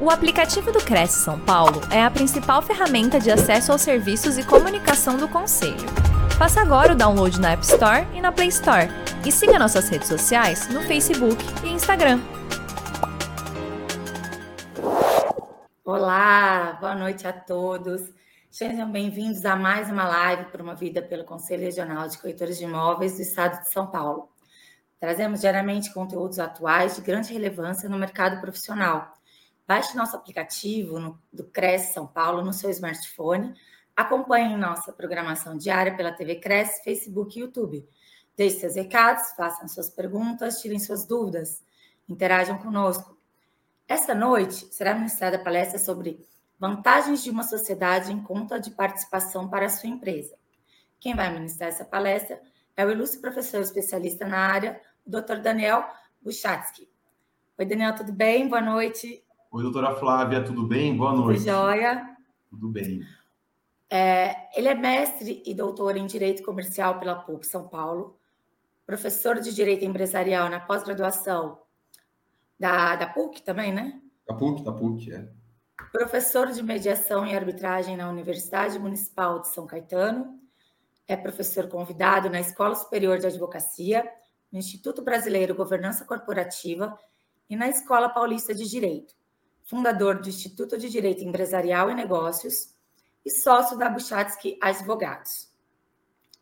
O 0.00 0.10
aplicativo 0.10 0.70
do 0.70 0.78
Cresce 0.78 1.24
São 1.24 1.40
Paulo 1.40 1.80
é 1.90 2.00
a 2.00 2.08
principal 2.08 2.62
ferramenta 2.62 3.18
de 3.18 3.32
acesso 3.32 3.72
aos 3.72 3.82
serviços 3.82 4.38
e 4.38 4.46
comunicação 4.46 5.16
do 5.16 5.26
Conselho. 5.26 5.88
Faça 6.38 6.60
agora 6.60 6.92
o 6.92 6.96
download 6.96 7.40
na 7.40 7.50
App 7.50 7.64
Store 7.64 8.06
e 8.14 8.20
na 8.20 8.30
Play 8.30 8.46
Store. 8.46 8.86
E 9.26 9.32
siga 9.32 9.58
nossas 9.58 9.88
redes 9.88 10.06
sociais 10.06 10.68
no 10.68 10.82
Facebook 10.82 11.44
e 11.64 11.70
Instagram. 11.70 12.20
Olá, 15.84 16.78
boa 16.80 16.94
noite 16.94 17.26
a 17.26 17.32
todos. 17.32 18.00
Sejam 18.52 18.88
bem-vindos 18.88 19.44
a 19.44 19.56
mais 19.56 19.90
uma 19.90 20.06
live 20.06 20.44
promovida 20.52 21.02
pelo 21.02 21.24
Conselho 21.24 21.64
Regional 21.64 22.08
de 22.08 22.18
Corretores 22.18 22.56
de 22.56 22.64
Imóveis 22.64 23.16
do 23.16 23.22
Estado 23.22 23.64
de 23.64 23.72
São 23.72 23.88
Paulo. 23.88 24.28
Trazemos 25.00 25.40
diariamente 25.40 25.92
conteúdos 25.92 26.38
atuais 26.38 26.94
de 26.94 27.02
grande 27.02 27.32
relevância 27.32 27.88
no 27.88 27.98
mercado 27.98 28.40
profissional 28.40 29.17
Baixe 29.68 29.94
nosso 29.94 30.16
aplicativo 30.16 30.98
no, 30.98 31.22
do 31.30 31.44
Cresce 31.44 31.92
São 31.92 32.06
Paulo 32.06 32.42
no 32.42 32.54
seu 32.54 32.70
smartphone. 32.70 33.52
Acompanhe 33.94 34.56
nossa 34.56 34.90
programação 34.94 35.58
diária 35.58 35.94
pela 35.94 36.10
TV 36.10 36.36
Cresce, 36.36 36.82
Facebook 36.82 37.38
e 37.38 37.42
YouTube. 37.42 37.86
Deixe 38.34 38.60
seus 38.60 38.76
recados, 38.76 39.32
façam 39.36 39.68
suas 39.68 39.90
perguntas, 39.90 40.62
tirem 40.62 40.78
suas 40.78 41.04
dúvidas, 41.04 41.62
interajam 42.08 42.56
conosco. 42.56 43.14
Esta 43.86 44.14
noite 44.14 44.72
será 44.72 44.94
ministrada 44.94 45.36
a 45.36 45.44
palestra 45.44 45.78
sobre 45.78 46.26
vantagens 46.58 47.22
de 47.22 47.28
uma 47.28 47.42
sociedade 47.42 48.10
em 48.10 48.22
conta 48.22 48.58
de 48.58 48.70
participação 48.70 49.50
para 49.50 49.66
a 49.66 49.70
sua 49.70 49.90
empresa. 49.90 50.34
Quem 50.98 51.14
vai 51.14 51.30
ministrar 51.30 51.68
essa 51.68 51.84
palestra 51.84 52.40
é 52.74 52.86
o 52.86 52.90
ilustre 52.90 53.20
professor 53.20 53.60
especialista 53.60 54.26
na 54.26 54.38
área, 54.38 54.80
o 55.04 55.10
Dr. 55.10 55.42
Daniel 55.42 55.86
Buchatsky. 56.22 56.88
Oi, 57.58 57.66
Daniel, 57.66 57.94
tudo 57.94 58.12
bem? 58.14 58.48
Boa 58.48 58.62
noite. 58.62 59.27
Oi, 59.50 59.62
doutora 59.62 59.96
Flávia, 59.96 60.44
tudo 60.44 60.62
bem? 60.62 60.94
Boa 60.94 61.14
noite. 61.14 61.38
Tudo 61.38 61.50
jóia. 61.50 62.16
Tudo 62.50 62.68
bem. 62.68 63.00
É, 63.88 64.46
ele 64.54 64.68
é 64.68 64.74
mestre 64.74 65.42
e 65.46 65.54
doutor 65.54 65.96
em 65.96 66.06
Direito 66.06 66.42
Comercial 66.42 66.98
pela 66.98 67.14
PUC 67.14 67.46
São 67.46 67.66
Paulo, 67.66 68.20
professor 68.84 69.40
de 69.40 69.54
Direito 69.54 69.86
Empresarial 69.86 70.50
na 70.50 70.60
pós-graduação 70.60 71.62
da, 72.60 72.94
da 72.96 73.06
PUC 73.06 73.40
também, 73.40 73.72
né? 73.72 73.98
Da 74.26 74.34
PUC, 74.34 74.62
da 74.62 74.70
PUC, 74.70 75.14
é. 75.14 75.26
Professor 75.92 76.48
de 76.48 76.62
Mediação 76.62 77.26
e 77.26 77.34
Arbitragem 77.34 77.96
na 77.96 78.10
Universidade 78.10 78.78
Municipal 78.78 79.40
de 79.40 79.48
São 79.48 79.66
Caetano, 79.66 80.38
é 81.06 81.16
professor 81.16 81.68
convidado 81.68 82.28
na 82.28 82.38
Escola 82.38 82.74
Superior 82.74 83.18
de 83.18 83.28
Advocacia, 83.28 84.06
no 84.52 84.58
Instituto 84.58 85.00
Brasileiro 85.00 85.54
Governança 85.54 86.04
Corporativa 86.04 86.98
e 87.48 87.56
na 87.56 87.66
Escola 87.66 88.10
Paulista 88.10 88.54
de 88.54 88.68
Direito 88.68 89.17
fundador 89.68 90.18
do 90.18 90.30
Instituto 90.30 90.78
de 90.78 90.88
Direito 90.88 91.22
Empresarial 91.22 91.90
e 91.90 91.94
Negócios 91.94 92.74
e 93.22 93.30
sócio 93.30 93.76
da 93.76 93.90
Buchatsky 93.90 94.58
Advogados. 94.62 95.46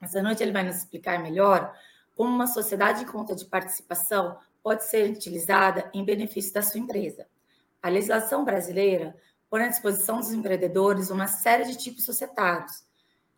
Essa 0.00 0.22
noite 0.22 0.44
ele 0.44 0.52
vai 0.52 0.62
nos 0.62 0.76
explicar 0.76 1.20
melhor 1.20 1.76
como 2.14 2.30
uma 2.30 2.46
sociedade 2.46 3.00
de 3.00 3.10
conta 3.10 3.34
de 3.34 3.44
participação 3.44 4.38
pode 4.62 4.84
ser 4.84 5.10
utilizada 5.10 5.90
em 5.92 6.04
benefício 6.04 6.54
da 6.54 6.62
sua 6.62 6.78
empresa. 6.78 7.26
A 7.82 7.88
legislação 7.88 8.44
brasileira 8.44 9.16
põe 9.50 9.64
à 9.64 9.68
disposição 9.68 10.20
dos 10.20 10.32
empreendedores 10.32 11.10
uma 11.10 11.26
série 11.26 11.64
de 11.64 11.76
tipos 11.76 12.04
societários, 12.04 12.84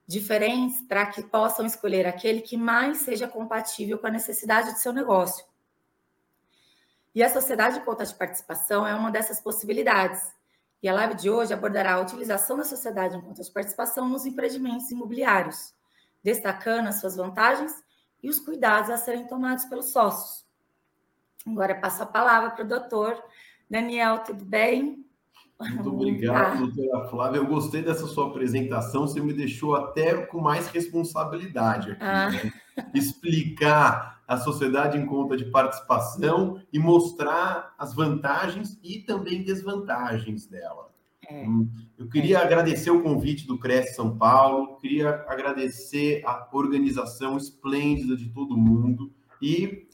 diferentes 0.06 0.83
para 0.83 1.06
que 1.06 1.22
possam 1.22 1.64
escolher 1.64 2.06
aquele 2.06 2.42
que 2.42 2.59
mais 2.59 2.98
seja 2.98 3.27
compatível 3.27 3.98
com 3.98 4.06
a 4.06 4.11
necessidade 4.11 4.75
de 4.75 4.81
seu 4.81 4.92
negócio. 4.92 5.47
E 7.14 7.23
a 7.23 7.31
sociedade 7.31 7.78
de 7.78 7.84
conta 7.84 8.05
de 8.05 8.14
participação 8.14 8.87
é 8.87 8.95
uma 8.95 9.11
dessas 9.11 9.41
possibilidades. 9.41 10.33
E 10.83 10.89
a 10.89 10.92
live 10.92 11.15
de 11.15 11.31
hoje 11.31 11.53
abordará 11.53 11.95
a 11.95 12.00
utilização 12.00 12.56
da 12.56 12.65
sociedade 12.65 13.17
em 13.17 13.20
conta 13.20 13.42
de 13.42 13.50
participação 13.50 14.09
nos 14.09 14.25
empreendimentos 14.27 14.91
imobiliários, 14.91 15.75
destacando 16.23 16.89
as 16.89 17.00
suas 17.00 17.17
vantagens 17.17 17.73
e 18.22 18.28
os 18.28 18.38
cuidados 18.38 18.91
a 18.91 18.97
serem 18.97 19.27
tomados 19.27 19.65
pelos 19.65 19.91
sócios. 19.91 20.47
Agora 21.47 21.75
passo 21.75 22.03
a 22.03 22.06
palavra 22.06 22.50
para 22.50 22.65
o 22.65 22.69
doutor 22.69 23.22
Daniel, 23.69 24.19
tudo 24.21 24.44
bem? 24.44 25.07
Muito 25.60 25.88
obrigado, 25.92 26.52
tá. 26.52 26.66
doutora 26.66 27.08
Flávia. 27.08 27.38
Eu 27.38 27.46
gostei 27.46 27.82
dessa 27.82 28.06
sua 28.06 28.28
apresentação, 28.28 29.06
você 29.06 29.20
me 29.20 29.32
deixou 29.32 29.74
até 29.74 30.14
com 30.26 30.41
mais 30.41 30.69
responsabilidade 30.69 31.92
aqui. 31.92 32.02
Ah. 32.02 32.30
Né? 32.30 32.52
Explicar 32.94 34.22
a 34.28 34.36
sociedade 34.36 34.98
em 34.98 35.06
conta 35.06 35.36
de 35.36 35.46
participação 35.46 36.60
e 36.72 36.78
mostrar 36.78 37.74
as 37.78 37.94
vantagens 37.94 38.78
e 38.84 38.98
também 38.98 39.42
desvantagens 39.42 40.46
dela. 40.46 40.88
É. 41.28 41.46
Hum, 41.46 41.69
eu 41.98 42.08
queria 42.08 42.38
é. 42.38 42.42
agradecer 42.42 42.90
o 42.90 43.02
convite 43.02 43.46
do 43.46 43.58
Cresce 43.58 43.94
São 43.94 44.16
Paulo, 44.16 44.76
queria 44.76 45.25
agradecer 45.28 46.22
a 46.25 46.48
organização 46.52 47.36
esplêndida 47.36 48.16
de 48.16 48.28
todo 48.28 48.56
mundo 48.56 49.12
e 49.40 49.86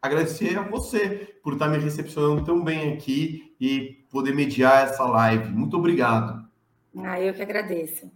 agradecer 0.00 0.58
a 0.58 0.62
você 0.62 1.38
por 1.42 1.54
estar 1.54 1.68
me 1.68 1.78
recepcionando 1.78 2.44
tão 2.44 2.62
bem 2.62 2.92
aqui 2.92 3.54
e 3.60 4.03
poder 4.14 4.32
mediar 4.32 4.84
essa 4.84 5.04
live. 5.04 5.50
Muito 5.50 5.76
obrigado. 5.76 6.48
Ah, 6.96 7.20
eu 7.20 7.34
que 7.34 7.42
agradeço. 7.42 8.08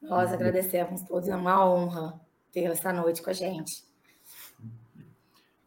Nós 0.00 0.32
agradecemos 0.32 1.02
todos, 1.02 1.28
é 1.28 1.34
uma 1.34 1.68
honra 1.68 2.20
ter 2.52 2.66
essa 2.66 2.92
noite 2.92 3.20
com 3.20 3.30
a 3.30 3.32
gente. 3.32 3.84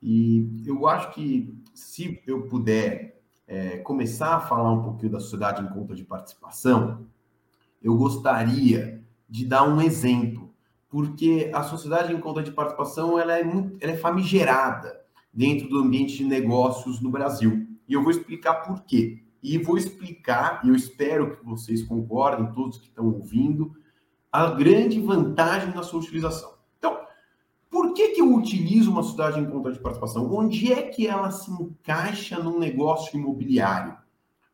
E 0.02 0.64
eu 0.66 0.88
acho 0.88 1.14
que 1.14 1.54
se 1.74 2.24
eu 2.26 2.48
puder 2.48 3.22
é, 3.46 3.78
começar 3.80 4.38
a 4.38 4.40
falar 4.40 4.72
um 4.72 4.84
pouquinho 4.84 5.12
da 5.12 5.20
sociedade 5.20 5.62
em 5.62 5.68
conta 5.68 5.94
de 5.94 6.06
participação, 6.06 7.06
eu 7.82 7.98
gostaria 7.98 9.04
de 9.28 9.46
dar 9.46 9.64
um 9.64 9.82
exemplo, 9.82 10.54
porque 10.88 11.52
a 11.54 11.62
sociedade 11.62 12.14
em 12.14 12.22
conta 12.22 12.42
de 12.42 12.52
participação 12.52 13.20
ela 13.20 13.38
é, 13.38 13.44
muito, 13.44 13.78
ela 13.82 13.92
é 13.92 13.98
famigerada 13.98 15.02
dentro 15.34 15.68
do 15.68 15.80
ambiente 15.80 16.18
de 16.18 16.24
negócios 16.24 17.02
no 17.02 17.10
Brasil. 17.10 17.68
E 17.86 17.94
eu 17.94 18.02
vou 18.02 18.12
explicar 18.12 18.56
por 18.62 18.84
quê. 18.84 19.23
E 19.44 19.58
vou 19.58 19.78
explicar, 19.78 20.62
e 20.64 20.70
eu 20.70 20.76
espero 20.76 21.36
que 21.36 21.46
vocês 21.46 21.84
concordem, 21.84 22.52
todos 22.54 22.78
que 22.78 22.88
estão 22.88 23.06
ouvindo, 23.06 23.74
a 24.32 24.52
grande 24.52 25.00
vantagem 25.00 25.72
da 25.72 25.84
sua 25.84 26.00
utilização. 26.00 26.54
Por 27.74 27.94
que, 27.96 28.10
que 28.10 28.22
eu 28.22 28.32
utilizo 28.36 28.92
uma 28.92 29.02
sociedade 29.02 29.40
em 29.40 29.50
conta 29.50 29.72
de 29.72 29.80
participação? 29.80 30.32
Onde 30.32 30.72
é 30.72 30.84
que 30.84 31.08
ela 31.08 31.32
se 31.32 31.50
encaixa 31.52 32.38
num 32.38 32.60
negócio 32.60 33.18
imobiliário? 33.18 33.98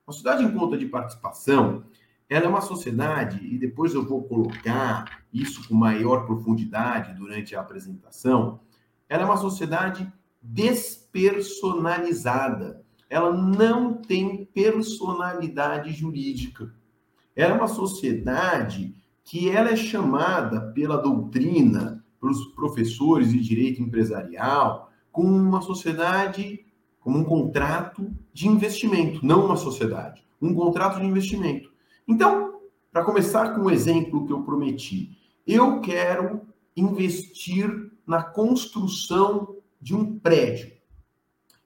A 0.08 0.12
sociedade 0.14 0.46
em 0.46 0.58
conta 0.58 0.78
de 0.78 0.86
participação, 0.86 1.84
ela 2.30 2.46
é 2.46 2.48
uma 2.48 2.62
sociedade, 2.62 3.46
e 3.46 3.58
depois 3.58 3.94
eu 3.94 4.08
vou 4.08 4.24
colocar 4.24 5.26
isso 5.34 5.68
com 5.68 5.76
maior 5.76 6.26
profundidade 6.26 7.14
durante 7.14 7.58
a 7.58 7.60
apresentação, 7.60 8.62
ela 9.10 9.24
é 9.24 9.26
uma 9.26 9.36
sociedade 9.36 10.10
despersonalizada. 10.42 12.86
Ela 13.10 13.32
não 13.34 13.94
tem 13.94 14.46
personalidade 14.46 15.92
jurídica. 15.92 16.74
Ela 17.36 17.56
é 17.56 17.58
uma 17.58 17.68
sociedade 17.68 18.96
que 19.24 19.50
ela 19.50 19.70
é 19.70 19.76
chamada 19.76 20.72
pela 20.74 20.98
doutrina 20.98 22.04
para 22.20 22.30
os 22.30 22.46
professores 22.48 23.32
de 23.32 23.40
direito 23.40 23.82
empresarial 23.82 24.92
como 25.12 25.36
uma 25.36 25.62
sociedade, 25.62 26.66
como 27.00 27.20
um 27.20 27.24
contrato 27.24 28.14
de 28.34 28.48
investimento, 28.48 29.26
não 29.26 29.46
uma 29.46 29.56
sociedade, 29.56 30.24
um 30.42 30.54
contrato 30.54 31.00
de 31.00 31.06
investimento. 31.06 31.72
Então, 32.08 32.60
para 32.92 33.04
começar 33.04 33.56
com 33.56 33.62
o 33.62 33.72
exemplo 33.72 34.26
que 34.26 34.34
eu 34.34 34.44
prometi, 34.44 35.18
eu 35.46 35.80
quero 35.82 36.42
investir 36.76 37.92
na 38.06 38.24
construção 38.24 39.56
de 39.82 39.96
um 39.96 40.18
prédio. 40.20 40.72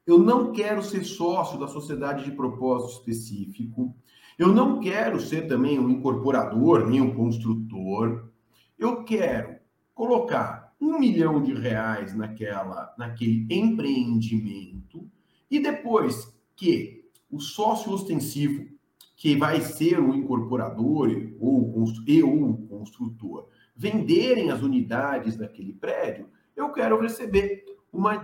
Eu 0.05 0.19
não 0.19 0.51
quero 0.51 0.83
ser 0.83 1.03
sócio 1.05 1.57
da 1.57 1.67
sociedade 1.67 2.25
de 2.25 2.31
propósito 2.31 2.99
específico. 2.99 3.95
Eu 4.37 4.49
não 4.49 4.79
quero 4.79 5.19
ser 5.19 5.47
também 5.47 5.79
um 5.79 5.89
incorporador, 5.89 6.89
nem 6.89 6.99
um 6.99 7.15
construtor. 7.15 8.29
Eu 8.77 9.03
quero 9.03 9.55
colocar 9.93 10.75
um 10.81 10.99
milhão 10.99 11.41
de 11.41 11.53
reais 11.53 12.13
naquela, 12.13 12.93
naquele 12.97 13.47
empreendimento 13.49 15.09
e 15.49 15.59
depois 15.59 16.35
que 16.55 17.05
o 17.31 17.39
sócio 17.39 17.91
ostensivo, 17.91 18.67
que 19.15 19.35
vai 19.37 19.61
ser 19.61 19.99
o 19.99 20.13
incorporador 20.13 21.09
ou, 21.39 21.85
e 22.05 22.21
o 22.21 22.57
construtor, 22.67 23.47
venderem 23.75 24.51
as 24.51 24.61
unidades 24.61 25.37
daquele 25.37 25.73
prédio, 25.73 26.27
eu 26.55 26.71
quero 26.73 26.99
receber 26.99 27.63
uma 27.91 28.17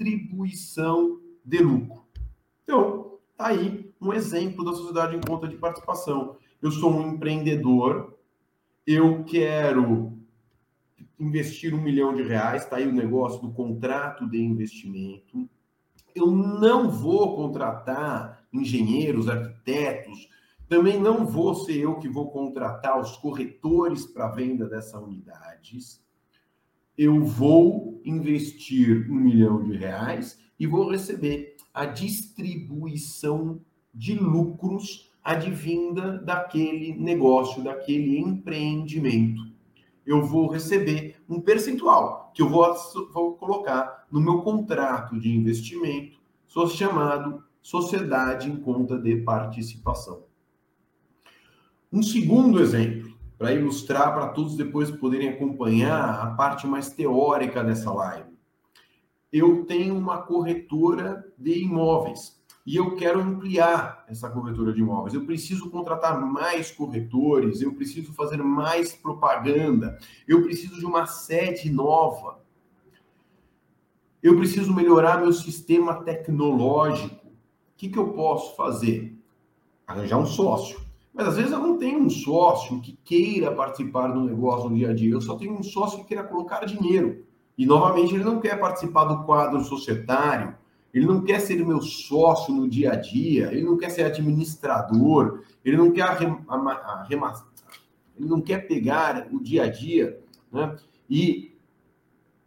distribuição 0.00 1.20
de 1.44 1.58
lucro. 1.58 2.04
Então, 2.64 3.18
tá 3.36 3.48
aí 3.48 3.92
um 4.00 4.12
exemplo 4.12 4.64
da 4.64 4.72
sociedade 4.72 5.16
em 5.16 5.20
conta 5.20 5.46
de 5.46 5.56
participação. 5.56 6.36
Eu 6.62 6.70
sou 6.70 6.90
um 6.90 7.14
empreendedor, 7.14 8.18
eu 8.86 9.22
quero 9.24 10.18
investir 11.18 11.74
um 11.74 11.82
milhão 11.82 12.14
de 12.14 12.22
reais, 12.22 12.64
está 12.64 12.76
aí 12.76 12.88
o 12.88 12.92
negócio 12.92 13.42
do 13.42 13.52
contrato 13.52 14.26
de 14.28 14.38
investimento. 14.42 15.48
Eu 16.14 16.30
não 16.30 16.90
vou 16.90 17.36
contratar 17.36 18.44
engenheiros, 18.52 19.28
arquitetos. 19.28 20.28
Também 20.66 20.98
não 20.98 21.26
vou 21.26 21.54
ser 21.54 21.78
eu 21.78 21.98
que 21.98 22.08
vou 22.08 22.30
contratar 22.30 22.98
os 22.98 23.16
corretores 23.16 24.06
para 24.06 24.28
venda 24.28 24.66
dessas 24.66 25.00
unidades. 25.00 26.02
Eu 27.02 27.24
vou 27.24 27.98
investir 28.04 29.10
um 29.10 29.14
milhão 29.14 29.64
de 29.64 29.74
reais 29.74 30.38
e 30.58 30.66
vou 30.66 30.90
receber 30.90 31.56
a 31.72 31.86
distribuição 31.86 33.58
de 33.94 34.12
lucros 34.16 35.10
advinda 35.24 36.18
daquele 36.18 36.92
negócio, 36.92 37.64
daquele 37.64 38.18
empreendimento. 38.18 39.40
Eu 40.04 40.22
vou 40.22 40.46
receber 40.50 41.16
um 41.26 41.40
percentual 41.40 42.30
que 42.34 42.42
eu 42.42 42.50
vou, 42.50 42.70
vou 43.14 43.32
colocar 43.32 44.06
no 44.12 44.20
meu 44.20 44.42
contrato 44.42 45.18
de 45.18 45.34
investimento, 45.34 46.20
chamado 46.68 47.42
sociedade 47.62 48.50
em 48.50 48.56
conta 48.56 48.98
de 48.98 49.16
participação. 49.22 50.24
Um 51.90 52.02
segundo 52.02 52.60
exemplo, 52.60 53.09
para 53.40 53.54
ilustrar 53.54 54.12
para 54.12 54.28
todos 54.28 54.54
depois 54.54 54.90
poderem 54.90 55.30
acompanhar 55.30 56.20
a 56.20 56.26
parte 56.32 56.66
mais 56.66 56.90
teórica 56.90 57.64
dessa 57.64 57.90
live. 57.90 58.28
Eu 59.32 59.64
tenho 59.64 59.96
uma 59.96 60.18
corretora 60.18 61.26
de 61.38 61.62
imóveis 61.62 62.38
e 62.66 62.76
eu 62.76 62.96
quero 62.96 63.18
ampliar 63.18 64.04
essa 64.08 64.28
corretora 64.28 64.74
de 64.74 64.80
imóveis. 64.80 65.14
Eu 65.14 65.24
preciso 65.24 65.70
contratar 65.70 66.20
mais 66.20 66.70
corretores, 66.70 67.62
eu 67.62 67.72
preciso 67.72 68.12
fazer 68.12 68.42
mais 68.42 68.94
propaganda, 68.94 69.98
eu 70.28 70.42
preciso 70.42 70.78
de 70.78 70.84
uma 70.84 71.06
sede 71.06 71.70
nova. 71.70 72.44
Eu 74.22 74.36
preciso 74.36 74.70
melhorar 74.74 75.18
meu 75.18 75.32
sistema 75.32 76.04
tecnológico. 76.04 77.26
O 77.26 77.76
que, 77.78 77.88
que 77.88 77.98
eu 77.98 78.12
posso 78.12 78.54
fazer? 78.54 79.18
Arranjar 79.86 80.18
um 80.18 80.26
sócio. 80.26 80.89
Mas 81.12 81.28
às 81.28 81.36
vezes 81.36 81.52
eu 81.52 81.58
não 81.58 81.76
tenho 81.76 82.00
um 82.00 82.10
sócio 82.10 82.80
que 82.80 82.98
queira 83.04 83.52
participar 83.52 84.08
do 84.08 84.20
negócio 84.20 84.70
no 84.70 84.76
dia 84.76 84.90
a 84.90 84.94
dia. 84.94 85.12
Eu 85.12 85.20
só 85.20 85.36
tenho 85.36 85.54
um 85.54 85.62
sócio 85.62 85.98
que 85.98 86.04
queira 86.06 86.24
colocar 86.24 86.64
dinheiro. 86.64 87.24
E 87.58 87.66
novamente 87.66 88.14
ele 88.14 88.24
não 88.24 88.40
quer 88.40 88.58
participar 88.58 89.04
do 89.04 89.24
quadro 89.24 89.62
societário, 89.62 90.54
ele 90.92 91.06
não 91.06 91.22
quer 91.22 91.40
ser 91.40 91.64
meu 91.64 91.80
sócio 91.82 92.54
no 92.54 92.68
dia 92.68 92.92
a 92.92 92.96
dia, 92.96 93.52
ele 93.52 93.62
não 93.62 93.76
quer 93.76 93.90
ser 93.90 94.04
administrador, 94.04 95.42
ele 95.64 95.76
não 95.76 95.92
quer 95.92 96.02
arremassar, 96.02 97.46
ele 98.16 98.28
não 98.28 98.40
quer 98.40 98.66
pegar 98.66 99.28
o 99.30 99.40
dia 99.40 99.64
a 99.64 99.70
dia 99.70 100.20
né, 100.50 100.76
e 101.08 101.54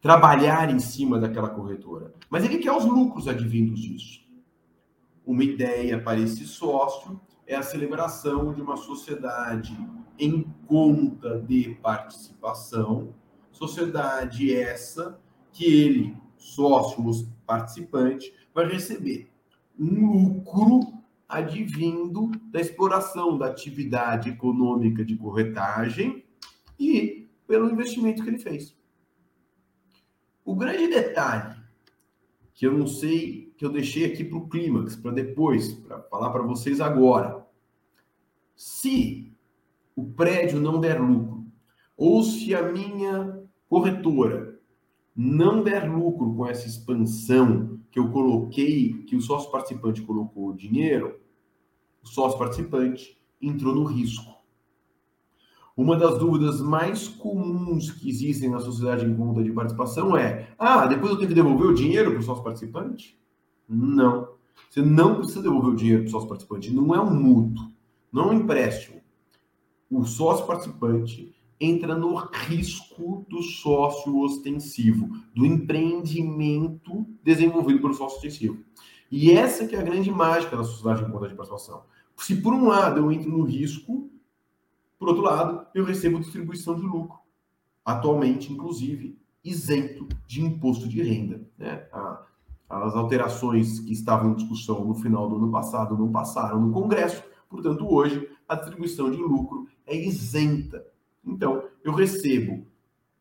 trabalhar 0.01 0.69
em 0.69 0.79
cima 0.79 1.19
daquela 1.19 1.49
corretora. 1.49 2.13
Mas 2.29 2.43
ele 2.43 2.57
quer 2.57 2.71
os 2.71 2.83
lucros 2.83 3.27
advindos 3.27 3.79
disso. 3.79 4.23
Uma 5.25 5.43
ideia 5.43 6.01
para 6.01 6.19
esse 6.19 6.45
sócio 6.45 7.21
é 7.53 7.57
a 7.57 7.63
celebração 7.63 8.53
de 8.53 8.61
uma 8.61 8.75
sociedade 8.75 9.77
em 10.17 10.43
conta 10.67 11.39
de 11.39 11.75
participação, 11.81 13.13
sociedade 13.51 14.53
essa 14.53 15.19
que 15.51 15.65
ele 15.65 16.17
sócio 16.37 17.03
participante 17.45 18.33
vai 18.53 18.67
receber 18.67 19.29
um 19.79 20.11
lucro 20.11 20.93
advindo 21.27 22.31
da 22.51 22.59
exploração 22.59 23.37
da 23.37 23.47
atividade 23.47 24.29
econômica 24.29 25.03
de 25.03 25.15
corretagem 25.15 26.23
e 26.79 27.27
pelo 27.47 27.69
investimento 27.69 28.23
que 28.23 28.29
ele 28.29 28.37
fez. 28.37 28.75
O 30.43 30.55
grande 30.55 30.87
detalhe 30.87 31.63
que 32.53 32.67
eu 32.67 32.77
não 32.77 32.85
sei, 32.85 33.51
que 33.57 33.65
eu 33.65 33.69
deixei 33.69 34.05
aqui 34.05 34.23
para 34.23 34.37
o 34.37 34.47
clímax, 34.47 34.95
para 34.95 35.11
depois, 35.11 35.73
para 35.73 36.01
falar 36.03 36.29
para 36.29 36.43
vocês 36.43 36.79
agora. 36.79 37.42
Se 38.65 39.29
o 39.93 40.05
prédio 40.05 40.57
não 40.57 40.79
der 40.79 40.97
lucro, 40.97 41.45
ou 41.97 42.23
se 42.23 42.55
a 42.55 42.71
minha 42.71 43.43
corretora 43.67 44.57
não 45.13 45.61
der 45.61 45.91
lucro 45.91 46.33
com 46.33 46.47
essa 46.47 46.65
expansão 46.65 47.77
que 47.91 47.99
eu 47.99 48.09
coloquei, 48.09 49.03
que 49.03 49.17
o 49.17 49.21
sócio 49.21 49.51
participante 49.51 50.01
colocou 50.01 50.47
o 50.47 50.55
dinheiro, 50.55 51.19
o 52.01 52.07
sócio 52.07 52.39
participante 52.39 53.21
entrou 53.41 53.75
no 53.75 53.83
risco. 53.83 54.33
Uma 55.75 55.97
das 55.97 56.17
dúvidas 56.17 56.61
mais 56.61 57.09
comuns 57.09 57.91
que 57.91 58.07
existem 58.07 58.49
na 58.49 58.61
sociedade 58.61 59.05
em 59.05 59.13
conta 59.13 59.43
de 59.43 59.51
participação 59.51 60.15
é: 60.15 60.55
ah, 60.57 60.85
depois 60.85 61.11
eu 61.11 61.17
tenho 61.17 61.27
que 61.29 61.35
devolver 61.35 61.67
o 61.67 61.75
dinheiro 61.75 62.11
para 62.11 62.21
o 62.21 62.23
sócio 62.23 62.45
participante? 62.45 63.19
Não. 63.67 64.29
Você 64.69 64.81
não 64.81 65.15
precisa 65.17 65.41
devolver 65.41 65.73
o 65.73 65.75
dinheiro 65.75 66.03
para 66.03 66.07
o 66.07 66.11
sócio 66.11 66.29
participante. 66.29 66.73
Não 66.73 66.95
é 66.95 67.01
um 67.01 67.13
mútuo, 67.13 67.72
não 68.13 68.29
um 68.29 68.33
empréstimo. 68.33 69.01
O 69.89 70.05
sócio 70.05 70.45
participante 70.45 71.35
entra 71.59 71.95
no 71.95 72.15
risco 72.15 73.25
do 73.29 73.41
sócio 73.41 74.19
ostensivo, 74.19 75.09
do 75.33 75.45
empreendimento 75.45 77.05
desenvolvido 77.23 77.81
pelo 77.81 77.93
sócio 77.93 78.17
ostensivo. 78.17 78.63
E 79.09 79.31
essa 79.31 79.67
que 79.67 79.75
é 79.75 79.79
a 79.79 79.83
grande 79.83 80.11
mágica 80.11 80.55
da 80.55 80.63
sociedade 80.63 81.03
em 81.03 81.11
conta 81.11 81.27
de 81.27 81.35
participação. 81.35 81.83
Se 82.17 82.35
por 82.35 82.53
um 82.53 82.67
lado 82.67 82.99
eu 82.99 83.11
entro 83.11 83.29
no 83.29 83.43
risco, 83.43 84.09
por 84.99 85.09
outro 85.09 85.23
lado 85.23 85.65
eu 85.73 85.83
recebo 85.83 86.19
distribuição 86.19 86.75
de 86.75 86.81
lucro. 86.81 87.19
Atualmente, 87.83 88.51
inclusive, 88.51 89.19
isento 89.43 90.07
de 90.25 90.41
imposto 90.41 90.87
de 90.87 91.01
renda. 91.01 91.41
Né? 91.57 91.85
as 92.69 92.95
alterações 92.95 93.79
que 93.81 93.93
estavam 93.93 94.31
em 94.31 94.35
discussão 94.35 94.83
no 94.83 94.95
final 94.95 95.29
do 95.29 95.35
ano 95.35 95.51
passado 95.51 95.95
não 95.95 96.11
passaram 96.11 96.59
no 96.59 96.71
Congresso, 96.71 97.23
portanto, 97.53 97.87
hoje 97.87 98.27
a 98.49 98.55
distribuição 98.55 99.09
de 99.09 99.17
lucro 99.17 99.67
é 99.85 99.95
isenta 99.95 100.83
então, 101.25 101.63
eu 101.83 101.93
recebo 101.93 102.67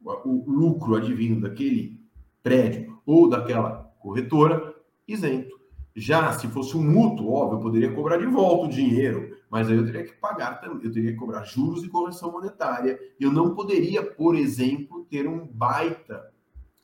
o 0.05 0.45
lucro 0.51 0.97
advindo 0.97 1.41
daquele 1.41 2.01
prédio 2.43 2.99
ou 3.07 3.29
daquela 3.29 3.93
corretora 4.01 4.75
isento. 5.07 5.61
Já 5.95 6.33
se 6.33 6.49
fosse 6.49 6.77
um 6.77 6.83
mútuo, 6.83 7.31
óbvio, 7.31 7.59
eu 7.59 7.63
poderia 7.63 7.93
cobrar 7.93 8.17
de 8.17 8.27
volta 8.27 8.67
o 8.67 8.71
dinheiro, 8.71 9.37
mas 9.51 9.69
aí 9.69 9.77
eu 9.77 9.85
teria 9.85 10.05
que 10.05 10.15
pagar 10.15 10.61
também, 10.61 10.85
eu 10.85 10.93
teria 10.93 11.13
que 11.13 11.19
cobrar 11.19 11.45
juros 11.45 11.85
e 11.85 11.89
correção 11.89 12.33
monetária. 12.33 12.99
Eu 13.21 13.31
não 13.31 13.55
poderia, 13.55 14.03
por 14.03 14.35
exemplo, 14.35 15.07
ter 15.09 15.29
um 15.29 15.47
baita 15.47 16.33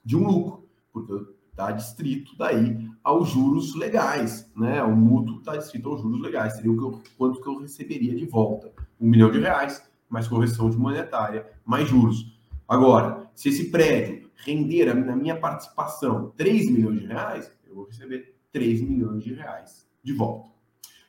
de 0.04 0.16
um 0.16 0.26
lucro, 0.26 0.68
porque 0.92 1.12
está 1.50 1.72
distrito 1.72 2.36
daí 2.36 2.88
aos 3.08 3.30
juros 3.30 3.74
legais, 3.74 4.52
né? 4.54 4.82
O 4.82 4.94
mútuo 4.94 5.38
está 5.38 5.56
distrito 5.56 5.88
aos 5.88 6.02
juros 6.02 6.20
legais, 6.20 6.56
seria 6.56 6.70
o 6.70 6.76
que 6.76 6.84
eu, 6.84 7.02
quanto 7.16 7.40
que 7.40 7.48
eu 7.48 7.58
receberia 7.58 8.14
de 8.14 8.26
volta? 8.26 8.70
Um 9.00 9.08
milhão 9.08 9.30
de 9.30 9.38
reais 9.38 9.82
mais 10.10 10.28
correção 10.28 10.68
de 10.68 10.76
monetária, 10.76 11.50
mais 11.64 11.88
juros. 11.88 12.38
Agora, 12.68 13.30
se 13.34 13.48
esse 13.48 13.70
prédio 13.70 14.30
render 14.36 14.92
na 14.92 15.16
minha 15.16 15.40
participação 15.40 16.34
3 16.36 16.70
milhões 16.70 17.00
de 17.00 17.06
reais, 17.06 17.50
eu 17.66 17.76
vou 17.76 17.86
receber 17.86 18.36
3 18.52 18.82
milhões 18.82 19.24
de 19.24 19.32
reais 19.32 19.88
de 20.02 20.12
volta. 20.12 20.50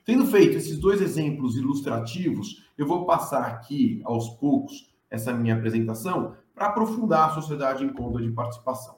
Tendo 0.02 0.26
feito 0.26 0.56
esses 0.56 0.78
dois 0.78 1.02
exemplos 1.02 1.54
ilustrativos, 1.54 2.64
eu 2.78 2.86
vou 2.86 3.04
passar 3.04 3.44
aqui 3.44 4.00
aos 4.04 4.30
poucos 4.30 4.90
essa 5.10 5.34
minha 5.34 5.54
apresentação 5.54 6.34
para 6.54 6.68
aprofundar 6.68 7.28
a 7.28 7.34
sociedade 7.34 7.84
em 7.84 7.90
conta 7.90 8.22
de 8.22 8.30
participação, 8.30 8.96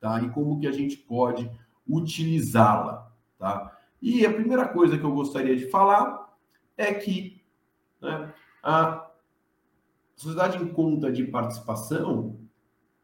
tá? 0.00 0.20
E 0.20 0.28
como 0.30 0.58
que 0.58 0.66
a 0.66 0.72
gente 0.72 0.96
pode 0.96 1.48
utilizá-la, 1.90 3.10
tá? 3.38 3.76
E 4.00 4.24
a 4.24 4.32
primeira 4.32 4.66
coisa 4.68 4.96
que 4.96 5.04
eu 5.04 5.12
gostaria 5.12 5.56
de 5.56 5.68
falar 5.68 6.34
é 6.76 6.94
que 6.94 7.42
né, 8.00 8.32
a 8.62 9.06
sociedade 10.16 10.62
em 10.62 10.68
conta 10.68 11.10
de 11.10 11.24
participação, 11.24 12.38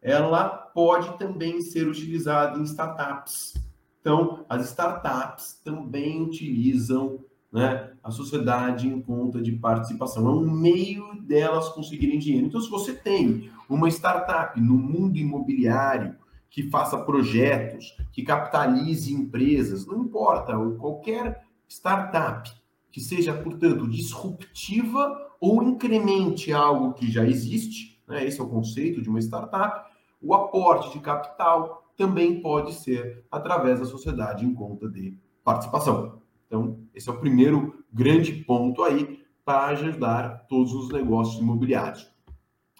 ela 0.01 0.49
pode 0.49 1.19
também 1.19 1.61
ser 1.61 1.87
utilizada 1.87 2.59
em 2.59 2.63
startups. 2.63 3.55
Então, 4.01 4.45
as 4.49 4.67
startups 4.67 5.61
também 5.65 6.23
utilizam 6.23 7.19
né, 7.51 7.93
a 8.03 8.11
sociedade 8.11 8.87
em 8.87 9.01
conta 9.01 9.43
de 9.43 9.53
participação. 9.53 10.29
É 10.29 10.31
um 10.31 10.51
meio 10.51 11.21
delas 11.23 11.69
conseguirem 11.71 12.19
dinheiro. 12.19 12.47
Então, 12.47 12.61
se 12.61 12.71
você 12.71 12.95
tem 12.95 13.51
uma 13.69 13.89
startup 13.89 14.61
no 14.61 14.75
mundo 14.75 15.17
imobiliário 15.17 16.15
que 16.51 16.71
faça 16.71 16.99
projetos, 16.99 17.97
que 18.13 18.23
capitalize 18.23 19.13
empresas, 19.13 19.87
não 19.87 20.05
importa, 20.05 20.53
qualquer 20.79 21.45
startup 21.69 22.51
que 22.91 23.01
seja, 23.01 23.35
portanto, 23.35 23.87
disruptiva 23.87 25.31
ou 25.39 25.63
incremente 25.63 26.53
algo 26.53 26.95
que 26.95 27.11
já 27.11 27.27
existe, 27.27 28.03
né? 28.09 28.25
esse 28.25 28.41
é 28.41 28.43
o 28.43 28.49
conceito 28.49 29.03
de 29.03 29.09
uma 29.11 29.19
startup, 29.19 29.91
o 30.23 30.35
aporte 30.35 30.93
de 30.93 31.01
capital 31.01 31.85
também 31.97 32.41
pode 32.41 32.73
ser 32.73 33.25
através 33.31 33.81
da 33.81 33.87
sociedade 33.87 34.45
em 34.45 34.55
conta 34.55 34.89
de 34.89 35.19
participação. 35.45 36.23
Então, 36.47 36.81
esse 36.95 37.09
é 37.09 37.13
o 37.13 37.21
primeiro 37.21 37.85
grande 37.93 38.33
ponto 38.33 38.83
aí 38.83 39.25
para 39.45 39.67
ajudar 39.67 40.47
todos 40.49 40.73
os 40.73 40.89
negócios 40.91 41.41
imobiliários. 41.41 42.11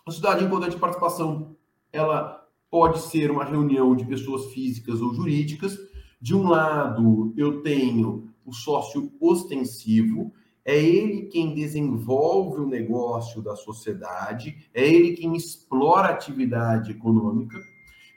A 0.07 0.11
sociedade 0.11 0.45
em 0.45 0.49
conta 0.49 0.71
de 0.71 0.77
participação, 0.77 1.57
ela 1.93 2.46
pode 2.77 2.99
ser 3.01 3.31
uma 3.31 3.43
reunião 3.43 3.97
de 3.97 4.05
pessoas 4.05 4.53
físicas 4.53 5.01
ou 5.01 5.15
jurídicas. 5.15 5.79
De 6.21 6.35
um 6.35 6.47
lado, 6.47 7.33
eu 7.35 7.63
tenho 7.63 8.29
o 8.45 8.53
sócio 8.53 9.11
ostensivo, 9.19 10.31
é 10.63 10.77
ele 10.79 11.23
quem 11.23 11.55
desenvolve 11.55 12.61
o 12.61 12.69
negócio 12.69 13.41
da 13.41 13.57
sociedade, 13.57 14.69
é 14.75 14.87
ele 14.87 15.13
quem 15.17 15.35
explora 15.35 16.09
a 16.09 16.13
atividade 16.13 16.91
econômica. 16.91 17.59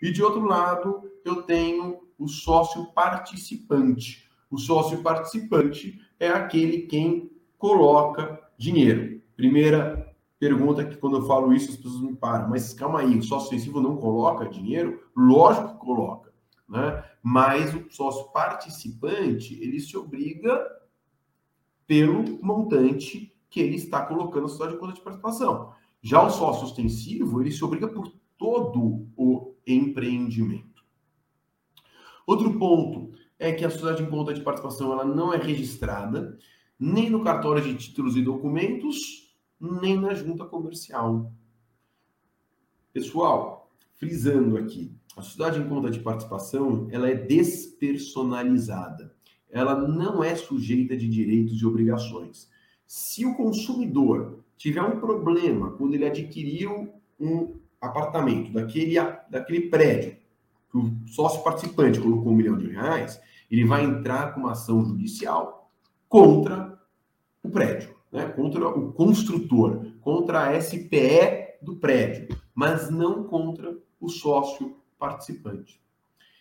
E 0.01 0.11
de 0.11 0.21
outro 0.21 0.43
lado, 0.43 1.09
eu 1.23 1.43
tenho 1.43 2.01
o 2.17 2.27
sócio 2.27 2.91
participante. 2.91 4.29
O 4.51 4.57
sócio 4.57 5.01
participante 5.01 5.97
é 6.19 6.27
aquele 6.27 6.79
quem 6.79 7.31
coloca 7.57 8.37
dinheiro. 8.57 9.21
Primeira 9.37 10.13
pergunta 10.39 10.85
que 10.85 10.95
quando 10.97 11.17
eu 11.17 11.27
falo 11.27 11.53
isso 11.53 11.71
as 11.71 11.77
pessoas 11.77 12.01
me 12.01 12.15
param, 12.15 12.49
mas 12.49 12.73
calma 12.73 13.01
aí, 13.01 13.17
o 13.17 13.23
sócio 13.23 13.45
ostensivo 13.45 13.81
não 13.81 13.97
coloca 13.97 14.47
dinheiro? 14.47 15.03
Lógico 15.15 15.73
que 15.73 15.85
coloca, 15.85 16.33
né? 16.67 17.03
Mas 17.21 17.73
o 17.75 17.85
sócio 17.91 18.31
participante, 18.31 19.61
ele 19.61 19.79
se 19.79 19.97
obriga 19.97 20.65
pelo 21.85 22.39
montante 22.41 23.35
que 23.49 23.59
ele 23.59 23.75
está 23.75 24.05
colocando 24.05 24.43
na 24.43 24.47
sociedade 24.47 24.75
de 24.75 24.79
conta 24.79 24.93
de 24.93 25.01
participação. 25.01 25.73
Já 26.01 26.23
o 26.23 26.29
sócio 26.29 26.65
ostensivo, 26.65 27.41
ele 27.41 27.51
se 27.51 27.63
obriga 27.65 27.87
por 27.87 28.13
todo 28.37 29.07
o 29.17 29.55
empreendimento. 29.67 30.83
Outro 32.25 32.57
ponto 32.57 33.11
é 33.37 33.51
que 33.51 33.65
a 33.65 33.69
sociedade 33.69 34.03
em 34.03 34.09
conta 34.09 34.33
de 34.33 34.41
participação 34.41 34.93
ela 34.93 35.03
não 35.03 35.33
é 35.33 35.37
registrada 35.37 36.37
nem 36.79 37.09
no 37.09 37.23
cartório 37.23 37.61
de 37.61 37.75
títulos 37.75 38.15
e 38.15 38.21
documentos, 38.21 39.18
nem 39.59 39.99
na 39.99 40.13
junta 40.13 40.45
comercial. 40.45 41.31
Pessoal, 42.93 43.69
frisando 43.95 44.57
aqui, 44.57 44.91
a 45.15 45.21
sociedade 45.21 45.59
em 45.59 45.67
conta 45.67 45.89
de 45.89 45.99
participação 45.99 46.87
ela 46.91 47.09
é 47.09 47.15
despersonalizada 47.15 49.13
ela 49.51 49.75
não 49.75 50.23
é 50.23 50.35
sujeita 50.35 50.95
de 50.95 51.07
direitos 51.07 51.59
e 51.59 51.65
obrigações. 51.65 52.49
Se 52.85 53.25
o 53.25 53.35
consumidor 53.35 54.43
tiver 54.57 54.81
um 54.81 54.99
problema 54.99 55.71
quando 55.71 55.95
ele 55.95 56.05
adquiriu 56.05 56.93
um 57.19 57.55
apartamento 57.81 58.51
daquele, 58.51 58.95
daquele 59.29 59.69
prédio, 59.69 60.17
que 60.71 60.77
o 60.77 60.95
sócio 61.07 61.43
participante 61.43 61.99
colocou 61.99 62.31
um 62.31 62.35
milhão 62.35 62.57
de 62.57 62.67
reais, 62.67 63.19
ele 63.49 63.65
vai 63.65 63.83
entrar 63.83 64.33
com 64.33 64.41
uma 64.41 64.51
ação 64.51 64.85
judicial 64.85 65.71
contra 66.07 66.79
o 67.41 67.49
prédio, 67.49 67.95
né? 68.11 68.27
contra 68.27 68.67
o 68.67 68.93
construtor, 68.93 69.93
contra 70.01 70.49
a 70.49 70.61
SPE 70.61 71.57
do 71.61 71.75
prédio, 71.75 72.35
mas 72.53 72.89
não 72.89 73.23
contra 73.23 73.77
o 73.99 74.09
sócio 74.09 74.77
participante. 74.97 75.81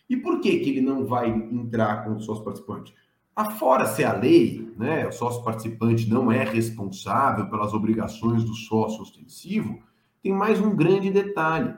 E 0.09 0.17
por 0.17 0.39
que, 0.39 0.59
que 0.59 0.69
ele 0.69 0.81
não 0.81 1.05
vai 1.05 1.29
entrar 1.29 2.03
com 2.03 2.15
o 2.15 2.19
sócio 2.19 2.43
participante? 2.43 2.93
Afora 3.35 3.85
ser 3.85 4.05
a 4.05 4.13
lei, 4.13 4.73
né, 4.77 5.07
o 5.07 5.11
sócio 5.11 5.43
participante 5.43 6.09
não 6.09 6.31
é 6.31 6.43
responsável 6.43 7.49
pelas 7.49 7.73
obrigações 7.73 8.43
do 8.43 8.53
sócio 8.53 9.01
ostensivo, 9.01 9.81
tem 10.21 10.33
mais 10.33 10.59
um 10.59 10.75
grande 10.75 11.09
detalhe. 11.09 11.73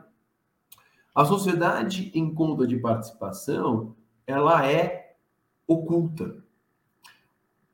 A 1.13 1.25
sociedade 1.25 2.11
em 2.15 2.33
conta 2.33 2.65
de 2.65 2.77
participação, 2.77 3.95
ela 4.25 4.65
é 4.65 5.15
oculta. 5.67 6.43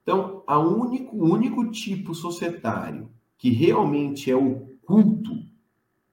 Então, 0.08 0.42
a 0.46 0.58
único, 0.58 1.14
o 1.14 1.30
único 1.30 1.70
tipo 1.70 2.14
societário 2.14 3.10
que 3.36 3.50
realmente 3.50 4.30
é 4.30 4.34
oculto 4.34 5.44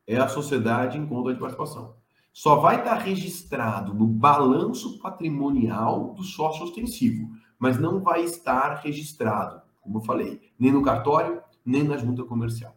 é 0.06 0.18
a 0.18 0.28
sociedade 0.28 0.98
em 0.98 1.06
conta 1.06 1.34
de 1.34 1.40
participação 1.40 1.96
só 2.34 2.58
vai 2.58 2.80
estar 2.80 2.96
registrado 2.96 3.94
no 3.94 4.06
balanço 4.06 5.00
patrimonial 5.00 6.14
do 6.14 6.24
sócio 6.24 6.66
ostensivo, 6.66 7.30
mas 7.58 7.80
não 7.80 8.02
vai 8.02 8.26
estar 8.26 8.82
registrado, 8.82 9.62
como 9.80 10.00
eu 10.00 10.04
falei, 10.04 10.42
nem 10.60 10.74
no 10.74 10.84
cartório, 10.84 11.42
nem 11.66 11.82
na 11.82 11.96
junta 11.96 12.26
comercial. 12.26 12.76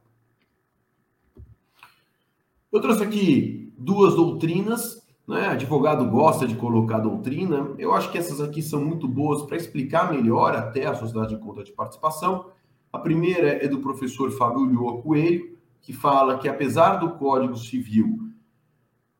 Eu 2.70 2.80
trouxe 2.80 3.02
aqui 3.02 3.74
duas 3.76 4.14
doutrinas, 4.14 5.04
né? 5.28 5.48
Advogado 5.48 6.08
gosta 6.08 6.46
de 6.46 6.54
colocar 6.54 7.00
doutrina. 7.00 7.74
Eu 7.78 7.92
acho 7.92 8.10
que 8.10 8.16
essas 8.16 8.40
aqui 8.40 8.62
são 8.62 8.82
muito 8.82 9.06
boas 9.06 9.42
para 9.42 9.58
explicar 9.58 10.10
melhor 10.10 10.56
até 10.56 10.86
a 10.86 10.94
sociedade 10.94 11.36
de 11.36 11.40
conta 11.40 11.62
de 11.62 11.70
participação. 11.70 12.46
A 12.90 12.98
primeira 12.98 13.62
é 13.62 13.68
do 13.68 13.80
professor 13.80 14.30
Fábio 14.30 14.60
Ulloa 14.60 15.02
Coelho, 15.02 15.58
que 15.82 15.92
fala 15.92 16.38
que 16.38 16.48
apesar 16.48 16.96
do 16.96 17.10
Código 17.10 17.56
Civil 17.56 18.18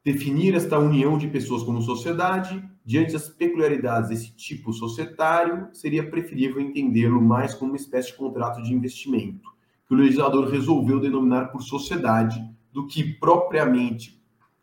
definir 0.03 0.55
esta 0.55 0.79
união 0.79 1.19
de 1.19 1.29
pessoas 1.29 1.62
como 1.62 1.83
sociedade, 1.83 2.65
diante 2.83 3.12
das 3.12 3.29
peculiaridades 3.29 4.09
desse 4.09 4.35
tipo 4.35 4.73
societário, 4.73 5.69
seria 5.75 6.09
preferível 6.09 6.62
entendê-lo 6.62 7.21
mais 7.21 7.53
como 7.53 7.73
uma 7.73 7.77
espécie 7.77 8.12
de 8.12 8.17
contrato 8.17 8.62
de 8.62 8.73
investimento, 8.73 9.50
que 9.87 9.93
o 9.93 9.97
legislador 9.99 10.49
resolveu 10.49 10.99
denominar 10.99 11.49
por 11.49 11.62
sociedade, 11.62 12.43
do 12.73 12.87
que 12.87 13.05
propriamente 13.05 14.17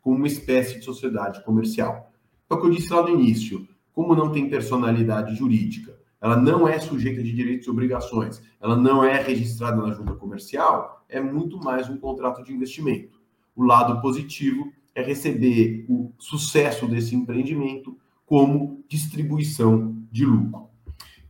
como 0.06 0.18
uma 0.18 0.28
espécie 0.28 0.78
de 0.78 0.84
sociedade 0.84 1.42
comercial. 1.42 2.12
Então, 2.44 2.56
o 2.56 2.60
que 2.60 2.66
eu 2.68 2.70
disse 2.70 2.92
lá 2.92 3.02
no 3.02 3.08
início, 3.08 3.66
como 3.92 4.14
não 4.14 4.30
tem 4.30 4.48
personalidade 4.48 5.34
jurídica, 5.34 5.98
ela 6.20 6.36
não 6.36 6.68
é 6.68 6.78
sujeita 6.78 7.20
de 7.20 7.32
direitos 7.32 7.66
e 7.66 7.70
obrigações, 7.70 8.40
ela 8.60 8.76
não 8.76 9.02
é 9.02 9.20
registrada 9.20 9.82
na 9.84 9.92
junta 9.92 10.14
comercial, 10.14 11.04
é 11.08 11.20
muito 11.20 11.58
mais 11.58 11.90
um 11.90 11.96
contrato 11.96 12.44
de 12.44 12.52
investimento. 12.52 13.20
O 13.56 13.64
lado 13.64 14.00
positivo 14.00 14.72
é 14.94 15.02
receber 15.02 15.84
o 15.88 16.12
sucesso 16.20 16.86
desse 16.86 17.16
empreendimento 17.16 17.98
como 18.24 18.84
distribuição 18.88 20.06
de 20.12 20.24
lucro. 20.24 20.68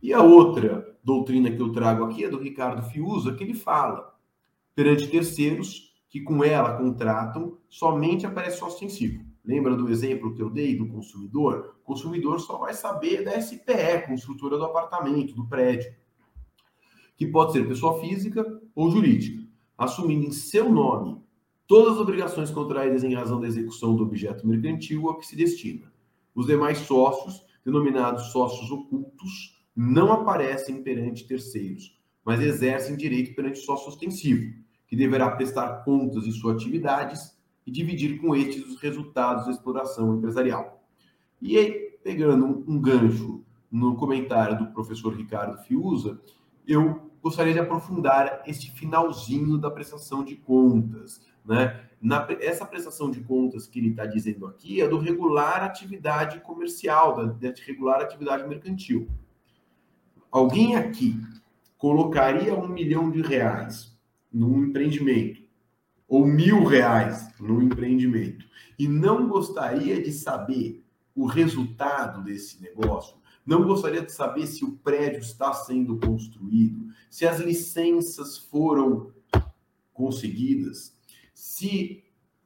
E 0.03 0.13
a 0.13 0.21
outra 0.21 0.95
doutrina 1.03 1.49
que 1.49 1.59
eu 1.59 1.71
trago 1.71 2.03
aqui 2.03 2.25
é 2.25 2.29
do 2.29 2.37
Ricardo 2.37 2.87
Fiuza, 2.87 3.33
que 3.33 3.43
ele 3.43 3.55
fala 3.55 4.15
perante 4.75 5.07
terceiros 5.07 5.86
que 6.09 6.21
com 6.21 6.43
ela 6.43 6.77
contratam, 6.77 7.57
somente 7.67 8.25
aparece 8.25 8.57
sócio 8.57 8.75
ostensivo. 8.75 9.25
Lembra 9.43 9.75
do 9.75 9.89
exemplo 9.89 10.33
que 10.33 10.41
eu 10.41 10.49
dei 10.49 10.75
do 10.75 10.87
consumidor? 10.87 11.77
O 11.81 11.85
consumidor 11.85 12.39
só 12.39 12.57
vai 12.57 12.73
saber 12.73 13.23
da 13.23 13.39
SPE, 13.39 14.05
construtora 14.07 14.57
do 14.57 14.65
apartamento, 14.65 15.33
do 15.33 15.47
prédio, 15.47 15.93
que 17.15 17.25
pode 17.25 17.53
ser 17.53 17.67
pessoa 17.67 17.99
física 17.99 18.45
ou 18.75 18.91
jurídica, 18.91 19.43
assumindo 19.77 20.25
em 20.25 20.31
seu 20.31 20.69
nome 20.69 21.21
todas 21.65 21.93
as 21.93 21.99
obrigações 21.99 22.49
contraídas 22.49 23.03
em 23.03 23.13
razão 23.13 23.39
da 23.39 23.47
execução 23.47 23.95
do 23.95 24.03
objeto 24.03 24.47
mercantil 24.47 25.09
a 25.09 25.17
que 25.17 25.25
se 25.25 25.35
destina. 25.35 25.91
Os 26.33 26.45
demais 26.45 26.79
sócios, 26.79 27.43
denominados 27.65 28.31
sócios 28.31 28.69
ocultos, 28.69 29.57
não 29.75 30.11
aparecem 30.11 30.81
perante 30.81 31.27
terceiros, 31.27 31.99
mas 32.23 32.41
exercem 32.41 32.95
direito 32.95 33.35
perante 33.35 33.59
sócio 33.59 33.89
ostensivo, 33.89 34.53
que 34.87 34.95
deverá 34.95 35.29
prestar 35.31 35.83
contas 35.83 36.23
de 36.23 36.31
suas 36.31 36.55
atividades 36.55 37.37
e 37.65 37.71
dividir 37.71 38.19
com 38.19 38.33
estes 38.33 38.65
os 38.65 38.81
resultados 38.81 39.45
da 39.45 39.51
exploração 39.51 40.15
empresarial. 40.15 40.81
E 41.41 41.57
aí, 41.57 41.97
pegando 42.01 42.63
um 42.65 42.79
gancho 42.79 43.43
no 43.69 43.95
comentário 43.95 44.57
do 44.57 44.67
professor 44.67 45.13
Ricardo 45.13 45.61
Fiuza, 45.63 46.19
eu 46.65 47.11
gostaria 47.21 47.53
de 47.53 47.59
aprofundar 47.59 48.41
este 48.47 48.71
finalzinho 48.71 49.57
da 49.57 49.69
prestação 49.69 50.23
de 50.23 50.35
contas, 50.37 51.21
né? 51.45 51.83
Na, 51.99 52.27
essa 52.39 52.63
prestação 52.63 53.09
de 53.09 53.21
contas 53.21 53.67
que 53.67 53.79
ele 53.79 53.89
está 53.89 54.05
dizendo 54.05 54.45
aqui 54.45 54.81
é 54.81 54.87
do 54.87 54.99
regular 54.99 55.63
atividade 55.63 56.39
comercial, 56.41 57.15
da, 57.15 57.23
da 57.23 57.53
regular 57.65 58.01
atividade 58.01 58.47
mercantil. 58.47 59.09
Alguém 60.31 60.75
aqui 60.75 61.19
colocaria 61.77 62.53
um 62.53 62.67
milhão 62.67 63.09
de 63.09 63.21
reais 63.21 63.96
num 64.37 64.65
empreendimento 64.65 65.41
ou 66.07 66.25
mil 66.25 66.63
reais 66.63 67.27
no 67.39 67.61
empreendimento 67.61 68.45
e 68.77 68.87
não 68.87 69.27
gostaria 69.27 70.01
de 70.01 70.11
saber 70.11 70.85
o 71.15 71.25
resultado 71.25 72.23
desse 72.23 72.61
negócio, 72.61 73.17
não 73.45 73.65
gostaria 73.65 74.01
de 74.01 74.11
saber 74.11 74.45
se 74.45 74.63
o 74.63 74.73
prédio 74.77 75.19
está 75.19 75.51
sendo 75.53 75.97
construído, 75.97 76.87
se 77.09 77.25
as 77.25 77.39
licenças 77.39 78.37
foram 78.37 79.11
conseguidas, 79.91 80.95
se 81.33 82.03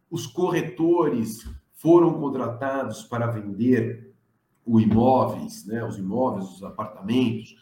os 0.10 0.26
corretores 0.26 1.46
foram 1.74 2.14
contratados 2.14 3.04
para 3.04 3.28
vender 3.28 4.14
os 4.66 4.82
imóveis, 4.82 5.66
né, 5.66 5.84
os 5.84 5.98
imóveis, 5.98 6.46
os 6.46 6.64
apartamentos, 6.64 7.56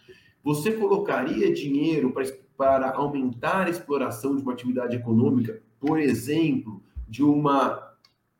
você 0.44 0.72
colocaria 0.74 1.54
dinheiro 1.54 2.12
para, 2.12 2.26
para 2.60 2.92
aumentar 2.92 3.68
a 3.68 3.70
exploração 3.70 4.36
de 4.36 4.42
uma 4.42 4.52
atividade 4.52 4.94
econômica, 4.94 5.62
por 5.80 5.98
exemplo, 5.98 6.84
de 7.08 7.24
uma 7.24 7.96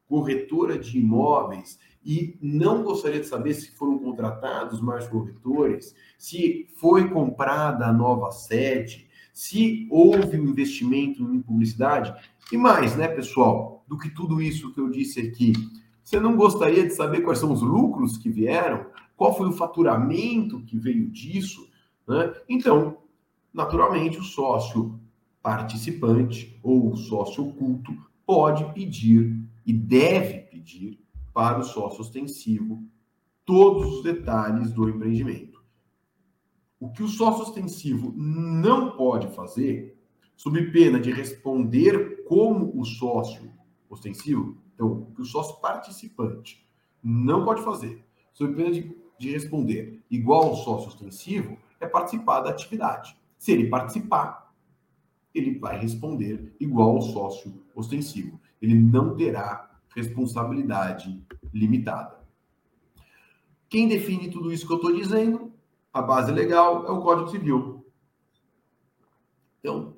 corretora 0.10 0.78
de 0.78 1.00
imóveis, 1.00 1.80
e 2.04 2.38
não 2.42 2.84
gostaria 2.84 3.22
de 3.22 3.28
saber 3.28 3.54
se 3.54 3.72
foram 3.72 3.98
contratados 3.98 4.82
mais 4.82 5.08
corretores, 5.08 5.96
se 6.18 6.68
foi 6.76 7.10
comprada 7.10 7.86
a 7.86 7.94
nova 7.94 8.30
sede, 8.32 9.08
se 9.34 9.88
houve 9.90 10.38
um 10.38 10.50
investimento 10.50 11.24
em 11.24 11.42
publicidade, 11.42 12.14
e 12.52 12.58
mais, 12.58 12.98
né, 12.98 13.08
pessoal, 13.08 13.86
do 13.88 13.98
que 13.98 14.10
tudo 14.10 14.42
isso 14.42 14.74
que 14.74 14.82
eu 14.82 14.90
disse 14.90 15.22
aqui, 15.22 15.54
você 16.04 16.20
não 16.20 16.36
gostaria 16.36 16.86
de 16.86 16.94
saber 16.94 17.22
quais 17.22 17.40
são 17.40 17.54
os 17.54 17.62
lucros 17.62 18.18
que 18.18 18.30
vieram? 18.30 18.86
Qual 19.16 19.38
foi 19.38 19.48
o 19.48 19.54
faturamento 19.54 20.62
que 20.66 20.78
veio 20.78 21.10
disso? 21.10 21.70
Né? 22.06 22.34
Então, 22.50 22.98
naturalmente, 23.54 24.20
o 24.20 24.24
sócio 24.24 25.00
participante 25.42 26.60
ou 26.62 26.96
sócio 26.96 27.48
oculto 27.48 27.96
pode 28.26 28.72
pedir 28.74 29.44
e 29.66 29.74
deve 29.74 30.40
pedir 30.40 31.00
para 31.34 31.60
o 31.60 31.64
sócio 31.64 32.02
ostensivo 32.02 32.84
todos 33.46 33.98
os 33.98 34.04
detalhes 34.04 34.72
do 34.72 34.88
empreendimento. 34.90 35.64
O 36.80 36.90
que 36.90 37.04
o 37.04 37.08
sócio 37.08 37.44
ostensivo 37.44 38.14
não 38.16 38.96
pode 38.96 39.28
fazer, 39.36 39.98
sob 40.36 40.72
pena 40.72 41.00
de 41.00 41.12
responder 41.12 42.24
como 42.26 42.80
o 42.80 42.86
sócio 42.86 43.52
ostensivo, 43.90 44.58
então, 44.74 44.92
o 45.10 45.14
que 45.14 45.22
o 45.22 45.26
sócio 45.26 45.60
participante 45.60 46.66
não 47.04 47.44
pode 47.44 47.62
fazer, 47.64 48.06
sob 48.32 48.56
pena 48.56 48.72
de, 48.72 48.96
de 49.18 49.32
responder 49.32 50.02
igual 50.10 50.46
ao 50.46 50.56
sócio 50.56 50.88
ostensivo, 50.88 51.58
é 51.82 51.88
participar 51.88 52.42
da 52.42 52.52
atividade. 52.52 53.19
Se 53.40 53.54
ele 53.54 53.70
participar, 53.70 54.54
ele 55.34 55.58
vai 55.58 55.80
responder 55.80 56.54
igual 56.60 56.98
ao 56.98 57.02
sócio 57.02 57.64
ostensivo. 57.74 58.38
Ele 58.62 58.76
não 58.76 59.16
terá 59.16 59.80
responsabilidade 59.96 61.26
limitada. 61.54 62.20
Quem 63.70 63.88
define 63.88 64.30
tudo 64.30 64.52
isso 64.52 64.68
que 64.68 64.74
eu 64.74 64.78
estou 64.78 64.94
dizendo, 64.94 65.54
a 65.94 66.02
base 66.02 66.34
legal, 66.34 66.86
é 66.86 66.92
o 66.92 67.02
Código 67.02 67.30
Civil. 67.30 67.86
Então, 69.60 69.96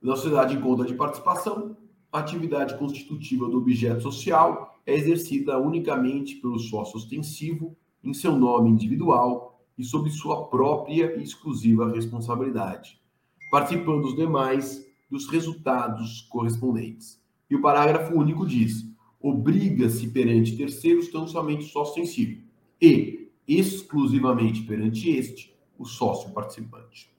na 0.00 0.16
sociedade 0.16 0.56
em 0.56 0.60
conta 0.60 0.84
de 0.84 0.94
participação, 0.94 1.76
a 2.10 2.18
atividade 2.18 2.76
constitutiva 2.76 3.48
do 3.48 3.58
objeto 3.58 4.02
social 4.02 4.80
é 4.84 4.94
exercida 4.94 5.58
unicamente 5.58 6.36
pelo 6.36 6.58
sócio 6.58 6.96
ostensivo 6.96 7.76
em 8.02 8.12
seu 8.12 8.36
nome 8.36 8.68
individual 8.68 9.51
e 9.76 9.84
sob 9.84 10.10
sua 10.10 10.48
própria 10.48 11.16
e 11.18 11.22
exclusiva 11.22 11.92
responsabilidade, 11.92 13.00
participando 13.50 14.04
os 14.04 14.16
demais 14.16 14.86
dos 15.10 15.28
resultados 15.28 16.22
correspondentes. 16.30 17.20
E 17.50 17.56
o 17.56 17.60
parágrafo 17.60 18.14
único 18.14 18.46
diz: 18.46 18.86
obriga-se 19.20 20.08
perante 20.08 20.56
terceiros 20.56 21.08
tão 21.08 21.26
somente 21.28 21.64
sócio 21.64 22.02
ostensivo 22.02 22.42
e, 22.80 23.30
exclusivamente 23.46 24.62
perante 24.62 25.10
este, 25.10 25.54
o 25.78 25.84
sócio 25.84 26.30
participante. 26.30 27.12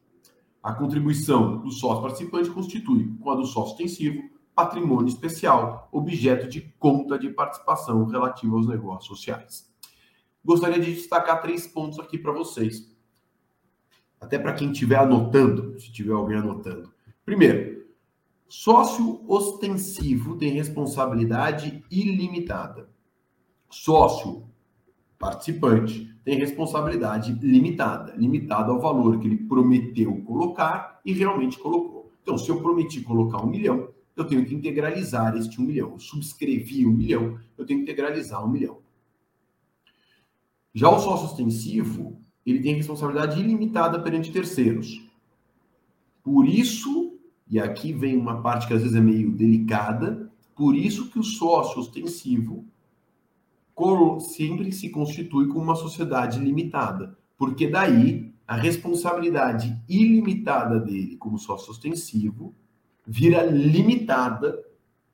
A 0.62 0.74
contribuição 0.74 1.62
do 1.62 1.72
sócio 1.72 2.02
participante 2.02 2.50
constitui, 2.50 3.14
com 3.20 3.30
a 3.30 3.36
do 3.36 3.46
sócio 3.46 3.74
ostensivo, 3.74 4.24
patrimônio 4.56 5.10
especial, 5.10 5.90
objeto 5.92 6.48
de 6.48 6.62
conta 6.80 7.18
de 7.18 7.30
participação 7.30 8.06
relativa 8.06 8.56
aos 8.56 8.68
negócios 8.68 9.08
sociais. 9.08 9.73
Gostaria 10.44 10.80
de 10.80 10.94
destacar 10.94 11.42
três 11.42 11.66
pontos 11.66 12.00
aqui 12.00 12.18
para 12.18 12.32
vocês. 12.32 12.92
Até 14.20 14.38
para 14.38 14.54
quem 14.54 14.72
estiver 14.72 14.98
anotando, 14.98 15.80
se 15.80 15.92
tiver 15.92 16.14
alguém 16.14 16.38
anotando. 16.38 16.92
Primeiro, 17.26 17.86
sócio 18.48 19.24
ostensivo 19.28 20.38
tem 20.38 20.52
responsabilidade 20.52 21.84
ilimitada. 21.90 22.90
Sócio 23.70 24.48
participante 25.18 26.14
tem 26.24 26.38
responsabilidade 26.38 27.34
limitada, 27.42 28.14
limitada 28.16 28.72
ao 28.72 28.80
valor 28.80 29.20
que 29.20 29.28
ele 29.28 29.38
prometeu 29.38 30.22
colocar 30.24 31.00
e 31.06 31.14
realmente 31.14 31.58
colocou. 31.58 32.12
Então, 32.22 32.38
se 32.38 32.50
eu 32.50 32.62
prometi 32.62 33.02
colocar 33.02 33.44
um 33.44 33.48
milhão, 33.48 33.90
eu 34.16 34.26
tenho 34.26 34.46
que 34.46 34.54
integralizar 34.54 35.36
este 35.36 35.60
um 35.60 35.66
milhão. 35.66 35.92
Eu 35.92 36.00
subscrevi 36.00 36.86
um 36.86 36.92
milhão, 36.92 37.40
eu 37.58 37.66
tenho 37.66 37.80
que 37.80 37.84
integralizar 37.92 38.46
um 38.46 38.50
milhão. 38.50 38.83
Já 40.74 40.90
o 40.90 41.00
sócio 41.00 41.28
ostensivo, 41.28 42.20
ele 42.46 42.62
tem 42.62 42.76
responsabilidade 42.76 43.40
ilimitada 43.40 44.00
perante 44.00 44.32
terceiros. 44.32 45.08
Por 46.24 46.48
isso, 46.48 47.18
e 47.48 47.60
aqui 47.60 47.94
vem 47.94 48.18
uma 48.18 48.42
parte 48.42 48.68
que 48.68 48.74
às 48.74 48.82
vezes 48.82 48.96
é 48.96 49.02
meio 49.02 49.32
delicada, 49.32 50.32
por 50.56 50.76
isso 50.76 51.10
que 51.10 51.20
o 51.20 51.24
sócio 51.24 51.80
ostensivo 51.80 52.66
sempre 54.20 54.72
se 54.72 54.90
constitui 54.90 55.48
como 55.48 55.64
uma 55.64 55.76
sociedade 55.76 56.40
limitada, 56.40 57.18
porque 57.38 57.68
daí 57.68 58.34
a 58.48 58.56
responsabilidade 58.56 59.82
ilimitada 59.90 60.80
dele 60.80 61.18
como 61.18 61.38
sócio 61.38 61.72
ostensivo 61.72 62.54
vira 63.06 63.44
limitada 63.44 64.64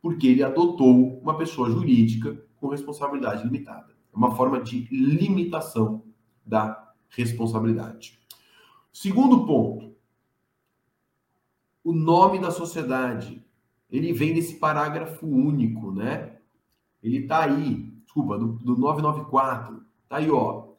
porque 0.01 0.27
ele 0.27 0.43
adotou 0.43 1.19
uma 1.19 1.37
pessoa 1.37 1.69
jurídica 1.69 2.41
com 2.59 2.67
responsabilidade 2.67 3.43
limitada. 3.43 3.98
Uma 4.19 4.35
forma 4.35 4.59
de 4.59 4.81
limitação 4.91 6.03
da 6.45 6.91
responsabilidade. 7.07 8.19
Segundo 8.91 9.45
ponto, 9.45 9.95
o 11.81 11.93
nome 11.93 12.37
da 12.37 12.51
sociedade. 12.51 13.41
Ele 13.89 14.11
vem 14.11 14.33
desse 14.33 14.55
parágrafo 14.55 15.25
único, 15.25 15.89
né? 15.93 16.37
Ele 17.01 17.19
está 17.19 17.45
aí, 17.45 17.93
desculpa, 18.03 18.37
do, 18.37 18.47
do 18.57 18.77
994. 18.77 19.81
Está 20.03 20.17
aí, 20.17 20.29
ó. 20.29 20.73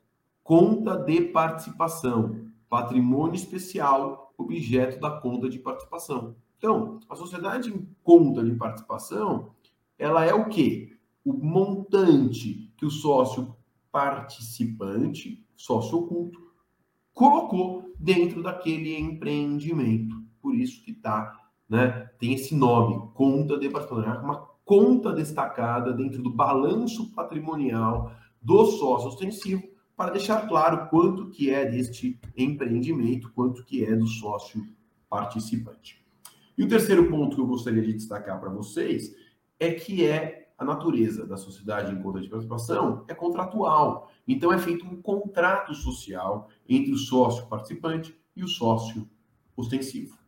Conta 0.44 0.98
de 0.98 1.22
participação, 1.22 2.46
patrimônio 2.68 3.36
especial, 3.36 4.34
objeto 4.36 5.00
da 5.00 5.18
conta 5.18 5.48
de 5.48 5.58
participação. 5.58 6.36
Então, 6.58 7.00
a 7.08 7.16
sociedade 7.16 7.70
em 7.70 7.88
conta 8.04 8.44
de 8.44 8.54
participação, 8.54 9.50
ela 9.98 10.26
é 10.26 10.34
o 10.34 10.50
quê? 10.50 10.94
O 11.24 11.32
montante 11.32 12.69
que 12.80 12.86
o 12.86 12.90
sócio 12.90 13.54
participante, 13.92 15.46
sócio 15.54 15.98
oculto, 15.98 16.40
colocou 17.12 17.92
dentro 17.98 18.42
daquele 18.42 18.98
empreendimento. 18.98 20.16
Por 20.40 20.54
isso 20.54 20.82
que 20.82 20.94
tá, 20.94 21.38
né? 21.68 22.08
Tem 22.18 22.32
esse 22.32 22.54
nome, 22.54 23.12
conta 23.12 23.58
de 23.58 23.68
participação. 23.68 24.14
É 24.14 24.18
uma 24.18 24.48
conta 24.64 25.12
destacada 25.12 25.92
dentro 25.92 26.22
do 26.22 26.30
balanço 26.32 27.12
patrimonial 27.12 28.12
do 28.40 28.64
sócio 28.64 29.08
ostensivo 29.08 29.62
para 29.94 30.12
deixar 30.12 30.48
claro 30.48 30.88
quanto 30.88 31.28
que 31.28 31.50
é 31.50 31.66
deste 31.66 32.18
empreendimento, 32.34 33.30
quanto 33.34 33.62
que 33.62 33.84
é 33.84 33.94
do 33.94 34.06
sócio 34.06 34.66
participante. 35.10 36.02
E 36.56 36.64
o 36.64 36.68
terceiro 36.68 37.10
ponto 37.10 37.36
que 37.36 37.42
eu 37.42 37.46
gostaria 37.46 37.82
de 37.82 37.92
destacar 37.92 38.40
para 38.40 38.48
vocês 38.48 39.14
é 39.58 39.70
que 39.70 40.06
é 40.06 40.39
a 40.60 40.64
natureza 40.64 41.26
da 41.26 41.38
sociedade 41.38 41.90
em 41.90 42.02
conta 42.02 42.20
de 42.20 42.28
participação 42.28 43.02
é 43.08 43.14
contratual. 43.14 44.10
Então 44.28 44.52
é 44.52 44.58
feito 44.58 44.84
um 44.84 45.00
contrato 45.00 45.72
social 45.74 46.50
entre 46.68 46.92
o 46.92 46.98
sócio 46.98 47.46
participante 47.46 48.14
e 48.36 48.44
o 48.44 48.46
sócio 48.46 49.08
ostensivo. 49.56 50.18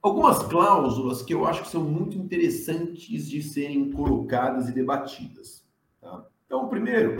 Algumas 0.00 0.38
cláusulas 0.44 1.20
que 1.20 1.34
eu 1.34 1.46
acho 1.46 1.62
que 1.62 1.68
são 1.68 1.84
muito 1.84 2.16
interessantes 2.16 3.28
de 3.28 3.42
serem 3.42 3.92
colocadas 3.92 4.66
e 4.66 4.72
debatidas. 4.72 5.62
Tá? 6.00 6.26
Então, 6.46 6.68
primeiro, 6.68 7.16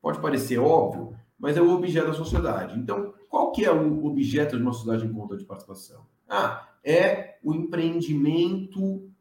pode 0.00 0.20
parecer 0.20 0.58
óbvio, 0.58 1.18
mas 1.36 1.56
é 1.56 1.60
o 1.60 1.74
objeto 1.74 2.06
da 2.06 2.14
sociedade. 2.14 2.78
Então, 2.78 3.12
qual 3.28 3.50
que 3.50 3.64
é 3.64 3.72
o 3.72 4.06
objeto 4.06 4.56
de 4.56 4.62
uma 4.62 4.72
sociedade 4.72 5.04
em 5.04 5.12
conta 5.12 5.36
de 5.36 5.44
participação? 5.44 6.06
Ah, 6.28 6.68
é 6.84 7.38
o 7.42 7.52
empreendimento 7.52 9.12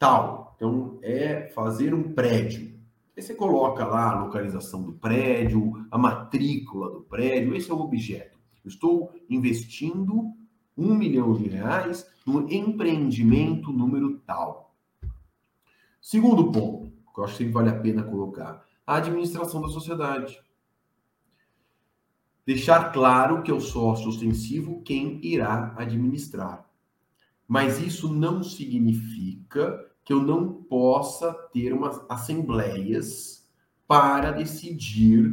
tal. 0.00 0.54
Então, 0.56 0.98
é 1.02 1.48
fazer 1.54 1.94
um 1.94 2.14
prédio. 2.14 2.74
Aí 3.16 3.22
você 3.22 3.34
coloca 3.34 3.86
lá 3.86 4.10
a 4.10 4.24
localização 4.24 4.82
do 4.82 4.94
prédio, 4.94 5.86
a 5.90 5.98
matrícula 5.98 6.90
do 6.90 7.02
prédio, 7.02 7.54
esse 7.54 7.70
é 7.70 7.74
o 7.74 7.80
objeto. 7.80 8.38
Eu 8.64 8.68
estou 8.68 9.12
investindo 9.28 10.32
um 10.76 10.94
milhão 10.94 11.34
de 11.34 11.48
reais 11.48 12.10
no 12.26 12.50
empreendimento 12.50 13.70
número 13.70 14.18
tal. 14.26 14.74
Segundo 16.00 16.50
ponto, 16.50 16.90
que 17.14 17.20
eu 17.20 17.24
acho 17.24 17.36
que 17.36 17.44
vale 17.44 17.68
a 17.68 17.78
pena 17.78 18.02
colocar, 18.02 18.64
a 18.86 18.96
administração 18.96 19.60
da 19.60 19.68
sociedade 19.68 20.40
deixar 22.46 22.90
claro 22.90 23.42
que 23.42 23.50
é 23.50 23.54
o 23.54 23.60
sócio 23.60 24.08
ostensivo 24.08 24.82
quem 24.82 25.20
irá 25.22 25.74
administrar. 25.76 26.66
Mas 27.46 27.80
isso 27.80 28.12
não 28.12 28.42
significa 28.42 29.89
que 30.04 30.12
eu 30.12 30.22
não 30.22 30.52
possa 30.52 31.32
ter 31.52 31.72
umas 31.72 32.00
assembleias 32.08 33.48
para 33.86 34.30
decidir 34.30 35.30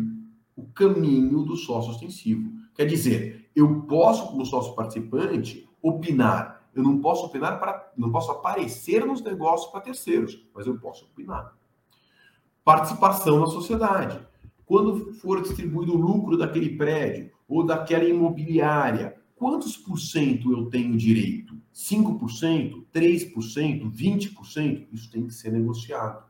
o 0.55 0.65
caminho 0.65 1.43
do 1.43 1.55
sócio 1.55 1.91
ostensivo. 1.91 2.51
Quer 2.75 2.85
dizer, 2.85 3.49
eu 3.55 3.81
posso, 3.81 4.27
como 4.27 4.45
sócio 4.45 4.75
participante, 4.75 5.67
opinar. 5.81 6.67
Eu 6.75 6.83
não 6.83 6.99
posso 6.99 7.25
opinar 7.25 7.59
para, 7.59 7.91
não 7.97 8.11
posso 8.11 8.31
aparecer 8.31 9.05
nos 9.05 9.21
negócios 9.21 9.71
para 9.71 9.81
terceiros, 9.81 10.47
mas 10.53 10.67
eu 10.67 10.77
posso 10.79 11.05
opinar. 11.05 11.55
Participação 12.63 13.39
na 13.39 13.47
sociedade. 13.47 14.19
Quando 14.65 15.13
for 15.13 15.41
distribuído 15.41 15.93
o 15.93 15.97
lucro 15.97 16.37
daquele 16.37 16.77
prédio 16.77 17.31
ou 17.47 17.65
daquela 17.65 18.03
imobiliária, 18.03 19.15
quantos 19.37 19.77
por 19.77 19.99
cento 19.99 20.51
eu 20.51 20.65
tenho 20.65 20.97
direito? 20.97 21.55
5%, 21.73 22.85
3%, 22.93 23.91
20%? 23.91 24.87
Isso 24.91 25.11
tem 25.11 25.27
que 25.27 25.33
ser 25.33 25.51
negociado. 25.51 26.25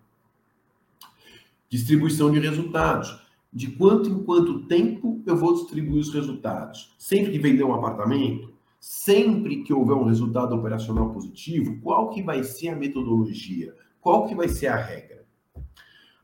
Distribuição 1.70 2.32
de 2.32 2.40
resultados. 2.40 3.26
de 3.52 3.72
quanto 3.72 4.10
em 4.10 4.24
quanto 4.24 4.68
tempo 4.68 5.24
eu 5.26 5.36
vou 5.36 5.56
distribuir 5.56 6.02
os 6.02 6.14
resultados. 6.14 6.94
Sempre 7.00 7.32
que 7.32 7.40
vender 7.40 7.64
um 7.64 7.74
apartamento, 7.74 8.54
sempre 8.80 9.64
que 9.64 9.74
houver 9.74 9.96
um 9.96 10.04
resultado 10.04 10.54
operacional 10.54 11.12
positivo, 11.12 11.80
qual 11.82 12.10
que 12.10 12.22
vai 12.22 12.44
ser 12.44 12.70
a 12.70 12.76
metodologia? 12.76 13.74
Qual 14.00 14.28
que 14.28 14.36
vai 14.36 14.48
ser 14.50 14.68
a 14.68 14.76
regra? 14.76 15.17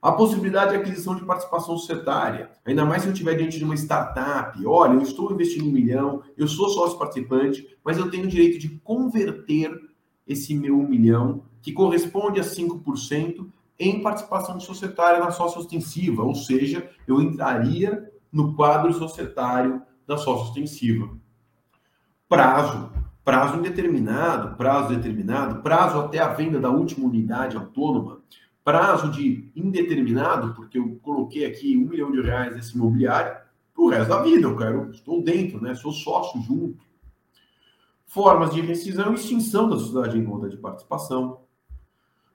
A 0.03 0.11
possibilidade 0.11 0.71
de 0.71 0.77
aquisição 0.79 1.15
de 1.15 1.23
participação 1.23 1.77
societária, 1.77 2.51
ainda 2.65 2.85
mais 2.85 3.03
se 3.03 3.07
eu 3.07 3.13
estiver 3.13 3.35
diante 3.35 3.57
de 3.57 3.63
uma 3.63 3.73
startup. 3.73 4.61
Olha, 4.67 4.95
eu 4.95 5.01
estou 5.01 5.31
investindo 5.31 5.65
um 5.65 5.71
milhão, 5.71 6.21
eu 6.37 6.45
sou 6.45 6.69
sócio 6.71 6.99
participante, 6.99 7.65
mas 7.85 7.97
eu 7.97 8.11
tenho 8.11 8.25
o 8.25 8.27
direito 8.27 8.59
de 8.59 8.67
converter 8.83 9.71
esse 10.27 10.53
meu 10.53 10.77
um 10.77 10.85
milhão, 10.85 11.45
que 11.61 11.71
corresponde 11.71 12.37
a 12.37 12.43
5%, 12.43 13.47
em 13.79 14.01
participação 14.01 14.59
societária 14.59 15.21
na 15.21 15.31
sócio 15.31 15.61
ostensiva, 15.61 16.21
ou 16.21 16.35
seja, 16.35 16.89
eu 17.07 17.21
entraria 17.21 18.11
no 18.29 18.57
quadro 18.57 18.91
societário 18.91 19.81
da 20.05 20.17
sócio 20.17 20.49
ostensiva. 20.49 21.17
Prazo, 22.27 22.91
prazo 23.23 23.57
indeterminado, 23.57 24.57
prazo 24.57 24.89
determinado, 24.89 25.61
prazo 25.61 25.97
até 25.99 26.19
a 26.19 26.27
venda 26.27 26.59
da 26.59 26.69
última 26.69 27.07
unidade 27.07 27.55
autônoma, 27.55 28.21
prazo 28.63 29.11
de 29.11 29.51
indeterminado, 29.55 30.53
porque 30.53 30.77
eu 30.79 30.95
coloquei 31.01 31.45
aqui 31.45 31.77
um 31.77 31.89
milhão 31.89 32.11
de 32.11 32.21
reais 32.21 32.55
nesse 32.55 32.75
imobiliário, 32.75 33.43
para 33.73 33.83
o 33.83 33.89
resto 33.89 34.09
da 34.09 34.21
vida, 34.21 34.47
eu 34.47 34.55
quero, 34.55 34.91
estou 34.91 35.23
dentro, 35.23 35.61
né? 35.61 35.73
Sou 35.73 35.91
sócio 35.91 36.39
junto. 36.41 36.85
Formas 38.05 38.53
de 38.53 38.61
rescisão 38.61 39.11
e 39.11 39.15
extinção 39.15 39.69
da 39.69 39.77
sociedade 39.77 40.17
em 40.17 40.23
conta 40.23 40.47
de 40.47 40.57
participação, 40.57 41.41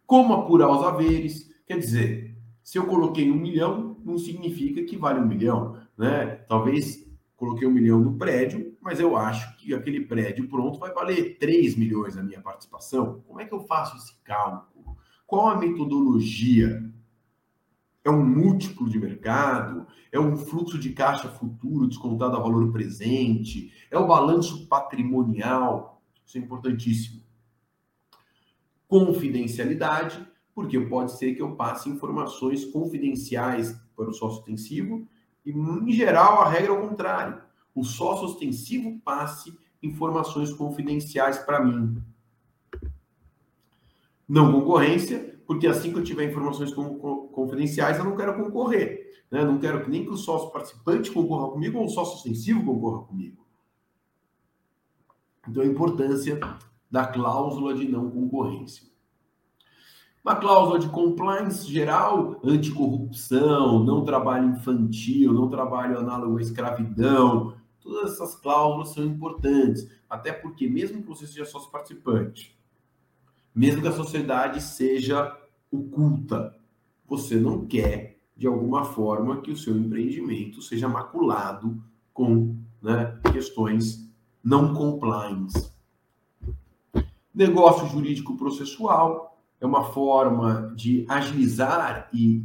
como 0.09 0.33
apurar 0.33 0.71
os 0.71 0.83
haveres? 0.83 1.51
Quer 1.67 1.79
dizer, 1.79 2.35
se 2.63 2.79
eu 2.79 2.87
coloquei 2.87 3.31
um 3.31 3.37
milhão, 3.37 3.99
não 4.03 4.17
significa 4.17 4.83
que 4.83 4.97
vale 4.97 5.21
um 5.21 5.27
milhão, 5.27 5.79
né? 5.99 6.27
Talvez 6.49 7.07
coloquei 7.37 7.69
um 7.69 7.71
milhão 7.71 8.01
no 8.01 8.17
prédio, 8.17 8.75
mas 8.81 8.99
eu 8.99 9.17
acho 9.17 9.57
que 9.59 9.75
aquele 9.75 10.07
prédio 10.07 10.49
pronto 10.49 10.79
vai 10.79 10.95
valer 10.95 11.37
3 11.39 11.77
milhões 11.77 12.17
a 12.17 12.23
minha 12.23 12.41
participação. 12.41 13.23
Como 13.29 13.39
é 13.39 13.45
que 13.45 13.53
eu 13.53 13.61
faço 13.61 13.99
esse 13.99 14.15
cálculo? 14.25 14.78
Qual 15.29 15.47
a 15.47 15.57
metodologia? 15.57 16.93
É 18.03 18.11
um 18.11 18.27
múltiplo 18.27 18.89
de 18.89 18.99
mercado? 18.99 19.87
É 20.11 20.19
um 20.19 20.37
fluxo 20.37 20.77
de 20.77 20.93
caixa 20.93 21.29
futuro 21.29 21.87
descontado 21.87 22.37
a 22.37 22.41
valor 22.41 22.73
presente? 22.73 23.73
É 23.93 23.97
o 23.97 24.09
balanço 24.09 24.67
patrimonial? 24.67 26.03
Isso 26.27 26.37
é 26.37 26.41
importantíssimo 26.41 27.29
confidencialidade, 28.89 30.27
porque 30.55 30.81
pode 30.81 31.13
ser 31.13 31.35
que 31.35 31.43
eu 31.43 31.55
passe 31.55 31.89
informações 31.91 32.65
confidenciais 32.65 33.79
para 33.95 34.09
o 34.09 34.15
sócio 34.15 34.39
ostensivo, 34.39 35.07
e 35.45 35.51
em 35.51 35.93
geral 35.93 36.41
a 36.41 36.49
regra 36.49 36.73
é 36.73 36.77
o 36.77 36.89
contrário. 36.89 37.41
O 37.75 37.85
sócio 37.85 38.25
ostensivo 38.25 38.99
passe 39.05 39.57
informações 39.83 40.53
confidenciais 40.53 41.39
para 41.39 41.63
mim. 41.63 42.03
Não 44.29 44.53
concorrência, 44.53 45.41
porque 45.47 45.67
assim 45.67 45.91
que 45.91 45.99
eu 45.99 46.05
tiver 46.05 46.29
informações 46.29 46.73
confidenciais, 46.75 47.99
eu 47.99 48.05
não 48.05 48.17
quero 48.17 48.37
concorrer. 48.37 49.09
Né? 49.31 49.45
Não 49.45 49.59
quero 49.59 49.89
nem 49.89 50.05
que 50.05 50.11
o 50.11 50.17
sócio 50.17 50.51
participante 50.51 51.11
concorra 51.11 51.51
comigo 51.51 51.79
ou 51.79 51.87
o 51.87 51.89
sócio 51.89 52.17
ostensivo 52.17 52.65
concorra 52.65 53.05
comigo. 53.05 53.47
Então, 55.49 55.63
a 55.63 55.67
importância 55.67 56.39
da 56.91 57.07
cláusula 57.07 57.75
de 57.75 57.89
não 57.89 58.11
concorrência. 58.11 58.87
Uma 60.23 60.37
cláusula 60.37 60.79
de 60.79 60.89
compliance 60.89 61.71
geral, 61.71 62.39
anticorrupção, 62.45 63.83
não 63.83 64.05
trabalho 64.05 64.51
infantil, 64.51 65.33
não 65.33 65.49
trabalho 65.49 65.99
análogo 65.99 66.37
à 66.37 66.43
escravidão, 66.43 67.55
todas 67.81 68.13
essas 68.13 68.35
cláusulas 68.35 68.91
são 68.91 69.07
importantes, 69.07 69.89
até 70.11 70.33
porque 70.33 70.69
mesmo 70.69 71.01
que 71.01 71.09
você 71.09 71.27
seja 71.27 71.47
sócio 71.47 71.71
participante, 71.71 72.58
mesmo 73.59 73.83
que 73.83 73.89
a 73.89 73.93
sociedade 73.93 74.63
seja 74.63 75.37
oculta, 75.69 76.55
você 77.05 77.35
não 77.35 77.67
quer 77.67 78.21
de 78.37 78.47
alguma 78.47 78.85
forma 78.85 79.41
que 79.41 79.51
o 79.51 79.57
seu 79.57 79.77
empreendimento 79.77 80.63
seja 80.63 80.89
maculado 80.89 81.83
com 82.15 82.55
né, 82.81 83.19
questões 83.33 84.09
não 84.45 84.73
compliance. 84.73 85.73
Negócio 87.35 87.89
jurídico 87.89 88.37
processual 88.37 89.37
é 89.61 89.67
uma 89.67 89.87
forma 89.87 90.73
de 90.77 91.05
agilizar 91.09 92.09
e 92.15 92.41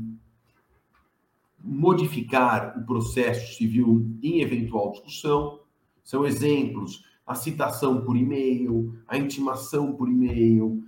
modificar 1.64 2.76
o 2.76 2.84
processo 2.88 3.56
civil 3.56 4.18
em 4.24 4.42
eventual 4.42 4.94
discussão. 4.94 5.60
São 6.04 6.26
exemplos 6.26 7.06
a 7.24 7.36
citação 7.36 8.04
por 8.04 8.18
e-mail, 8.18 8.98
a 9.08 9.16
intimação 9.16 9.94
por 9.94 10.10
e-mail, 10.10 10.84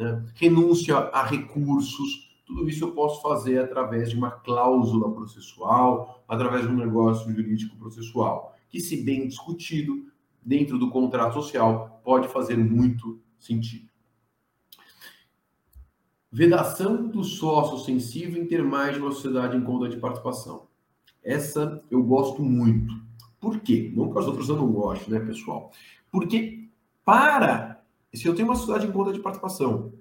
né? 0.00 0.24
renúncia 0.34 0.96
a 0.96 1.24
recursos. 1.24 2.30
Tudo 2.46 2.68
isso 2.68 2.84
eu 2.84 2.92
posso 2.92 3.20
fazer 3.22 3.58
através 3.58 4.10
de 4.10 4.16
uma 4.16 4.30
cláusula 4.30 5.12
processual, 5.12 6.24
através 6.26 6.62
de 6.62 6.72
um 6.72 6.76
negócio 6.76 7.30
jurídico 7.32 7.76
processual, 7.76 8.56
que, 8.68 8.80
se 8.80 9.04
bem 9.04 9.28
discutido 9.28 10.06
dentro 10.42 10.78
do 10.78 10.90
contrato 10.90 11.34
social, 11.34 12.00
pode 12.02 12.28
fazer 12.28 12.56
muito 12.56 13.20
sentido. 13.38 13.88
Vedação 16.32 17.08
do 17.08 17.22
sócio 17.22 17.78
sensível 17.84 18.42
em 18.42 18.46
ter 18.46 18.62
mais 18.62 18.94
de 18.94 19.02
uma 19.02 19.10
sociedade 19.10 19.56
em 19.56 19.62
conta 19.62 19.88
de 19.88 19.96
participação. 19.96 20.68
Essa 21.22 21.82
eu 21.90 22.02
gosto 22.02 22.42
muito. 22.42 22.94
Por 23.40 23.60
quê? 23.60 23.92
Não 23.94 24.12
que 24.12 24.18
as 24.18 24.26
outras 24.26 24.48
eu 24.48 24.56
não 24.56 24.70
gosto, 24.70 25.10
né, 25.10 25.20
pessoal? 25.20 25.72
Porque 26.10 26.68
para. 27.04 27.79
Se 28.12 28.26
eu 28.26 28.34
tenho 28.34 28.48
uma 28.48 28.56
sociedade 28.56 28.86
em 28.86 28.92
conta 28.92 29.12
de 29.12 29.20
participação, 29.20 29.92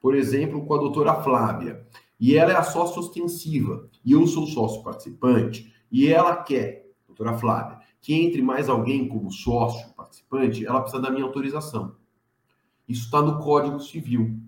por 0.00 0.14
exemplo, 0.14 0.64
com 0.64 0.74
a 0.74 0.78
doutora 0.78 1.22
Flávia, 1.22 1.86
e 2.18 2.36
ela 2.36 2.52
é 2.52 2.56
a 2.56 2.62
sócia 2.62 3.00
ostensiva, 3.00 3.88
e 4.04 4.12
eu 4.12 4.26
sou 4.26 4.46
sócio 4.46 4.82
participante, 4.82 5.72
e 5.90 6.08
ela 6.08 6.36
quer, 6.36 6.90
doutora 7.06 7.36
Flávia, 7.36 7.78
que 8.00 8.14
entre 8.14 8.40
mais 8.40 8.68
alguém 8.68 9.08
como 9.08 9.30
sócio 9.30 9.92
participante, 9.94 10.64
ela 10.64 10.80
precisa 10.80 11.02
da 11.02 11.10
minha 11.10 11.24
autorização. 11.24 11.96
Isso 12.88 13.04
está 13.04 13.20
no 13.20 13.38
Código 13.38 13.80
Civil. 13.80 14.38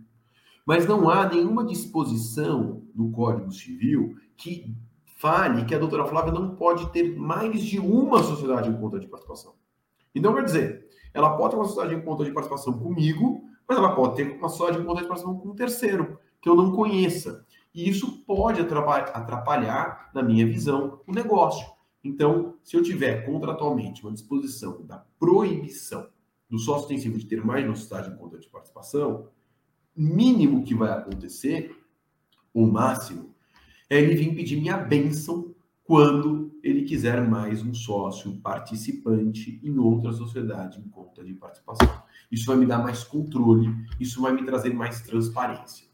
Mas 0.64 0.86
não 0.86 1.10
há 1.10 1.28
nenhuma 1.28 1.64
disposição 1.64 2.82
no 2.94 3.10
Código 3.10 3.52
Civil 3.52 4.16
que 4.36 4.74
fale 5.18 5.64
que 5.66 5.74
a 5.74 5.78
doutora 5.78 6.06
Flávia 6.06 6.32
não 6.32 6.54
pode 6.54 6.90
ter 6.90 7.16
mais 7.18 7.62
de 7.62 7.78
uma 7.78 8.22
sociedade 8.22 8.70
em 8.70 8.76
conta 8.76 8.98
de 8.98 9.06
participação. 9.06 9.59
Então, 10.14 10.34
quer 10.34 10.44
dizer, 10.44 10.86
ela 11.14 11.36
pode 11.36 11.50
ter 11.50 11.56
uma 11.56 11.64
sociedade 11.64 11.94
em 11.94 12.02
conta 12.02 12.24
de 12.24 12.32
participação 12.32 12.72
comigo, 12.78 13.42
mas 13.68 13.78
ela 13.78 13.94
pode 13.94 14.16
ter 14.16 14.30
uma 14.30 14.48
sociedade 14.48 14.82
em 14.82 14.86
conta 14.86 15.02
de 15.02 15.08
participação 15.08 15.40
com 15.40 15.48
um 15.50 15.54
terceiro, 15.54 16.18
que 16.40 16.48
eu 16.48 16.54
não 16.54 16.72
conheça. 16.72 17.44
E 17.74 17.88
isso 17.88 18.24
pode 18.24 18.60
atrapalhar, 18.60 20.10
na 20.12 20.22
minha 20.22 20.46
visão, 20.46 21.00
o 21.06 21.12
negócio. 21.12 21.66
Então, 22.02 22.56
se 22.64 22.76
eu 22.76 22.82
tiver 22.82 23.24
contratualmente 23.26 24.02
uma 24.02 24.12
disposição 24.12 24.84
da 24.84 25.04
proibição 25.18 26.08
do 26.48 26.58
sócio 26.58 26.82
ostensivo 26.82 27.18
de 27.18 27.26
ter 27.26 27.44
mais 27.44 27.62
de 27.62 27.68
uma 27.68 27.76
sociedade 27.76 28.10
em 28.10 28.16
conta 28.16 28.38
de 28.38 28.48
participação, 28.48 29.28
mínimo 29.94 30.64
que 30.64 30.74
vai 30.74 30.90
acontecer, 30.90 31.76
o 32.52 32.66
máximo, 32.66 33.34
é 33.88 34.00
ele 34.00 34.14
vir 34.14 34.34
pedir 34.34 34.60
minha 34.60 34.76
bênção 34.76 35.49
quando 35.90 36.52
ele 36.62 36.82
quiser 36.82 37.28
mais 37.28 37.64
um 37.64 37.74
sócio 37.74 38.36
participante 38.36 39.60
em 39.60 39.76
outra 39.76 40.12
sociedade 40.12 40.78
em 40.78 40.88
conta 40.88 41.24
de 41.24 41.34
participação. 41.34 41.88
Isso 42.30 42.46
vai 42.46 42.56
me 42.56 42.64
dar 42.64 42.78
mais 42.78 43.02
controle, 43.02 43.74
isso 43.98 44.22
vai 44.22 44.32
me 44.32 44.44
trazer 44.44 44.72
mais 44.72 45.00
transparência. 45.00 45.88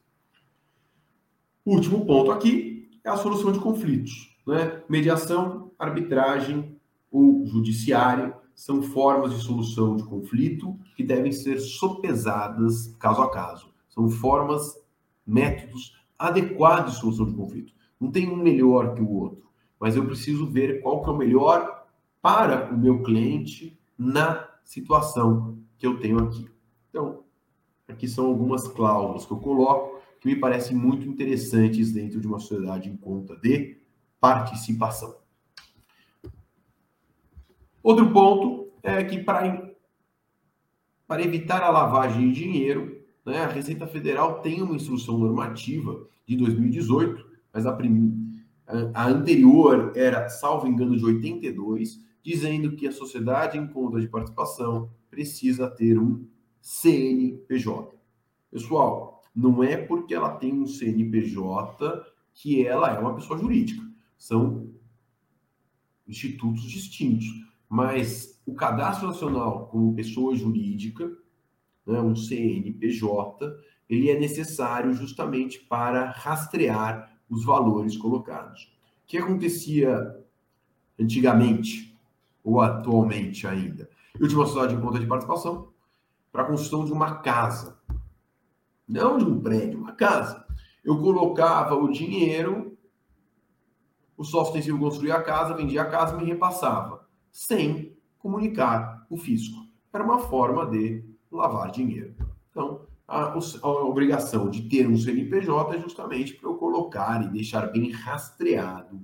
Último 1.64 2.04
ponto 2.04 2.30
aqui 2.30 2.90
é 3.02 3.08
a 3.08 3.16
solução 3.16 3.50
de 3.52 3.58
conflitos. 3.58 4.36
Né? 4.46 4.82
Mediação, 4.86 5.70
arbitragem 5.78 6.78
ou 7.10 7.46
judiciário 7.46 8.34
são 8.54 8.82
formas 8.82 9.32
de 9.32 9.42
solução 9.42 9.96
de 9.96 10.04
conflito 10.04 10.78
que 10.94 11.02
devem 11.02 11.32
ser 11.32 11.58
sopesadas 11.58 12.94
caso 12.98 13.22
a 13.22 13.30
caso. 13.30 13.72
São 13.88 14.10
formas, 14.10 14.78
métodos 15.26 15.96
adequados 16.18 16.92
de 16.92 17.00
solução 17.00 17.24
de 17.24 17.34
conflito. 17.34 17.72
Não 17.98 18.10
tem 18.10 18.28
um 18.28 18.36
melhor 18.36 18.94
que 18.94 19.00
o 19.00 19.10
outro, 19.10 19.45
mas 19.80 19.96
eu 19.96 20.04
preciso 20.06 20.46
ver 20.46 20.80
qual 20.82 21.02
que 21.02 21.10
é 21.10 21.12
o 21.12 21.16
melhor 21.16 21.86
para 22.20 22.72
o 22.72 22.78
meu 22.78 23.02
cliente 23.02 23.78
na 23.98 24.48
situação 24.64 25.58
que 25.78 25.86
eu 25.86 26.00
tenho 26.00 26.18
aqui. 26.18 26.48
Então, 26.90 27.24
aqui 27.86 28.08
são 28.08 28.26
algumas 28.26 28.66
cláusulas 28.68 29.24
que 29.24 29.32
eu 29.32 29.38
coloco 29.38 30.00
que 30.20 30.28
me 30.28 30.36
parecem 30.36 30.76
muito 30.76 31.06
interessantes 31.06 31.92
dentro 31.92 32.20
de 32.20 32.26
uma 32.26 32.38
sociedade 32.38 32.88
em 32.88 32.96
conta 32.96 33.36
de 33.36 33.78
participação. 34.20 35.16
Outro 37.82 38.12
ponto 38.12 38.72
é 38.82 39.04
que 39.04 39.22
para, 39.22 39.70
para 41.06 41.22
evitar 41.22 41.62
a 41.62 41.70
lavagem 41.70 42.32
de 42.32 42.40
dinheiro, 42.40 43.04
né, 43.24 43.44
a 43.44 43.48
Receita 43.48 43.86
Federal 43.86 44.40
tem 44.40 44.62
uma 44.62 44.74
instrução 44.74 45.18
normativa 45.18 46.06
de 46.26 46.36
2018, 46.36 47.24
mas 47.52 47.66
a 47.66 47.72
prim... 47.72 48.35
A 48.94 49.06
anterior 49.06 49.92
era, 49.94 50.28
salvo 50.28 50.66
engano, 50.66 50.96
de 50.96 51.04
82, 51.04 52.00
dizendo 52.22 52.74
que 52.74 52.88
a 52.88 52.92
sociedade 52.92 53.56
em 53.56 53.66
conta 53.66 54.00
de 54.00 54.08
participação 54.08 54.90
precisa 55.08 55.70
ter 55.70 55.98
um 55.98 56.26
CNPJ. 56.60 57.96
Pessoal, 58.50 59.22
não 59.34 59.62
é 59.62 59.76
porque 59.76 60.14
ela 60.14 60.34
tem 60.36 60.52
um 60.52 60.66
CNPJ 60.66 62.04
que 62.34 62.66
ela 62.66 62.92
é 62.92 62.98
uma 62.98 63.14
pessoa 63.14 63.38
jurídica. 63.38 63.82
São 64.18 64.70
institutos 66.08 66.62
distintos. 66.62 67.26
Mas 67.68 68.40
o 68.46 68.54
cadastro 68.54 69.08
nacional 69.08 69.66
como 69.68 69.94
pessoa 69.94 70.34
jurídica, 70.34 71.10
né, 71.86 72.00
um 72.00 72.16
CNPJ, 72.16 73.56
ele 73.88 74.10
é 74.10 74.18
necessário 74.18 74.92
justamente 74.94 75.60
para 75.60 76.10
rastrear 76.10 77.15
os 77.28 77.44
valores 77.44 77.96
colocados. 77.96 78.72
O 79.04 79.06
que 79.06 79.18
acontecia 79.18 80.24
antigamente, 80.98 81.96
ou 82.42 82.60
atualmente 82.60 83.46
ainda? 83.46 83.88
Eu 84.18 84.26
tinha 84.26 84.38
uma 84.38 84.46
sociedade 84.46 84.74
em 84.74 84.80
conta 84.80 84.98
de 84.98 85.06
participação 85.06 85.68
para 86.32 86.42
a 86.42 86.46
construção 86.46 86.84
de 86.84 86.92
uma 86.92 87.16
casa. 87.16 87.78
Não 88.88 89.18
de 89.18 89.24
um 89.24 89.40
prédio, 89.40 89.78
uma 89.78 89.92
casa. 89.92 90.46
Eu 90.84 90.98
colocava 91.00 91.74
o 91.74 91.90
dinheiro, 91.90 92.76
o 94.16 94.24
sócio 94.24 94.50
extensivo 94.50 94.78
construía 94.78 95.16
a 95.16 95.22
casa, 95.22 95.54
vendia 95.54 95.82
a 95.82 95.90
casa 95.90 96.14
e 96.14 96.18
me 96.18 96.24
repassava, 96.24 97.06
sem 97.30 97.96
comunicar 98.18 99.06
o 99.10 99.16
fisco. 99.16 99.66
Era 99.92 100.04
uma 100.04 100.18
forma 100.18 100.66
de 100.66 101.04
lavar 101.30 101.70
dinheiro. 101.70 102.14
Então, 102.50 102.86
a, 103.06 103.32
a 103.62 103.68
obrigação 103.84 104.50
de 104.50 104.68
ter 104.68 104.88
um 104.88 104.96
CNPJ 104.96 105.76
é 105.76 105.80
justamente 105.80 106.34
para 106.34 106.48
eu 106.48 106.56
colocar 106.56 107.24
e 107.24 107.28
deixar 107.28 107.66
bem 107.66 107.90
rastreado 107.90 109.00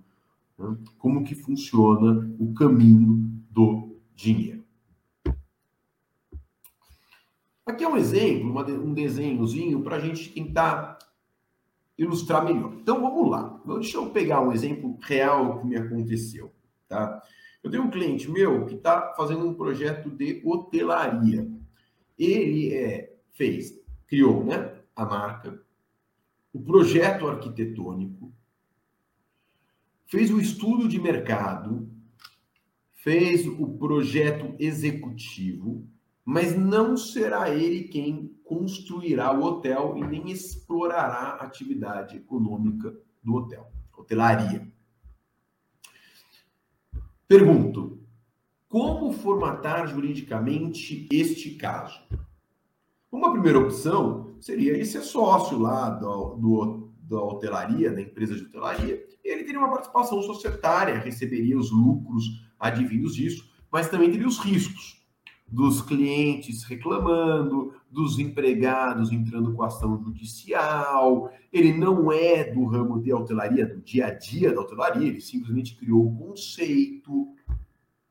né, 0.58 0.76
como 0.98 1.22
que 1.22 1.34
funciona 1.34 2.28
o 2.38 2.52
caminho 2.52 3.30
do 3.50 3.96
dinheiro. 4.14 4.62
Aqui 7.64 7.84
é 7.84 7.88
um 7.88 7.96
exemplo, 7.96 8.50
uma, 8.50 8.66
um 8.66 8.92
desenhozinho 8.92 9.82
para 9.82 9.96
a 9.96 10.00
gente 10.00 10.30
tentar 10.30 10.98
ilustrar 11.96 12.44
melhor. 12.44 12.74
Então 12.74 13.00
vamos 13.00 13.30
lá. 13.30 13.60
Deixa 13.64 13.98
eu 13.98 14.10
pegar 14.10 14.40
um 14.40 14.52
exemplo 14.52 14.98
real 15.02 15.60
que 15.60 15.66
me 15.66 15.76
aconteceu. 15.76 16.52
Tá? 16.88 17.22
Eu 17.62 17.70
tenho 17.70 17.84
um 17.84 17.90
cliente 17.90 18.28
meu 18.28 18.66
que 18.66 18.74
está 18.74 19.14
fazendo 19.16 19.46
um 19.46 19.54
projeto 19.54 20.10
de 20.10 20.42
hotelaria. 20.44 21.48
Ele 22.18 22.74
é, 22.74 23.16
fez 23.32 23.82
criou 24.12 24.44
né, 24.44 24.75
a 24.94 25.07
marca, 25.07 25.59
o 26.53 26.61
projeto 26.61 27.29
arquitetônico, 27.29 28.31
fez 30.05 30.31
o 30.31 30.38
estudo 30.38 30.87
de 30.87 31.01
mercado, 31.01 31.90
fez 32.92 33.46
o 33.46 33.66
projeto 33.79 34.55
executivo, 34.59 35.88
mas 36.22 36.55
não 36.55 36.94
será 36.94 37.48
ele 37.48 37.85
quem 37.85 38.37
construirá 38.44 39.33
o 39.33 39.42
hotel 39.42 39.94
e 39.96 40.05
nem 40.05 40.31
explorará 40.31 41.38
a 41.40 41.44
atividade 41.44 42.18
econômica 42.18 42.94
do 43.25 43.35
hotel, 43.35 43.72
hotelaria. 43.96 44.70
Pergunto: 47.27 47.98
como 48.68 49.11
formatar 49.11 49.87
juridicamente 49.87 51.09
este 51.11 51.55
caso? 51.55 51.98
Uma 53.12 53.31
primeira 53.31 53.59
opção 53.59 54.35
seria 54.40 54.72
ele 54.72 54.87
ser 54.87 55.03
sócio 55.03 55.59
lá 55.59 55.90
do, 55.90 56.35
do, 56.37 56.92
da 57.03 57.20
hotelaria, 57.22 57.92
da 57.92 58.01
empresa 58.01 58.35
de 58.35 58.44
hotelaria, 58.44 59.05
e 59.22 59.31
ele 59.31 59.44
teria 59.44 59.61
uma 59.61 59.70
participação 59.70 60.22
societária, 60.22 60.98
receberia 60.98 61.59
os 61.59 61.70
lucros 61.70 62.25
advindos 62.59 63.14
disso, 63.14 63.53
mas 63.70 63.90
também 63.90 64.11
teria 64.11 64.27
os 64.27 64.38
riscos 64.38 65.03
dos 65.46 65.83
clientes 65.83 66.64
reclamando, 66.64 67.75
dos 67.90 68.18
empregados 68.18 69.12
entrando 69.12 69.53
com 69.53 69.62
ação 69.62 70.03
judicial. 70.03 71.31
Ele 71.53 71.75
não 71.75 72.11
é 72.11 72.44
do 72.44 72.64
ramo 72.64 73.03
de 73.03 73.12
hotelaria, 73.12 73.66
do 73.66 73.83
dia 73.83 74.07
a 74.07 74.14
dia 74.14 74.55
da 74.55 74.62
hotelaria, 74.62 75.07
ele 75.07 75.20
simplesmente 75.20 75.77
criou 75.77 76.07
o 76.07 76.16
conceito. 76.16 77.29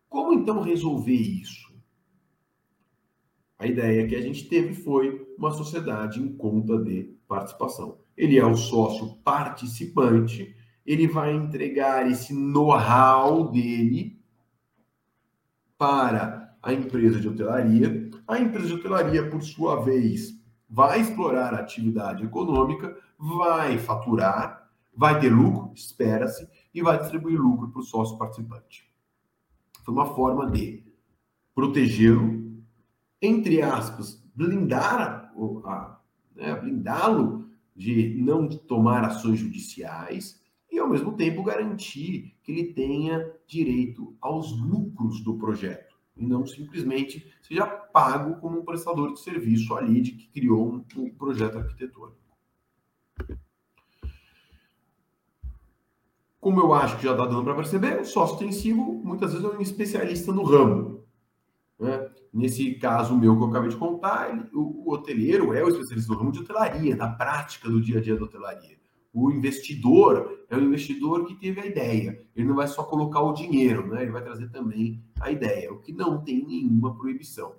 Como 0.07 0.33
então 0.33 0.61
resolver 0.61 1.15
isso? 1.15 1.70
A 3.61 3.67
ideia 3.67 4.07
que 4.07 4.15
a 4.15 4.21
gente 4.21 4.49
teve 4.49 4.73
foi 4.73 5.23
uma 5.37 5.51
sociedade 5.51 6.19
em 6.19 6.33
conta 6.33 6.79
de 6.79 7.15
participação. 7.27 7.99
Ele 8.17 8.39
é 8.39 8.43
o 8.43 8.57
sócio 8.57 9.17
participante, 9.17 10.55
ele 10.83 11.07
vai 11.07 11.31
entregar 11.31 12.09
esse 12.09 12.33
know-how 12.33 13.51
dele 13.51 14.19
para 15.77 16.57
a 16.59 16.73
empresa 16.73 17.19
de 17.19 17.27
hotelaria. 17.27 18.09
A 18.27 18.39
empresa 18.39 18.65
de 18.65 18.73
hotelaria, 18.73 19.29
por 19.29 19.43
sua 19.43 19.79
vez, 19.79 20.35
vai 20.67 20.99
explorar 20.99 21.53
a 21.53 21.59
atividade 21.59 22.23
econômica, 22.23 22.97
vai 23.15 23.77
faturar, 23.77 24.71
vai 24.91 25.19
ter 25.19 25.29
lucro, 25.29 25.71
espera-se, 25.75 26.49
e 26.73 26.81
vai 26.81 26.97
distribuir 26.97 27.39
lucro 27.39 27.69
para 27.69 27.81
o 27.81 27.85
sócio 27.85 28.17
participante. 28.17 28.91
Foi 29.85 29.93
uma 29.93 30.07
forma 30.15 30.49
de 30.49 30.83
protegê-lo 31.53 32.50
entre 33.21 33.61
aspas, 33.61 34.21
blindar 34.35 35.31
a, 35.65 35.99
né, 36.35 36.55
blindá-lo 36.55 37.49
de 37.75 38.15
não 38.21 38.47
tomar 38.47 39.03
ações 39.03 39.39
judiciais 39.39 40.41
e, 40.71 40.79
ao 40.79 40.89
mesmo 40.89 41.13
tempo, 41.15 41.43
garantir 41.43 42.35
que 42.41 42.51
ele 42.51 42.73
tenha 42.73 43.31
direito 43.45 44.15
aos 44.19 44.57
lucros 44.57 45.21
do 45.21 45.37
projeto 45.37 45.95
e 46.15 46.25
não 46.25 46.45
simplesmente 46.45 47.25
seja 47.41 47.65
pago 47.65 48.39
como 48.39 48.59
um 48.59 48.65
prestador 48.65 49.13
de 49.13 49.19
serviço 49.19 49.73
ali 49.75 50.01
de 50.01 50.11
que 50.11 50.27
criou 50.27 50.73
um, 50.73 50.85
um 50.97 51.09
projeto 51.09 51.57
arquitetônico. 51.57 52.21
Como 56.39 56.59
eu 56.59 56.73
acho 56.73 56.97
que 56.97 57.03
já 57.03 57.11
está 57.11 57.25
dando 57.25 57.43
para 57.43 57.55
perceber, 57.55 58.01
o 58.01 58.05
sócio 58.05 58.33
extensivo 58.33 58.81
muitas 59.03 59.31
vezes 59.31 59.45
é 59.45 59.55
um 59.55 59.61
especialista 59.61 60.33
no 60.33 60.43
ramo. 60.43 61.00
Nesse 62.33 62.75
caso 62.75 63.17
meu 63.17 63.35
que 63.35 63.43
eu 63.43 63.49
acabei 63.49 63.69
de 63.69 63.75
contar, 63.75 64.31
ele, 64.31 64.47
o, 64.53 64.87
o 64.87 64.93
hoteleiro 64.93 65.53
é 65.53 65.63
o 65.63 65.67
especialista 65.67 66.13
no 66.13 66.19
ramo 66.19 66.31
de 66.31 66.39
hotelaria, 66.39 66.95
na 66.95 67.09
prática 67.09 67.69
do 67.69 67.81
dia 67.81 67.99
a 67.99 68.01
dia 68.01 68.15
da 68.15 68.23
hotelaria. 68.23 68.79
O 69.13 69.29
investidor 69.29 70.45
é 70.49 70.55
o 70.55 70.63
investidor 70.63 71.25
que 71.25 71.35
teve 71.35 71.59
a 71.59 71.65
ideia. 71.65 72.25
Ele 72.33 72.47
não 72.47 72.55
vai 72.55 72.67
só 72.67 72.83
colocar 72.83 73.21
o 73.21 73.33
dinheiro, 73.33 73.87
né? 73.87 74.03
ele 74.03 74.11
vai 74.11 74.23
trazer 74.23 74.49
também 74.49 75.03
a 75.19 75.29
ideia, 75.29 75.73
o 75.73 75.79
que 75.79 75.91
não 75.91 76.23
tem 76.23 76.45
nenhuma 76.45 76.95
proibição. 76.95 77.55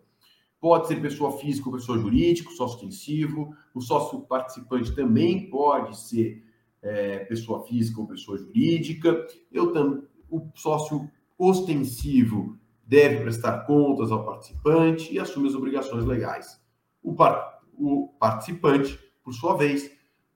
Pode 0.58 0.88
ser 0.88 1.02
pessoa 1.02 1.32
física 1.38 1.68
ou 1.68 1.74
pessoa 1.74 1.98
jurídica, 1.98 2.50
sócio 2.52 2.76
extensivo. 2.76 3.54
O 3.74 3.80
sócio 3.80 4.20
participante 4.20 4.94
também 4.94 5.50
pode 5.50 5.98
ser 5.98 6.42
é, 6.80 7.18
pessoa 7.24 7.66
física 7.66 8.00
ou 8.00 8.06
pessoa 8.06 8.38
jurídica. 8.38 9.26
Eu 9.50 9.72
tam, 9.72 10.04
o 10.30 10.48
sócio 10.54 11.10
ostensivo 11.36 12.56
deve 12.92 13.22
prestar 13.22 13.60
contas 13.60 14.12
ao 14.12 14.22
participante 14.22 15.10
e 15.14 15.18
assume 15.18 15.48
as 15.48 15.54
obrigações 15.54 16.04
legais. 16.04 16.62
O, 17.02 17.14
par 17.14 17.62
o 17.72 18.08
participante, 18.20 18.98
por 19.24 19.32
sua 19.32 19.56
vez, 19.56 19.90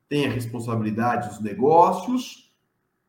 tem 0.08 0.26
a 0.26 0.30
responsabilidade 0.30 1.28
dos 1.28 1.42
negócios? 1.42 2.50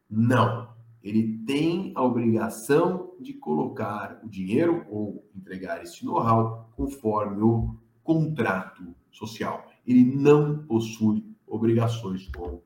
Não. 0.09 0.75
Ele 1.01 1.45
tem 1.45 1.93
a 1.95 2.03
obrigação 2.03 3.13
de 3.21 3.35
colocar 3.35 4.19
o 4.21 4.27
dinheiro 4.27 4.85
ou 4.89 5.25
entregar 5.33 5.81
esse 5.81 6.05
know-how 6.05 6.69
conforme 6.75 7.41
o 7.41 7.79
contrato 8.03 8.93
social. 9.09 9.65
Ele 9.85 10.03
não 10.03 10.65
possui 10.65 11.23
obrigações 11.47 12.27
com 12.35 12.61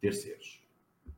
terceiros. 0.00 0.60
O 1.06 1.12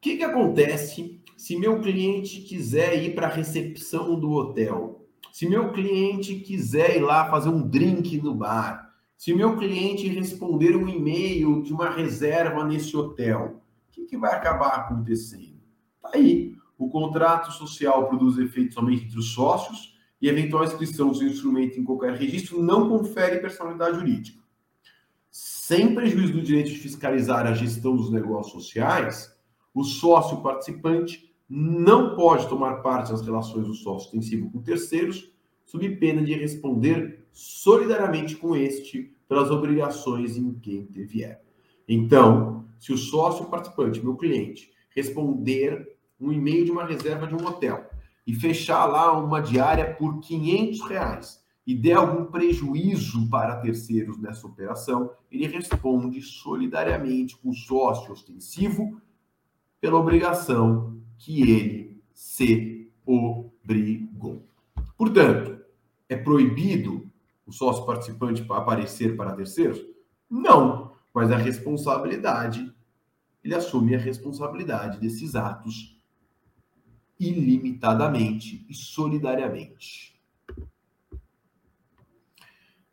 que, 0.00 0.16
que 0.16 0.24
acontece 0.24 1.20
se 1.40 1.56
meu 1.56 1.80
cliente 1.80 2.42
quiser 2.42 3.02
ir 3.02 3.14
para 3.14 3.26
a 3.26 3.30
recepção 3.30 4.20
do 4.20 4.30
hotel, 4.30 5.08
se 5.32 5.48
meu 5.48 5.72
cliente 5.72 6.34
quiser 6.34 6.98
ir 6.98 7.00
lá 7.00 7.30
fazer 7.30 7.48
um 7.48 7.66
drink 7.66 8.20
no 8.20 8.34
bar, 8.34 8.92
se 9.16 9.32
meu 9.32 9.56
cliente 9.56 10.06
responder 10.06 10.76
um 10.76 10.86
e-mail 10.86 11.62
de 11.62 11.72
uma 11.72 11.88
reserva 11.88 12.62
nesse 12.62 12.94
hotel, 12.94 13.62
o 13.88 13.90
que, 13.90 14.04
que 14.04 14.18
vai 14.18 14.34
acabar 14.34 14.74
acontecendo? 14.80 15.62
Tá 16.02 16.10
aí. 16.12 16.54
O 16.76 16.90
contrato 16.90 17.50
social 17.52 18.06
produz 18.06 18.36
efeitos 18.36 18.74
somente 18.74 19.06
entre 19.06 19.18
os 19.18 19.32
sócios 19.32 19.98
e 20.20 20.28
eventual 20.28 20.64
inscrição 20.64 21.10
do 21.10 21.24
instrumento 21.24 21.80
em 21.80 21.84
qualquer 21.84 22.16
registro 22.16 22.62
não 22.62 22.86
confere 22.86 23.40
personalidade 23.40 23.96
jurídica. 23.96 24.38
Sem 25.30 25.94
prejuízo 25.94 26.34
do 26.34 26.42
direito 26.42 26.68
de 26.68 26.78
fiscalizar 26.78 27.46
a 27.46 27.54
gestão 27.54 27.96
dos 27.96 28.10
negócios 28.10 28.52
sociais, 28.52 29.34
o 29.72 29.82
sócio 29.84 30.42
participante 30.42 31.29
não 31.52 32.14
pode 32.14 32.48
tomar 32.48 32.76
parte 32.76 33.10
nas 33.10 33.22
relações 33.22 33.66
do 33.66 33.74
sócio 33.74 34.06
extensivo 34.06 34.48
com 34.52 34.62
terceiros, 34.62 35.32
sob 35.66 35.88
pena 35.96 36.22
de 36.22 36.32
responder 36.34 37.26
solidariamente 37.32 38.36
com 38.36 38.54
este 38.54 39.12
pelas 39.28 39.50
obrigações 39.50 40.36
em 40.36 40.54
que 40.54 40.76
intervier. 40.76 41.42
Então, 41.88 42.66
se 42.78 42.92
o 42.92 42.96
sócio 42.96 43.46
participante, 43.46 44.00
meu 44.00 44.16
cliente, 44.16 44.70
responder 44.90 45.96
um 46.20 46.30
e-mail 46.32 46.64
de 46.64 46.70
uma 46.70 46.84
reserva 46.84 47.26
de 47.26 47.34
um 47.34 47.44
hotel 47.44 47.90
e 48.24 48.32
fechar 48.32 48.86
lá 48.86 49.12
uma 49.18 49.40
diária 49.40 49.92
por 49.94 50.20
500 50.20 50.80
reais 50.82 51.44
e 51.66 51.74
der 51.74 51.94
algum 51.94 52.26
prejuízo 52.26 53.28
para 53.28 53.56
terceiros 53.56 54.18
nessa 54.18 54.46
operação, 54.46 55.10
ele 55.30 55.48
responde 55.48 56.22
solidariamente 56.22 57.36
com 57.36 57.50
o 57.50 57.54
sócio 57.54 58.12
ostensivo 58.12 59.00
pela 59.80 59.98
obrigação 59.98 60.99
que 61.20 61.42
ele 61.42 62.02
se 62.14 62.90
obrigou. 63.04 64.42
Portanto, 64.96 65.62
é 66.08 66.16
proibido 66.16 67.08
o 67.46 67.52
sócio 67.52 67.84
participante 67.84 68.44
aparecer 68.48 69.16
para 69.16 69.36
terceiros? 69.36 69.84
Não, 70.28 70.92
mas 71.12 71.30
a 71.30 71.36
responsabilidade, 71.36 72.74
ele 73.44 73.54
assume 73.54 73.94
a 73.94 73.98
responsabilidade 73.98 74.98
desses 74.98 75.34
atos 75.34 76.00
ilimitadamente 77.18 78.64
e 78.68 78.74
solidariamente. 78.74 80.18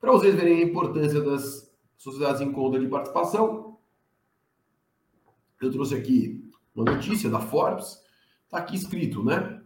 Para 0.01 0.11
vocês 0.11 0.35
verem 0.35 0.61
a 0.61 0.65
importância 0.65 1.21
das 1.21 1.73
sociedades 1.95 2.41
em 2.41 2.51
conta 2.51 2.77
de 2.77 2.87
participação, 2.87 3.77
eu 5.61 5.71
trouxe 5.71 5.95
aqui 5.95 6.51
uma 6.75 6.83
notícia 6.83 7.29
da 7.29 7.39
Forbes, 7.39 8.05
está 8.47 8.59
aqui 8.59 8.75
escrito, 8.75 9.23
né? 9.23 9.61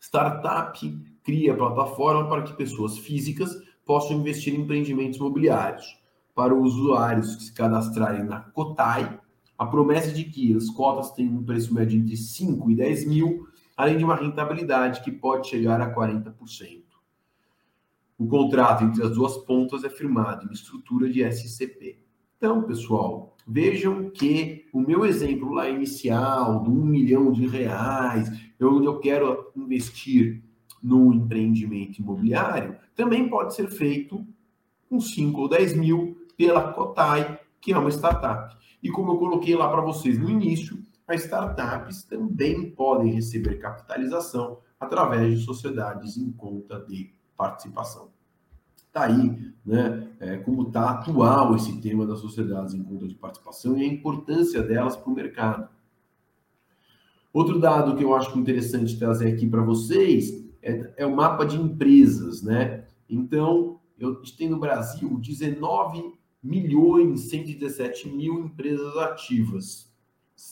Startup 0.00 0.78
cria 1.22 1.56
plataforma 1.56 2.28
para 2.28 2.42
que 2.42 2.52
pessoas 2.52 2.98
físicas 2.98 3.50
possam 3.86 4.18
investir 4.18 4.54
em 4.54 4.60
empreendimentos 4.60 5.18
imobiliários. 5.18 5.98
Para 6.34 6.54
os 6.54 6.74
usuários 6.74 7.36
que 7.36 7.44
se 7.44 7.52
cadastrarem 7.52 8.24
na 8.24 8.40
Cotai, 8.40 9.18
a 9.56 9.64
promessa 9.64 10.10
de 10.10 10.24
que 10.24 10.54
as 10.54 10.68
cotas 10.70 11.12
têm 11.12 11.28
um 11.28 11.44
preço 11.44 11.72
médio 11.72 11.98
entre 11.98 12.16
5 12.16 12.70
e 12.72 12.74
10 12.74 13.06
mil, 13.06 13.48
além 13.76 13.96
de 13.96 14.04
uma 14.04 14.16
rentabilidade 14.16 15.00
que 15.00 15.12
pode 15.12 15.48
chegar 15.48 15.80
a 15.80 15.94
40%. 15.94 16.82
O 18.18 18.26
contrato 18.26 18.84
entre 18.84 19.04
as 19.04 19.12
duas 19.12 19.36
pontas 19.38 19.84
é 19.84 19.90
firmado 19.90 20.46
em 20.46 20.52
estrutura 20.52 21.08
de 21.08 21.22
SCP. 21.22 22.00
Então, 22.36 22.62
pessoal, 22.64 23.33
vejam 23.46 24.10
que 24.10 24.66
o 24.72 24.80
meu 24.80 25.04
exemplo 25.04 25.52
lá 25.52 25.68
inicial, 25.68 26.62
do 26.62 26.70
um 26.70 26.84
milhão 26.84 27.30
de 27.30 27.46
reais, 27.46 28.30
onde 28.60 28.86
eu 28.86 28.98
quero 28.98 29.52
investir 29.56 30.42
no 30.82 31.12
empreendimento 31.12 31.98
imobiliário, 31.98 32.76
também 32.94 33.28
pode 33.28 33.54
ser 33.54 33.68
feito 33.70 34.26
com 34.88 35.00
5 35.00 35.40
ou 35.40 35.48
10 35.48 35.76
mil 35.76 36.16
pela 36.36 36.72
Cotai, 36.72 37.38
que 37.60 37.72
é 37.72 37.78
uma 37.78 37.90
startup. 37.90 38.54
E 38.82 38.90
como 38.90 39.12
eu 39.12 39.18
coloquei 39.18 39.54
lá 39.56 39.68
para 39.68 39.80
vocês 39.80 40.18
no 40.18 40.28
início, 40.28 40.78
as 41.06 41.24
startups 41.24 42.04
também 42.04 42.70
podem 42.70 43.12
receber 43.12 43.58
capitalização 43.58 44.58
através 44.78 45.38
de 45.38 45.44
sociedades 45.44 46.16
em 46.16 46.30
conta 46.32 46.80
de 46.80 47.14
participação. 47.36 48.13
Está 48.94 49.06
aí, 49.06 49.52
né, 49.66 50.08
é, 50.20 50.36
como 50.36 50.68
está 50.68 50.90
atual 50.90 51.56
esse 51.56 51.80
tema 51.80 52.06
das 52.06 52.20
sociedades 52.20 52.74
em 52.74 52.84
conta 52.84 53.08
de 53.08 53.16
participação 53.16 53.76
e 53.76 53.82
a 53.82 53.88
importância 53.88 54.62
delas 54.62 54.96
para 54.96 55.10
o 55.10 55.14
mercado. 55.16 55.68
Outro 57.32 57.58
dado 57.58 57.96
que 57.96 58.04
eu 58.04 58.14
acho 58.14 58.38
interessante 58.38 58.96
trazer 58.96 59.34
aqui 59.34 59.48
para 59.48 59.62
vocês 59.62 60.46
é, 60.62 60.94
é, 60.98 61.04
o 61.04 61.16
mapa 61.16 61.44
de 61.44 61.56
empresas, 61.56 62.40
né? 62.40 62.86
Então, 63.10 63.80
eu, 63.98 64.22
tem 64.38 64.48
no 64.48 64.60
Brasil 64.60 65.18
19 65.18 66.14
milhões 66.40 67.22
117 67.30 68.08
mil 68.10 68.44
empresas 68.44 68.96
ativas, 68.98 69.92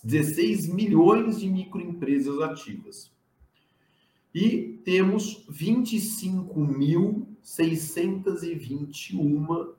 16 0.03 0.67
milhões 0.67 1.39
de 1.39 1.49
microempresas 1.49 2.41
ativas. 2.41 3.13
E 4.35 4.81
temos 4.85 5.47
25.621 7.43 9.75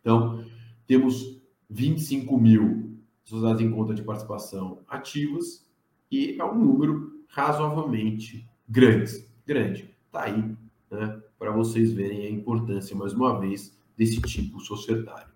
Então, 0.00 0.44
temos 0.86 1.40
25 1.70 2.38
mil 2.38 2.91
sociedades 3.24 3.62
em 3.62 3.70
conta 3.70 3.94
de 3.94 4.02
participação 4.02 4.80
ativas 4.88 5.68
e 6.10 6.36
é 6.38 6.44
um 6.44 6.54
número 6.54 7.24
razoavelmente 7.28 8.48
grande. 8.68 9.28
Grande. 9.46 9.94
Está 10.06 10.24
aí, 10.24 10.56
né, 10.90 11.20
para 11.38 11.50
vocês 11.50 11.92
verem 11.92 12.26
a 12.26 12.30
importância, 12.30 12.94
mais 12.94 13.12
uma 13.12 13.38
vez, 13.40 13.78
desse 13.96 14.20
tipo 14.20 14.60
societário. 14.60 15.32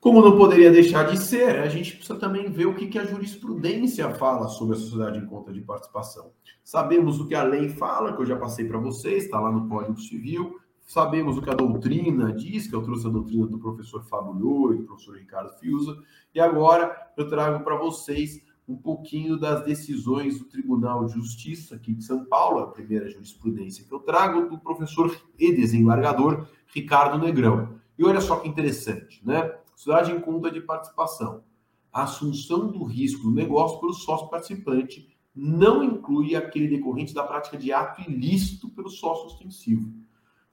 Como 0.00 0.22
não 0.22 0.36
poderia 0.36 0.70
deixar 0.70 1.04
de 1.04 1.18
ser, 1.18 1.58
a 1.58 1.68
gente 1.68 1.96
precisa 1.96 2.18
também 2.18 2.50
ver 2.50 2.66
o 2.66 2.74
que, 2.74 2.98
a 2.98 3.04
jurisprudência 3.04 4.08
fala 4.14 4.48
sobre 4.48 4.74
a 4.74 4.78
sociedade 4.78 5.18
em 5.18 5.26
conta 5.26 5.52
de 5.52 5.60
participação. 5.60 6.32
Sabemos 6.64 7.20
o 7.20 7.28
que 7.28 7.34
a 7.34 7.42
lei 7.42 7.68
fala, 7.68 8.14
que 8.14 8.22
eu 8.22 8.26
já 8.26 8.36
passei 8.36 8.64
para 8.64 8.78
vocês, 8.78 9.24
está 9.24 9.38
lá 9.38 9.52
no 9.52 9.68
Código 9.68 10.00
Civil, 10.00 10.58
Sabemos 10.90 11.38
o 11.38 11.40
que 11.40 11.48
a 11.48 11.54
doutrina 11.54 12.32
diz, 12.32 12.66
que 12.66 12.74
eu 12.74 12.82
trouxe 12.82 13.06
a 13.06 13.10
doutrina 13.10 13.46
do 13.46 13.60
professor 13.60 14.02
Fábio 14.02 14.32
Loi, 14.32 14.78
do 14.78 14.86
professor 14.86 15.16
Ricardo 15.16 15.56
Fiuza, 15.56 15.96
e 16.34 16.40
agora 16.40 17.12
eu 17.16 17.28
trago 17.28 17.62
para 17.62 17.76
vocês 17.76 18.44
um 18.66 18.76
pouquinho 18.76 19.38
das 19.38 19.64
decisões 19.64 20.40
do 20.40 20.46
Tribunal 20.46 21.04
de 21.04 21.12
Justiça 21.12 21.76
aqui 21.76 21.94
de 21.94 22.02
São 22.02 22.24
Paulo, 22.24 22.58
a 22.58 22.66
primeira 22.66 23.08
jurisprudência 23.08 23.84
que 23.84 23.94
eu 23.94 24.00
trago, 24.00 24.50
do 24.50 24.58
professor 24.58 25.16
e 25.38 25.54
desembargador 25.54 26.48
Ricardo 26.74 27.24
Negrão. 27.24 27.78
E 27.96 28.04
olha 28.04 28.20
só 28.20 28.40
que 28.40 28.48
interessante, 28.48 29.24
né? 29.24 29.48
Sociedade 29.76 30.10
em 30.10 30.20
conta 30.20 30.50
de 30.50 30.60
participação. 30.60 31.44
A 31.92 32.02
assunção 32.02 32.66
do 32.66 32.82
risco 32.82 33.22
do 33.22 33.30
negócio 33.30 33.78
pelo 33.78 33.94
sócio 33.94 34.28
participante 34.28 35.08
não 35.32 35.84
inclui 35.84 36.34
aquele 36.34 36.66
decorrente 36.66 37.14
da 37.14 37.22
prática 37.22 37.56
de 37.56 37.72
ato 37.72 38.02
ilícito 38.10 38.68
pelo 38.70 38.90
sócio 38.90 39.26
ostensivo 39.26 39.88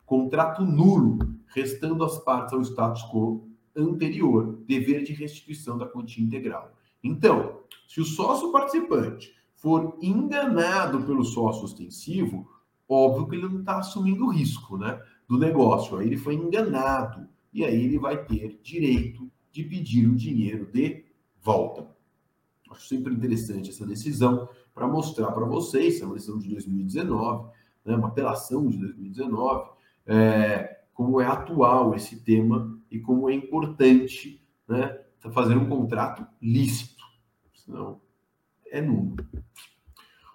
contrato 0.07 0.63
nulo, 0.63 1.19
restando 1.47 2.03
as 2.03 2.17
partes 2.19 2.53
ao 2.53 2.61
status 2.61 3.03
quo 3.11 3.45
anterior, 3.75 4.57
dever 4.65 5.03
de 5.03 5.13
restituição 5.13 5.77
da 5.77 5.85
quantia 5.85 6.23
integral. 6.23 6.73
Então, 7.03 7.59
se 7.87 7.99
o 7.99 8.05
sócio 8.05 8.51
participante 8.51 9.35
for 9.57 9.97
enganado 10.01 11.03
pelo 11.03 11.25
sócio 11.25 11.65
ostensivo, 11.65 12.49
óbvio 12.87 13.27
que 13.27 13.35
ele 13.35 13.49
não 13.49 13.59
está 13.59 13.79
assumindo 13.79 14.25
o 14.25 14.31
risco 14.31 14.77
né, 14.77 14.99
do 15.27 15.37
negócio. 15.37 15.97
Aí 15.97 16.07
ele 16.07 16.17
foi 16.17 16.35
enganado. 16.35 17.27
E 17.53 17.65
aí 17.65 17.83
ele 17.83 17.99
vai 17.99 18.23
ter 18.23 18.59
direito 18.63 19.29
de 19.51 19.63
pedir 19.63 20.07
o 20.07 20.15
dinheiro 20.15 20.65
de 20.71 21.03
volta. 21.41 21.85
Acho 22.71 22.87
sempre 22.87 23.13
interessante 23.13 23.69
essa 23.69 23.85
decisão 23.85 24.47
para 24.73 24.87
mostrar 24.87 25.31
para 25.31 25.45
vocês, 25.45 26.01
é 26.01 26.05
uma 26.05 26.15
decisão 26.15 26.37
de 26.37 26.47
2019, 26.49 27.49
né, 27.83 27.95
uma 27.95 28.09
apelação 28.09 28.67
de 28.67 28.77
2019, 28.77 29.76
é, 30.07 30.79
como 30.93 31.19
é 31.21 31.25
atual 31.25 31.93
esse 31.93 32.23
tema 32.23 32.79
e 32.89 32.99
como 32.99 33.29
é 33.29 33.33
importante 33.33 34.41
né, 34.67 34.99
fazer 35.31 35.55
um 35.55 35.67
contrato 35.67 36.25
lícito, 36.41 37.03
senão 37.53 38.01
é 38.71 38.81
nulo. 38.81 39.15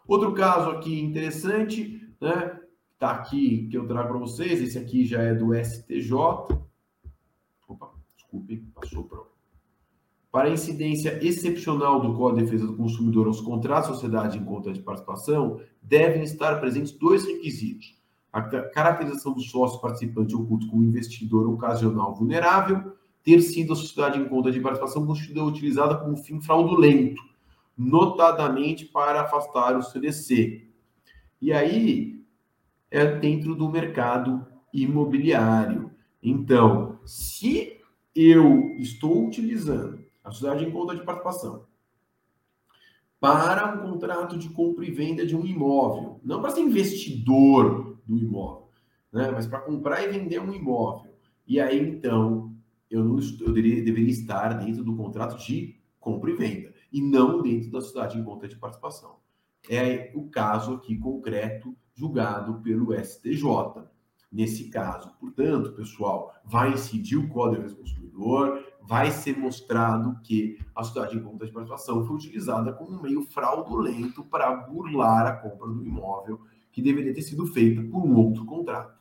Outro 0.06 0.32
caso 0.34 0.70
aqui 0.70 1.00
interessante, 1.00 2.06
né, 2.20 2.60
tá 2.98 3.12
aqui 3.12 3.66
que 3.68 3.76
eu 3.76 3.86
trago 3.86 4.10
para 4.10 4.18
vocês, 4.18 4.60
esse 4.60 4.78
aqui 4.78 5.04
já 5.04 5.22
é 5.22 5.34
do 5.34 5.54
STJ. 5.54 6.12
Opa, 7.66 7.92
desculpe, 8.16 8.58
passou 8.74 9.04
para 9.04 9.32
para 10.30 10.48
incidência 10.48 11.18
excepcional 11.22 12.00
do 12.00 12.16
Código 12.16 12.38
de 12.38 12.44
Defesa 12.46 12.66
do 12.66 12.74
Consumidor 12.74 13.26
aos 13.26 13.42
contratos 13.42 13.90
de 13.90 13.94
sociedade 13.96 14.38
em 14.38 14.44
conta 14.44 14.72
de 14.72 14.80
participação, 14.80 15.60
devem 15.82 16.22
estar 16.22 16.58
presentes 16.58 16.92
dois 16.92 17.26
requisitos 17.26 18.01
a 18.32 18.40
caracterização 18.40 19.34
do 19.34 19.42
sócio 19.42 19.80
participante 19.80 20.34
oculto 20.34 20.66
como 20.68 20.82
investidor 20.82 21.46
ocasional 21.48 22.14
vulnerável, 22.14 22.96
ter 23.22 23.40
sido 23.40 23.74
a 23.74 23.76
sociedade 23.76 24.18
em 24.18 24.28
conta 24.28 24.50
de 24.50 24.60
participação 24.60 25.06
constituída 25.06 25.44
utilizada 25.44 25.96
como 25.96 26.16
fim 26.16 26.40
fraudulento, 26.40 27.22
notadamente 27.76 28.86
para 28.86 29.20
afastar 29.20 29.76
o 29.76 29.82
CDC. 29.82 30.66
E 31.40 31.52
aí 31.52 32.24
é 32.90 33.04
dentro 33.04 33.54
do 33.54 33.68
mercado 33.68 34.46
imobiliário. 34.72 35.90
Então, 36.22 36.98
se 37.04 37.80
eu 38.14 38.74
estou 38.78 39.26
utilizando 39.26 40.02
a 40.24 40.30
sociedade 40.30 40.64
em 40.64 40.70
conta 40.70 40.94
de 40.94 41.02
participação 41.02 41.66
para 43.20 43.74
um 43.74 43.90
contrato 43.90 44.36
de 44.36 44.48
compra 44.48 44.84
e 44.84 44.90
venda 44.90 45.24
de 45.24 45.36
um 45.36 45.44
imóvel, 45.44 46.20
não 46.24 46.40
para 46.40 46.50
ser 46.50 46.60
investidor 46.60 47.91
do 48.16 48.24
imóvel, 48.24 48.68
né? 49.12 49.30
mas 49.30 49.46
para 49.46 49.60
comprar 49.60 50.02
e 50.02 50.08
vender 50.08 50.40
um 50.40 50.52
imóvel. 50.52 51.12
E 51.46 51.60
aí, 51.60 51.78
então, 51.80 52.54
eu, 52.90 53.02
não, 53.02 53.18
eu 53.18 53.46
deveria, 53.46 53.82
deveria 53.82 54.10
estar 54.10 54.52
dentro 54.58 54.84
do 54.84 54.96
contrato 54.96 55.38
de 55.44 55.80
compra 55.98 56.30
e 56.30 56.34
venda, 56.34 56.74
e 56.92 57.00
não 57.00 57.40
dentro 57.40 57.70
da 57.70 57.80
sociedade 57.80 58.18
em 58.18 58.24
conta 58.24 58.46
de 58.46 58.56
participação. 58.56 59.16
É 59.70 60.10
o 60.14 60.28
caso 60.28 60.74
aqui 60.74 60.96
concreto 60.96 61.76
julgado 61.94 62.60
pelo 62.62 62.92
STJ. 62.92 63.44
Nesse 64.30 64.70
caso, 64.70 65.12
portanto, 65.20 65.72
pessoal, 65.72 66.34
vai 66.44 66.72
incidir 66.72 67.18
o 67.18 67.28
Código 67.28 67.68
do 67.68 67.76
Consumidor, 67.76 68.64
vai 68.82 69.10
ser 69.10 69.38
mostrado 69.38 70.18
que 70.22 70.58
a 70.74 70.82
sociedade 70.82 71.16
em 71.16 71.22
conta 71.22 71.46
de 71.46 71.52
participação 71.52 72.04
foi 72.04 72.16
utilizada 72.16 72.72
como 72.72 72.96
um 72.96 73.02
meio 73.02 73.22
fraudulento 73.22 74.24
para 74.24 74.54
burlar 74.56 75.26
a 75.26 75.36
compra 75.36 75.68
do 75.68 75.84
imóvel 75.84 76.40
que 76.72 76.82
deveria 76.82 77.14
ter 77.14 77.22
sido 77.22 77.46
feita 77.46 77.82
por 77.82 78.02
um 78.02 78.16
outro 78.16 78.44
contrato. 78.44 79.00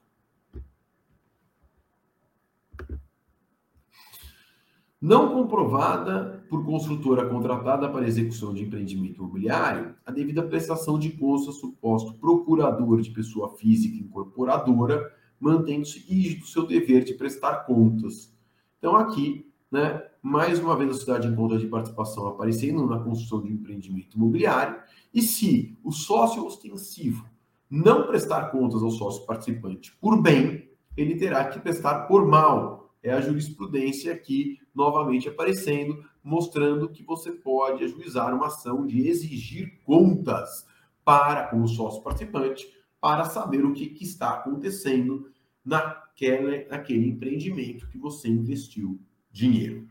Não 5.01 5.33
comprovada 5.33 6.45
por 6.47 6.63
construtora 6.63 7.27
contratada 7.27 7.89
para 7.89 8.07
execução 8.07 8.53
de 8.53 8.61
empreendimento 8.61 9.15
imobiliário, 9.15 9.95
a 10.05 10.11
devida 10.11 10.43
prestação 10.43 10.99
de 10.99 11.09
contas 11.09 11.51
suposto 11.53 12.13
procurador 12.19 13.01
de 13.01 13.09
pessoa 13.09 13.55
física 13.55 13.97
incorporadora, 13.97 15.11
mantendo-se 15.39 15.97
rígido 15.99 16.45
seu 16.45 16.67
dever 16.67 17.03
de 17.03 17.15
prestar 17.15 17.65
contas. 17.65 18.31
Então, 18.77 18.95
aqui, 18.95 19.51
né, 19.71 20.03
mais 20.21 20.59
uma 20.59 20.77
vez 20.77 20.91
a 20.91 20.93
sociedade 20.93 21.27
em 21.27 21.35
conta 21.35 21.57
de 21.57 21.65
participação 21.65 22.27
aparecendo 22.27 22.85
na 22.85 22.99
construção 22.99 23.41
de 23.41 23.47
um 23.47 23.55
empreendimento 23.55 24.15
imobiliário, 24.15 24.79
e 25.11 25.23
se 25.23 25.75
o 25.83 25.91
sócio 25.91 26.45
ostensivo 26.45 27.30
não 27.71 28.05
prestar 28.05 28.51
contas 28.51 28.83
ao 28.83 28.91
sócio 28.91 29.25
participante 29.25 29.95
por 29.95 30.21
bem, 30.21 30.69
ele 30.97 31.15
terá 31.15 31.45
que 31.45 31.57
prestar 31.57 32.01
por 32.01 32.27
mal, 32.27 32.93
é 33.01 33.13
a 33.13 33.21
jurisprudência 33.21 34.13
aqui 34.13 34.59
novamente 34.75 35.29
aparecendo, 35.29 36.03
mostrando 36.21 36.89
que 36.89 37.01
você 37.01 37.31
pode 37.31 37.85
ajuizar 37.85 38.35
uma 38.35 38.47
ação 38.47 38.85
de 38.85 39.07
exigir 39.07 39.81
contas 39.85 40.67
para 41.05 41.55
o 41.55 41.65
sócio 41.65 42.03
participante 42.03 42.67
para 42.99 43.23
saber 43.23 43.65
o 43.65 43.73
que, 43.73 43.87
que 43.87 44.03
está 44.03 44.31
acontecendo 44.31 45.31
naquele, 45.63 46.65
naquele 46.65 47.07
empreendimento 47.07 47.87
que 47.89 47.97
você 47.97 48.27
investiu 48.27 48.99
dinheiro. 49.31 49.87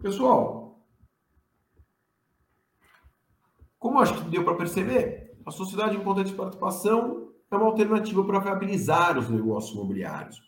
Pessoal, 0.00 0.67
como 3.78 3.98
acho 3.98 4.14
que 4.14 4.30
deu 4.30 4.44
para 4.44 4.54
perceber, 4.54 5.36
a 5.44 5.50
sociedade 5.50 5.96
em 5.96 6.02
conta 6.02 6.24
de 6.24 6.32
participação 6.32 7.28
é 7.50 7.56
uma 7.56 7.66
alternativa 7.66 8.24
para 8.24 8.40
viabilizar 8.40 9.18
os 9.18 9.30
negócios 9.30 9.74
imobiliários. 9.74 10.42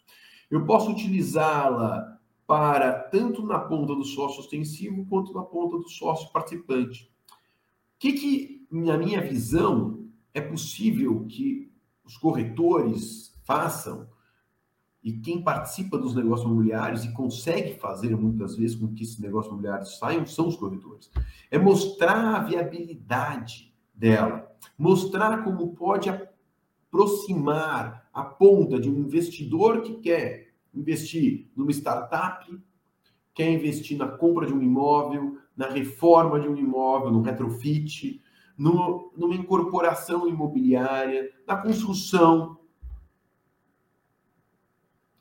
Eu 0.50 0.66
posso 0.66 0.90
utilizá-la 0.90 2.18
para 2.46 2.92
tanto 2.92 3.46
na 3.46 3.58
ponta 3.58 3.94
do 3.94 4.04
sócio 4.04 4.40
ostensivo 4.40 5.06
quanto 5.06 5.32
na 5.32 5.42
ponta 5.42 5.78
do 5.78 5.88
sócio 5.88 6.32
participante. 6.32 7.04
O 7.04 7.98
que, 8.00 8.12
que 8.12 8.66
na 8.70 8.96
minha 8.96 9.20
visão, 9.20 10.08
é 10.32 10.40
possível 10.40 11.26
que 11.26 11.72
os 12.04 12.16
corretores 12.16 13.34
façam 13.44 14.08
e 15.02 15.12
quem 15.12 15.42
participa 15.42 15.96
dos 15.96 16.14
negócios 16.14 16.46
imobiliários 16.46 17.04
e 17.04 17.12
consegue 17.12 17.74
fazer 17.74 18.14
muitas 18.16 18.56
vezes 18.56 18.76
com 18.76 18.88
que 18.88 19.02
esses 19.02 19.18
negócios 19.18 19.50
imobiliários 19.50 19.98
saiam 19.98 20.26
são 20.26 20.48
os 20.48 20.56
corretores. 20.56 21.10
É 21.50 21.58
mostrar 21.58 22.36
a 22.36 22.38
viabilidade 22.40 23.74
dela, 23.94 24.50
mostrar 24.76 25.42
como 25.42 25.74
pode 25.74 26.10
aproximar 26.10 28.08
a 28.12 28.22
ponta 28.22 28.78
de 28.78 28.90
um 28.90 28.98
investidor 28.98 29.80
que 29.82 29.94
quer 29.94 30.50
investir 30.74 31.50
numa 31.56 31.70
startup, 31.70 32.46
quer 33.32 33.50
investir 33.50 33.96
na 33.96 34.06
compra 34.06 34.46
de 34.46 34.52
um 34.52 34.62
imóvel, 34.62 35.38
na 35.56 35.68
reforma 35.68 36.38
de 36.38 36.48
um 36.48 36.56
imóvel, 36.56 37.10
no 37.10 37.22
retrofit, 37.22 38.22
no, 38.56 39.12
numa 39.16 39.34
incorporação 39.34 40.28
imobiliária, 40.28 41.30
na 41.46 41.56
construção. 41.56 42.59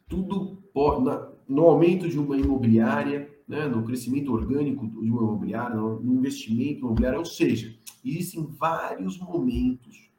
Tudo 0.09 0.57
na, 1.01 1.31
no 1.47 1.63
aumento 1.63 2.09
de 2.09 2.19
uma 2.19 2.37
imobiliária, 2.37 3.29
né, 3.47 3.67
no 3.67 3.83
crescimento 3.83 4.33
orgânico 4.33 4.87
de 4.87 5.09
uma 5.09 5.21
imobiliária, 5.21 5.75
no 5.75 6.13
investimento 6.13 6.79
imobiliário, 6.79 7.19
ou 7.19 7.25
seja, 7.25 7.75
existem 8.03 8.45
vários 8.45 9.17
momentos 9.17 10.09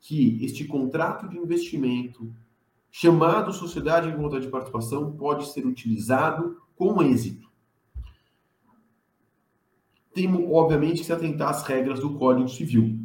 que 0.00 0.42
este 0.44 0.64
contrato 0.64 1.28
de 1.28 1.36
investimento, 1.36 2.32
chamado 2.90 3.52
sociedade 3.52 4.08
em 4.08 4.16
conta 4.16 4.40
de 4.40 4.48
participação, 4.48 5.12
pode 5.12 5.52
ser 5.52 5.66
utilizado 5.66 6.60
com 6.74 7.02
êxito. 7.02 7.48
Temos, 10.12 10.42
obviamente, 10.50 10.98
que 10.98 11.04
se 11.04 11.12
atentar 11.12 11.50
às 11.50 11.62
regras 11.62 12.00
do 12.00 12.14
Código 12.14 12.48
Civil 12.48 12.98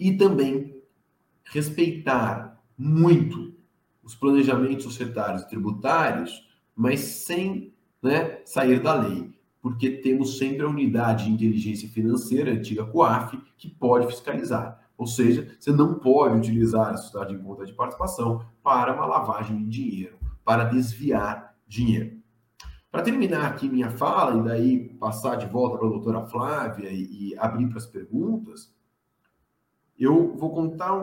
e 0.00 0.16
também 0.16 0.82
respeitar 1.44 2.62
muito 2.78 3.47
os 4.08 4.14
planejamentos 4.14 4.84
societários 4.84 5.42
e 5.42 5.48
tributários, 5.48 6.48
mas 6.74 7.00
sem 7.00 7.74
né, 8.02 8.40
sair 8.42 8.82
da 8.82 8.94
lei, 8.94 9.30
porque 9.60 9.90
temos 9.90 10.38
sempre 10.38 10.64
a 10.64 10.68
unidade 10.68 11.26
de 11.26 11.30
inteligência 11.30 11.90
financeira, 11.90 12.50
a 12.50 12.54
antiga 12.54 12.86
COAF, 12.86 13.38
que 13.58 13.68
pode 13.68 14.06
fiscalizar. 14.06 14.82
Ou 14.96 15.06
seja, 15.06 15.54
você 15.60 15.70
não 15.70 15.98
pode 15.98 16.38
utilizar 16.38 16.88
a 16.88 16.96
sociedade 16.96 17.34
em 17.34 17.38
conta 17.38 17.66
de 17.66 17.74
participação 17.74 18.46
para 18.62 18.94
uma 18.94 19.04
lavagem 19.04 19.58
de 19.58 19.68
dinheiro, 19.68 20.18
para 20.42 20.64
desviar 20.64 21.54
dinheiro. 21.66 22.16
Para 22.90 23.02
terminar 23.02 23.44
aqui 23.44 23.68
minha 23.68 23.90
fala 23.90 24.40
e 24.40 24.42
daí 24.42 24.88
passar 24.94 25.36
de 25.36 25.46
volta 25.46 25.76
para 25.76 25.86
a 25.86 25.90
doutora 25.90 26.26
Flávia 26.26 26.88
e, 26.88 27.32
e 27.32 27.38
abrir 27.38 27.68
para 27.68 27.76
as 27.76 27.86
perguntas, 27.86 28.74
eu 29.98 30.34
vou 30.34 30.54
contar 30.54 30.94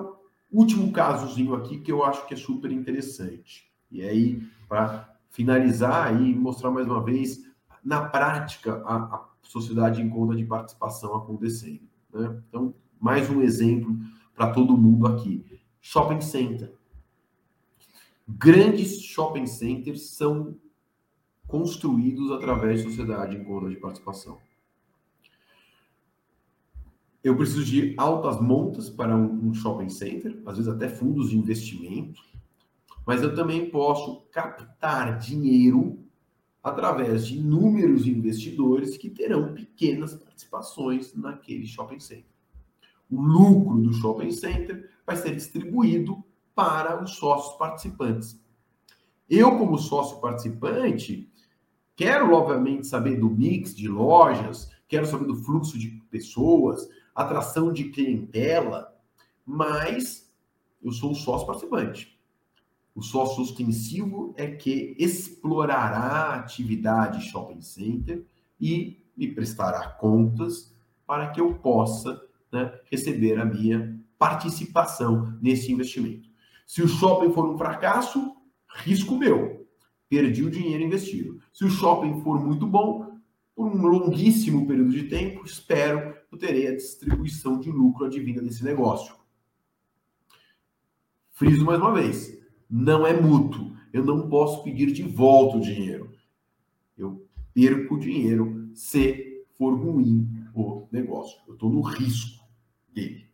último 0.58 0.92
casozinho 0.92 1.54
aqui 1.56 1.80
que 1.80 1.92
eu 1.92 2.04
acho 2.04 2.26
que 2.28 2.34
é 2.34 2.38
super 2.38 2.72
interessante. 2.72 3.70
E 3.92 4.02
aí, 4.02 4.42
para 4.68 5.16
finalizar 5.30 6.20
e 6.22 6.34
mostrar 6.34 6.72
mais 6.72 6.88
uma 6.88 7.04
vez, 7.04 7.46
na 7.84 8.06
prática, 8.06 8.82
a, 8.86 8.96
a 8.96 9.26
sociedade 9.44 10.02
em 10.02 10.10
conta 10.10 10.36
de 10.36 10.46
participação 10.46 11.16
acontecendo. 11.16 11.88
Né? 12.14 12.42
Então, 12.48 12.74
mais 13.00 13.30
um 13.30 13.42
exemplo 13.42 13.96
para 14.34 14.52
todo 14.52 14.78
mundo 14.78 15.08
aqui. 15.08 15.46
Shopping 15.82 16.22
center. 16.22 16.74
Grandes 18.28 19.02
shopping 19.02 19.46
centers 19.46 20.10
são 20.10 20.56
construídos 21.48 22.32
através 22.32 22.82
de 22.82 22.90
sociedade 22.90 23.36
em 23.36 23.44
conta 23.44 23.70
de 23.70 23.76
participação. 23.76 24.40
Eu 27.26 27.36
preciso 27.36 27.66
de 27.66 27.94
altas 27.98 28.40
montas 28.40 28.90
para 28.90 29.16
um 29.16 29.54
shopping 29.54 29.90
center, 29.90 30.42
às 30.46 30.58
vezes 30.58 30.72
até 30.72 30.88
fundos 30.88 31.32
de 31.32 31.38
investimento, 31.38 32.22
mas 33.06 33.22
eu 33.22 33.36
também 33.36 33.70
posso 33.70 34.22
captar 34.32 35.18
dinheiro 35.18 36.00
através 36.64 37.28
de 37.28 37.38
inúmeros 37.38 38.08
investidores 38.08 38.98
que 38.98 39.10
terão 39.10 39.54
pequenas 39.54 40.14
participações 40.14 41.14
naquele 41.14 41.66
shopping 41.66 42.00
center 42.00 42.36
o 43.10 43.22
lucro 43.22 43.82
do 43.82 43.94
shopping 43.94 44.32
center 44.32 44.90
vai 45.06 45.16
ser 45.16 45.36
distribuído 45.36 46.24
para 46.54 47.02
os 47.04 47.16
sócios 47.16 47.58
participantes. 47.58 48.42
Eu, 49.30 49.58
como 49.58 49.78
sócio 49.78 50.20
participante, 50.20 51.30
quero, 51.96 52.34
obviamente, 52.34 52.88
saber 52.88 53.20
do 53.20 53.30
mix 53.30 53.76
de 53.76 53.88
lojas, 53.88 54.70
quero 54.88 55.06
saber 55.06 55.26
do 55.26 55.36
fluxo 55.36 55.78
de 55.78 55.90
pessoas, 56.10 56.88
atração 57.16 57.72
de 57.72 57.86
clientela, 57.86 58.94
mas 59.46 60.30
eu 60.84 60.92
sou 60.92 61.14
o 61.14 61.16
sócio 61.16 61.48
participante. 61.48 62.20
O 62.94 63.02
sócio 63.02 63.42
ostensivo 63.42 64.34
é 64.38 64.48
que 64.48 64.96
explorará 65.00 65.98
a 65.98 66.36
atividade 66.36 67.26
shopping 67.30 67.62
center 67.62 68.26
e 68.60 69.02
me 69.18 69.28
prestará 69.34 69.90
contas 69.90 70.74
para 71.08 71.30
que 71.30 71.40
eu 71.40 71.56
possa 71.56 72.22
né, 72.52 72.72
receber 72.90 73.40
a 73.40 73.46
minha 73.46 74.00
participação 74.18 75.38
nesse 75.42 75.72
investimento. 75.72 76.30
Se 76.66 76.82
o 76.82 76.88
shopping 76.88 77.32
for 77.32 77.50
um 77.50 77.58
fracasso, 77.58 78.36
risco 78.68 79.18
meu. 79.18 79.68
Perdi 80.10 80.44
o 80.44 80.50
dinheiro 80.50 80.84
investido. 80.84 81.40
Se 81.54 81.66
o 81.66 81.70
shopping 81.70 82.22
for 82.22 82.44
muito 82.44 82.66
bom, 82.66 83.20
por 83.56 83.68
um 83.68 83.82
longuíssimo 83.82 84.68
período 84.68 84.92
de 84.92 85.04
tempo, 85.04 85.46
espero 85.46 86.16
eu 86.36 86.40
terei 86.40 86.68
a 86.68 86.76
distribuição 86.76 87.60
de 87.60 87.72
lucro 87.72 88.06
advinda 88.06 88.42
desse 88.42 88.64
negócio. 88.64 89.16
Friso 91.32 91.66
mais 91.66 91.80
uma 91.80 91.94
vez, 91.94 92.38
não 92.70 93.08
é 93.08 93.20
mútuo. 93.20 93.76
Eu 93.92 94.04
não 94.04 94.30
posso 94.30 94.62
pedir 94.64 94.92
de 94.92 95.04
volta 95.04 95.58
o 95.58 95.62
dinheiro. 95.62 96.12
Eu 96.98 97.26
perco 97.54 97.96
o 97.96 98.00
dinheiro 98.00 98.70
se 98.74 99.46
for 99.58 99.74
ruim 99.74 100.30
o 100.54 100.88
negócio. 100.92 101.40
Eu 101.48 101.54
estou 101.54 101.70
no 101.70 101.82
risco 101.82 102.44
dele. 102.94 103.26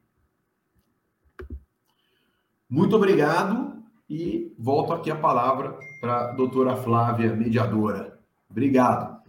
Muito 2.69 2.95
obrigado 2.95 3.83
e 4.07 4.53
volto 4.57 4.93
aqui 4.93 5.09
a 5.09 5.15
palavra 5.15 5.77
para 5.99 6.29
a 6.29 6.33
doutora 6.33 6.75
Flávia, 6.75 7.35
mediadora. 7.35 8.19
Obrigado. 8.49 9.21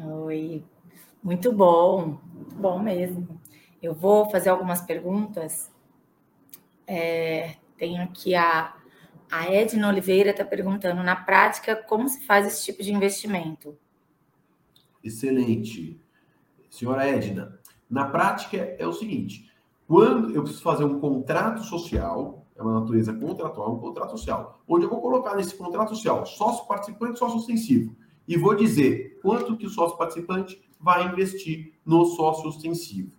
Oi, 0.00 0.64
muito 1.22 1.52
bom, 1.52 2.18
bom 2.54 2.78
mesmo. 2.78 3.40
Eu 3.82 3.94
vou 3.94 4.28
fazer 4.30 4.50
algumas 4.50 4.80
perguntas. 4.80 5.70
É, 6.86 7.56
tenho 7.76 8.02
aqui 8.02 8.34
a, 8.34 8.74
a 9.30 9.52
Edna 9.52 9.88
Oliveira 9.88 10.30
está 10.30 10.44
perguntando, 10.44 11.02
na 11.02 11.16
prática, 11.16 11.76
como 11.76 12.08
se 12.08 12.24
faz 12.26 12.46
esse 12.46 12.64
tipo 12.64 12.82
de 12.82 12.92
investimento? 12.92 13.76
Excelente. 15.02 16.00
Senhora 16.70 17.06
Edna, 17.06 17.58
na 17.88 18.06
prática 18.06 18.56
é 18.78 18.86
o 18.86 18.92
seguinte: 18.92 19.50
quando 19.86 20.34
eu 20.34 20.42
preciso 20.42 20.62
fazer 20.62 20.84
um 20.84 20.98
contrato 20.98 21.62
social, 21.62 22.46
é 22.56 22.62
uma 22.62 22.80
natureza 22.80 23.12
contratual, 23.12 23.74
um 23.74 23.78
contrato 23.78 24.10
social, 24.10 24.60
onde 24.66 24.84
eu 24.84 24.90
vou 24.90 25.00
colocar 25.00 25.36
nesse 25.36 25.54
contrato 25.54 25.90
social 25.90 26.26
sócio 26.26 26.66
participante, 26.66 27.18
sócio 27.18 27.38
ostensivo, 27.38 27.94
e 28.26 28.36
vou 28.36 28.54
dizer 28.54 29.18
quanto 29.22 29.56
que 29.56 29.66
o 29.66 29.70
sócio 29.70 29.96
participante 29.96 30.60
vai 30.80 31.06
investir 31.06 31.74
no 31.84 32.04
sócio 32.04 32.48
ostensivo. 32.48 33.12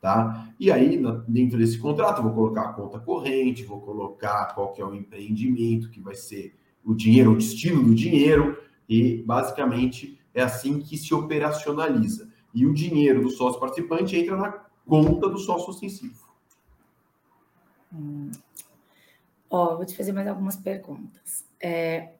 Tá? 0.00 0.52
E 0.60 0.70
aí, 0.70 1.02
dentro 1.26 1.58
desse 1.58 1.78
contrato, 1.78 2.22
vou 2.22 2.32
colocar 2.32 2.62
a 2.62 2.72
conta 2.72 3.00
corrente, 3.00 3.64
vou 3.64 3.80
colocar 3.80 4.54
qual 4.54 4.72
que 4.72 4.80
é 4.80 4.84
o 4.84 4.94
empreendimento 4.94 5.90
que 5.90 6.00
vai 6.00 6.14
ser 6.14 6.54
o 6.84 6.94
dinheiro, 6.94 7.32
o 7.32 7.36
destino 7.36 7.82
do 7.82 7.94
dinheiro, 7.94 8.56
e 8.88 9.22
basicamente 9.26 10.20
é 10.32 10.42
assim 10.42 10.80
que 10.80 10.96
se 10.96 11.12
operacionaliza. 11.12 12.30
E 12.54 12.64
o 12.66 12.72
dinheiro 12.72 13.22
do 13.22 13.30
sócio 13.30 13.58
participante 13.58 14.16
entra 14.16 14.36
na 14.36 14.52
conta 14.86 15.28
do 15.28 15.38
sócio 15.38 15.70
ostensivo. 15.70 16.24
Hum. 17.92 18.30
Ó, 19.50 19.76
vou 19.76 19.84
te 19.84 19.96
fazer 19.96 20.12
mais 20.12 20.28
algumas 20.28 20.56
perguntas. 20.56 21.44
É, 21.60 22.15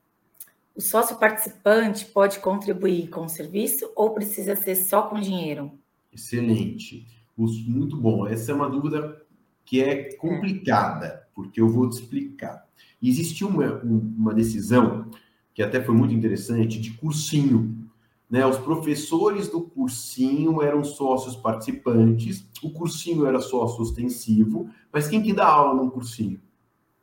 o 0.77 0.81
sócio 0.81 1.17
participante 1.17 2.05
pode 2.05 2.39
contribuir 2.39 3.09
com 3.09 3.25
o 3.25 3.29
serviço 3.29 3.91
ou 3.97 4.11
precisa 4.11 4.55
ser 4.55 4.77
só 4.77 5.03
com 5.03 5.19
dinheiro? 5.19 5.73
Excelente. 6.13 7.07
Muito 7.37 7.97
bom. 7.97 8.27
Essa 8.27 8.53
é 8.53 8.55
uma 8.55 8.69
dúvida 8.69 9.23
que 9.65 9.83
é 9.83 10.15
complicada, 10.17 11.27
porque 11.35 11.61
eu 11.61 11.69
vou 11.69 11.89
te 11.89 11.95
explicar. 11.95 12.67
Existiu 13.03 13.49
uma, 13.49 13.81
uma 13.83 14.35
decisão 14.35 15.11
que 15.55 15.63
até 15.63 15.83
foi 15.83 15.95
muito 15.95 16.15
interessante 16.15 16.79
de 16.79 16.93
cursinho. 16.93 17.89
Né? 18.29 18.45
Os 18.47 18.59
professores 18.59 19.49
do 19.49 19.63
cursinho 19.63 20.61
eram 20.61 20.85
sócios 20.85 21.37
participantes, 21.37 22.47
o 22.63 22.71
cursinho 22.71 23.27
era 23.27 23.41
sócio 23.41 23.81
ostensivo, 23.81 24.69
mas 24.93 25.09
quem 25.09 25.23
que 25.23 25.33
dá 25.33 25.47
aula 25.47 25.83
no 25.83 25.91
cursinho? 25.91 26.41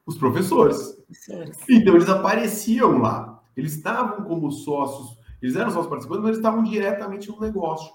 Os 0.06 0.18
professores. 0.18 0.78
professores. 1.08 1.58
Então 1.70 1.96
eles 1.96 2.10
apareciam 2.10 3.00
lá. 3.00 3.33
Eles 3.56 3.76
estavam 3.76 4.26
como 4.26 4.52
sócios, 4.52 5.18
eles 5.42 5.56
eram 5.56 5.70
sócios 5.70 5.90
participantes, 5.90 6.22
mas 6.22 6.30
eles 6.30 6.40
estavam 6.40 6.64
diretamente 6.64 7.30
no 7.30 7.40
negócio. 7.40 7.94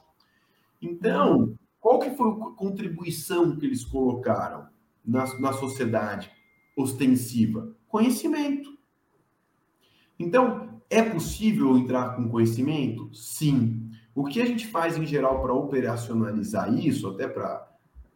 Então, 0.81 1.55
qual 1.81 1.99
que 1.99 2.11
foi 2.11 2.29
a 2.29 2.51
contribuição 2.55 3.57
que 3.57 3.67
eles 3.67 3.85
colocaram 3.85 4.69
na, 5.05 5.25
na 5.39 5.53
sociedade 5.53 6.31
ostensiva? 6.77 7.75
Conhecimento. 7.89 8.77
Então, 10.19 10.81
é 10.91 11.03
possível 11.03 11.77
entrar 11.77 12.17
com 12.17 12.29
conhecimento? 12.29 13.11
Sim. 13.15 13.91
O 14.15 14.25
que 14.25 14.41
a 14.41 14.47
gente 14.47 14.67
faz 14.67 14.97
em 14.97 15.07
geral 15.07 15.41
para 15.41 15.55
operacionalizar 15.55 16.73
isso, 16.75 17.09
até 17.09 17.29
para 17.29 17.69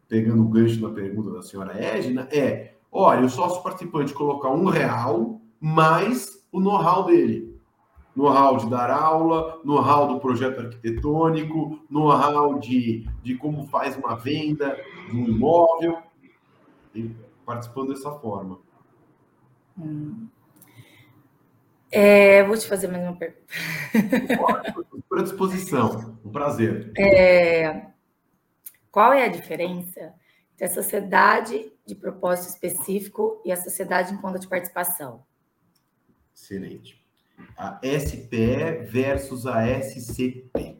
pegando 0.07 0.43
o 0.43 0.49
gancho 0.49 0.81
na 0.81 0.93
pergunta 0.93 1.31
da 1.31 1.41
senhora 1.41 1.79
Edna, 1.79 2.27
é: 2.31 2.75
olha, 2.91 3.25
o 3.25 3.29
sócio 3.29 3.63
participante 3.63 4.13
colocar 4.13 4.51
um 4.51 4.65
real 4.65 5.41
mais 5.59 6.42
o 6.53 6.61
know-how 6.61 7.03
dele 7.03 7.53
know-how 8.15 8.57
de 8.57 8.69
dar 8.69 8.89
aula, 8.89 9.59
know-how 9.63 10.07
do 10.07 10.19
projeto 10.19 10.59
arquitetônico, 10.59 11.83
know-how 11.89 12.59
de, 12.59 13.07
de 13.23 13.35
como 13.35 13.67
faz 13.67 13.97
uma 13.97 14.15
venda 14.15 14.79
de 15.09 15.17
um 15.17 15.25
imóvel, 15.25 15.97
e 16.93 17.11
participando 17.45 17.89
dessa 17.89 18.11
forma. 18.11 18.59
Hum. 19.77 20.27
É, 21.91 22.43
vou 22.43 22.57
te 22.57 22.67
fazer 22.67 22.87
mais 22.87 23.03
uma 23.03 23.15
pergunta. 23.15 23.43
Por 25.09 25.21
disposição, 25.21 26.17
um 26.25 26.31
prazer. 26.31 26.91
É, 26.97 27.87
qual 28.91 29.13
é 29.13 29.25
a 29.25 29.27
diferença 29.27 30.13
entre 30.53 30.65
a 30.65 30.69
sociedade 30.69 31.71
de 31.85 31.93
propósito 31.93 32.49
específico 32.49 33.41
e 33.45 33.51
a 33.51 33.57
sociedade 33.57 34.13
em 34.13 34.17
conta 34.17 34.39
de 34.39 34.47
participação? 34.47 35.23
Excelente 36.33 37.03
a 37.57 37.79
SPE 37.83 38.85
versus 38.85 39.45
a 39.45 39.65
SCP, 39.65 40.77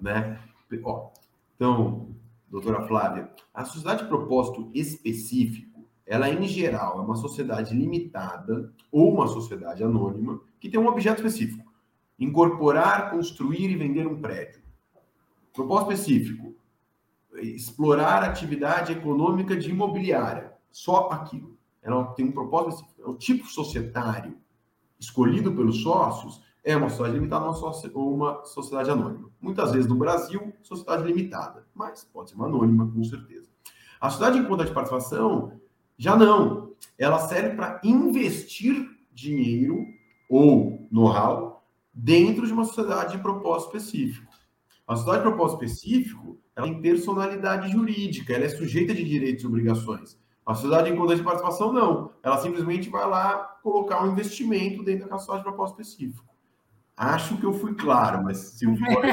né? 0.00 0.40
Ó, 0.82 1.10
então, 1.54 2.14
doutora 2.48 2.86
Flávia, 2.86 3.30
a 3.52 3.64
sociedade 3.64 4.02
de 4.02 4.08
propósito 4.08 4.70
específico, 4.74 5.84
ela 6.06 6.28
em 6.28 6.46
geral 6.46 6.98
é 6.98 7.02
uma 7.02 7.16
sociedade 7.16 7.74
limitada 7.74 8.72
ou 8.90 9.12
uma 9.12 9.26
sociedade 9.26 9.82
anônima 9.84 10.40
que 10.58 10.68
tem 10.68 10.80
um 10.80 10.88
objeto 10.88 11.24
específico: 11.24 11.72
incorporar, 12.18 13.10
construir 13.10 13.70
e 13.70 13.76
vender 13.76 14.06
um 14.06 14.20
prédio. 14.20 14.62
Propósito 15.52 15.92
específico: 15.92 16.54
explorar 17.34 18.22
atividade 18.24 18.92
econômica 18.92 19.56
de 19.56 19.70
imobiliária. 19.70 20.52
Só 20.72 21.08
aquilo. 21.10 21.58
Ela 21.82 22.04
tem 22.14 22.26
um 22.26 22.32
propósito 22.32 22.74
específico. 22.74 23.02
É 23.02 23.10
o 23.10 23.16
tipo 23.16 23.46
societário 23.46 24.36
escolhido 25.00 25.52
pelos 25.52 25.82
sócios 25.82 26.42
é 26.62 26.76
uma 26.76 26.90
sociedade 26.90 27.14
limitada 27.14 27.46
ou 27.94 28.14
uma 28.14 28.44
sociedade 28.44 28.90
anônima. 28.90 29.30
Muitas 29.40 29.72
vezes 29.72 29.88
no 29.88 29.96
Brasil, 29.96 30.52
sociedade 30.62 31.04
limitada, 31.04 31.66
mas 31.74 32.04
pode 32.04 32.30
ser 32.30 32.36
uma 32.36 32.46
anônima, 32.46 32.86
com 32.86 33.02
certeza. 33.02 33.48
A 34.00 34.10
sociedade 34.10 34.38
em 34.38 34.44
conta 34.44 34.64
de 34.64 34.72
participação, 34.72 35.58
já 35.96 36.16
não. 36.16 36.74
Ela 36.98 37.18
serve 37.18 37.56
para 37.56 37.80
investir 37.82 38.88
dinheiro 39.12 39.86
ou 40.28 40.86
know-how 40.90 41.64
dentro 41.92 42.46
de 42.46 42.52
uma 42.52 42.64
sociedade 42.64 43.16
de 43.16 43.22
propósito 43.22 43.76
específico. 43.76 44.30
A 44.86 44.96
sociedade 44.96 45.24
de 45.24 45.30
propósito 45.30 45.64
específico 45.64 46.38
ela 46.54 46.66
tem 46.66 46.80
personalidade 46.80 47.70
jurídica, 47.70 48.34
ela 48.34 48.44
é 48.44 48.48
sujeita 48.48 48.94
de 48.94 49.04
direitos 49.04 49.44
e 49.44 49.46
obrigações. 49.46 50.18
A 50.44 50.54
sociedade 50.54 50.90
em 50.90 50.96
conta 50.96 51.14
de 51.14 51.22
participação, 51.22 51.72
não. 51.72 52.12
Ela 52.22 52.38
simplesmente 52.38 52.90
vai 52.90 53.08
lá 53.08 53.49
colocar 53.62 54.04
um 54.04 54.12
investimento 54.12 54.82
dentro 54.82 55.08
da 55.08 55.18
sociedade 55.18 55.44
de 55.44 55.48
propósito 55.48 55.82
específico. 55.82 56.28
Acho 56.96 57.36
que 57.38 57.44
eu 57.44 57.52
fui 57.52 57.74
claro, 57.74 58.22
mas 58.22 58.36
se 58.36 58.66
eu 58.66 58.76
for, 58.76 59.04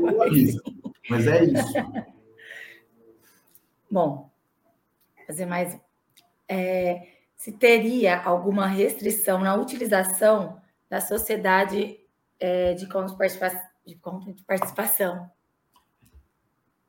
eu 0.00 0.22
aviso. 0.22 0.60
Mas 1.08 1.26
é 1.26 1.44
isso. 1.44 1.72
Bom, 3.90 4.30
fazer 5.26 5.46
mais. 5.46 5.78
É, 6.48 7.08
se 7.36 7.52
teria 7.52 8.22
alguma 8.22 8.66
restrição 8.66 9.40
na 9.40 9.54
utilização 9.54 10.60
da 10.90 11.00
sociedade 11.00 11.98
é, 12.40 12.74
de, 12.74 12.88
conta 12.88 13.14
de, 13.14 13.60
de 13.86 13.94
conta 13.96 14.32
de 14.32 14.42
participação? 14.44 15.30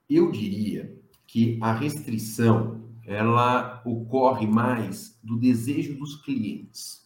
Eu 0.09 0.31
diria 0.31 0.97
que 1.27 1.59
a 1.61 1.71
restrição 1.71 2.89
ela 3.05 3.81
ocorre 3.85 4.47
mais 4.47 5.19
do 5.23 5.37
desejo 5.37 5.97
dos 5.97 6.15
clientes. 6.23 6.98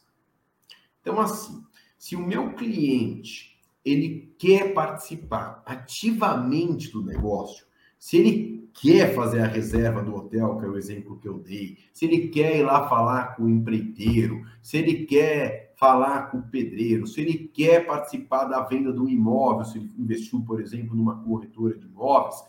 Então, 1.03 1.19
assim, 1.19 1.61
se 1.97 2.15
o 2.15 2.25
meu 2.25 2.53
cliente 2.53 3.59
ele 3.83 4.33
quer 4.39 4.73
participar 4.73 5.61
ativamente 5.65 6.89
do 6.89 7.03
negócio, 7.03 7.65
se 7.99 8.17
ele 8.17 8.69
quer 8.73 9.13
fazer 9.13 9.41
a 9.41 9.47
reserva 9.47 10.01
do 10.01 10.15
hotel, 10.15 10.57
que 10.57 10.65
é 10.65 10.67
o 10.69 10.77
exemplo 10.77 11.19
que 11.19 11.27
eu 11.27 11.37
dei, 11.37 11.77
se 11.93 12.05
ele 12.05 12.29
quer 12.29 12.57
ir 12.57 12.63
lá 12.63 12.87
falar 12.87 13.35
com 13.35 13.43
o 13.43 13.49
empreiteiro, 13.49 14.45
se 14.61 14.77
ele 14.77 15.05
quer 15.05 15.73
falar 15.75 16.31
com 16.31 16.37
o 16.37 16.43
pedreiro, 16.47 17.05
se 17.05 17.19
ele 17.19 17.49
quer 17.49 17.85
participar 17.85 18.45
da 18.45 18.61
venda 18.61 18.93
do 18.93 19.09
imóvel, 19.09 19.65
se 19.65 19.77
ele 19.77 19.91
investiu, 19.97 20.41
por 20.41 20.61
exemplo, 20.61 20.95
numa 20.95 21.21
corretora 21.21 21.77
de 21.77 21.85
imóveis, 21.85 22.41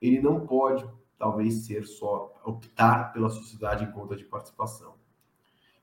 ele 0.00 0.20
não 0.22 0.40
pode 0.40 0.88
talvez 1.18 1.66
ser 1.66 1.84
só 1.84 2.32
optar 2.46 3.12
pela 3.12 3.28
sociedade 3.28 3.84
em 3.84 3.92
conta 3.92 4.16
de 4.16 4.24
participação. 4.24 4.99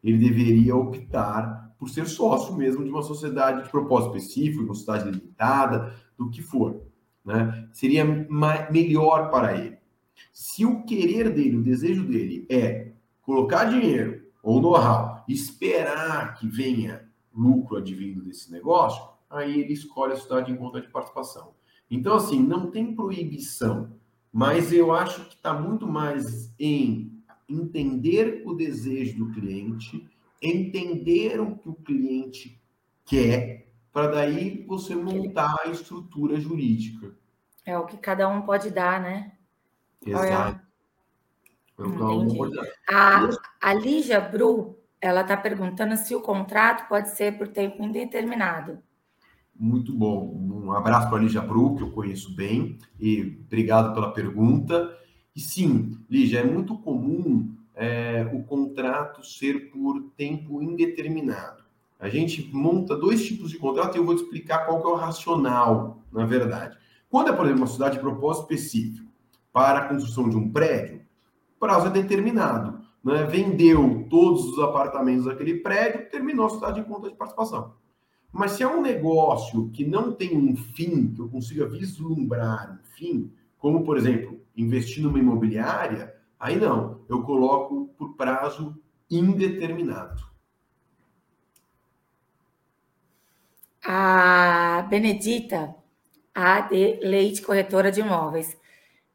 Ele 0.03 0.17
deveria 0.17 0.75
optar 0.75 1.75
por 1.77 1.89
ser 1.89 2.07
sócio 2.07 2.55
mesmo 2.55 2.83
de 2.83 2.89
uma 2.89 3.01
sociedade 3.01 3.63
de 3.63 3.69
propósito 3.69 4.17
específico, 4.17 4.63
uma 4.63 4.73
sociedade 4.73 5.11
limitada, 5.11 5.93
do 6.17 6.29
que 6.29 6.41
for. 6.41 6.81
Né? 7.23 7.67
Seria 7.71 8.03
melhor 8.71 9.29
para 9.29 9.55
ele. 9.55 9.77
Se 10.33 10.65
o 10.65 10.83
querer 10.83 11.31
dele, 11.31 11.57
o 11.57 11.63
desejo 11.63 12.03
dele 12.07 12.47
é 12.49 12.93
colocar 13.21 13.65
dinheiro 13.65 14.25
ou 14.41 14.61
know-how, 14.61 15.23
esperar 15.27 16.33
que 16.35 16.47
venha 16.47 17.07
lucro 17.33 17.77
advindo 17.77 18.23
desse 18.23 18.51
negócio, 18.51 19.03
aí 19.29 19.61
ele 19.61 19.73
escolhe 19.73 20.13
a 20.13 20.15
sociedade 20.15 20.51
em 20.51 20.55
conta 20.55 20.81
de 20.81 20.87
participação. 20.87 21.53
Então, 21.91 22.15
assim, 22.15 22.41
não 22.41 22.71
tem 22.71 22.95
proibição 22.95 23.97
mas 24.31 24.71
eu 24.71 24.93
acho 24.93 25.25
que 25.25 25.35
está 25.35 25.51
muito 25.51 25.87
mais 25.87 26.53
em 26.59 27.16
entender 27.49 28.43
o 28.45 28.53
desejo 28.53 29.17
do 29.17 29.31
cliente, 29.31 30.07
entender 30.41 31.39
o 31.39 31.55
que 31.55 31.69
o 31.69 31.73
cliente 31.73 32.61
quer, 33.05 33.67
para 33.91 34.07
daí 34.07 34.63
você 34.67 34.95
montar 34.95 35.55
a 35.65 35.69
estrutura 35.69 36.39
jurídica. 36.39 37.15
É 37.65 37.77
o 37.77 37.85
que 37.85 37.97
cada 37.97 38.27
um 38.27 38.41
pode 38.41 38.69
dar, 38.69 39.01
né? 39.01 39.33
Exato. 40.05 40.61
É 41.79 41.83
um 41.83 42.49
dar. 42.49 42.65
A, 42.89 43.29
a 43.61 43.73
Lígia 43.73 44.19
Bru, 44.19 44.77
ela 44.99 45.21
está 45.21 45.37
perguntando 45.37 45.95
se 45.95 46.15
o 46.15 46.21
contrato 46.21 46.87
pode 46.87 47.09
ser 47.09 47.37
por 47.37 47.47
tempo 47.47 47.83
indeterminado. 47.83 48.79
Muito 49.55 49.93
bom. 49.93 50.35
Um 50.35 50.71
abraço 50.71 51.09
para 51.09 51.17
a 51.17 51.21
Lígia 51.21 51.41
Bru, 51.41 51.75
que 51.75 51.83
eu 51.83 51.91
conheço 51.91 52.35
bem, 52.35 52.77
e 52.99 53.41
obrigado 53.45 53.93
pela 53.93 54.13
pergunta. 54.13 54.95
E 55.37 55.39
sim, 55.39 55.95
Lígia, 56.09 56.39
é 56.39 56.43
muito 56.43 56.75
comum 56.79 57.53
é, 57.75 58.27
o 58.33 58.41
contrato 58.41 59.23
ser 59.23 59.69
por 59.69 60.01
tempo 60.17 60.63
indeterminado. 60.63 61.63
A 61.99 62.09
gente 62.09 62.49
monta 62.51 62.97
dois 62.97 63.23
tipos 63.23 63.51
de 63.51 63.59
contrato 63.59 63.93
e 63.95 63.99
eu 63.99 64.03
vou 64.03 64.15
te 64.15 64.23
explicar 64.23 64.65
qual 64.65 64.81
é 64.81 64.87
o 64.87 64.95
racional, 64.95 66.01
na 66.11 66.25
verdade. 66.25 66.75
Quando 67.07 67.29
é, 67.29 67.33
por 67.33 67.45
exemplo, 67.45 67.61
uma 67.61 67.67
cidade 67.67 67.97
de 67.97 68.01
propósito 68.01 68.51
específico 68.51 69.11
para 69.53 69.77
a 69.77 69.87
construção 69.89 70.27
de 70.27 70.35
um 70.35 70.51
prédio, 70.51 71.05
o 71.55 71.59
prazo 71.59 71.85
é 71.85 71.91
determinado. 71.91 72.81
Né? 73.03 73.23
Vendeu 73.25 74.07
todos 74.09 74.43
os 74.43 74.57
apartamentos 74.57 75.25
daquele 75.25 75.59
prédio, 75.59 76.09
terminou 76.09 76.47
a 76.47 76.49
cidade 76.49 76.79
em 76.79 76.83
conta 76.83 77.11
de 77.11 77.15
participação. 77.15 77.75
Mas 78.33 78.53
se 78.53 78.63
é 78.63 78.67
um 78.67 78.81
negócio 78.81 79.69
que 79.69 79.85
não 79.85 80.11
tem 80.11 80.35
um 80.35 80.55
fim, 80.55 81.13
que 81.13 81.21
eu 81.21 81.29
consiga 81.29 81.67
vislumbrar 81.67 82.73
um 82.73 82.83
fim, 82.95 83.31
como, 83.57 83.83
por 83.83 83.97
exemplo, 83.97 84.39
investir 84.55 85.03
numa 85.03 85.19
imobiliária, 85.19 86.15
aí 86.39 86.55
não, 86.57 87.01
eu 87.09 87.23
coloco 87.23 87.87
por 87.97 88.15
prazo 88.15 88.81
indeterminado. 89.09 90.21
A 93.83 94.85
Benedita, 94.89 95.73
a 96.35 96.61
de 96.61 96.99
Leite, 97.01 97.41
corretora 97.41 97.91
de 97.91 98.01
imóveis, 98.01 98.57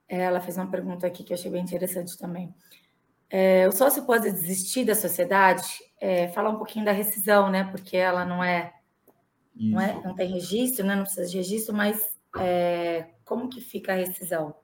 ela 0.09 0.41
fez 0.41 0.57
uma 0.57 0.71
pergunta 0.71 1.07
aqui 1.07 1.23
que 1.23 1.33
eu 1.33 1.37
achei 1.37 1.51
bem 1.51 1.63
interessante 1.63 2.19
também. 2.19 2.55
É, 3.29 3.67
o 3.67 3.73
sócio 3.73 4.05
pode 4.05 4.31
desistir 4.31 4.85
da 4.85 4.95
sociedade? 4.95 5.79
É, 6.01 6.29
fala 6.29 6.51
um 6.51 6.57
pouquinho 6.57 6.85
da 6.85 6.93
rescisão, 6.93 7.51
né? 7.51 7.65
Porque 7.65 7.97
ela 7.97 8.25
não 8.25 8.45
é 8.45 8.75
não, 9.55 9.81
é, 9.81 10.01
não 10.03 10.15
tem 10.15 10.31
registro, 10.31 10.85
né? 10.85 10.97
não 10.97 11.05
precisa 11.05 11.27
de 11.27 11.37
registro, 11.37 11.75
mas 11.75 12.17
é, 12.39 13.07
como 13.33 13.49
que 13.49 13.63
fica 13.63 13.95
a 13.95 13.97
rescisão? 13.97 14.55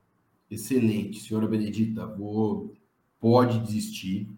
Excelente, 0.49 1.21
senhora 1.21 1.47
Benedita. 1.47 2.05
Vou, 2.05 2.71
pode 3.19 3.57
desistir. 3.61 4.29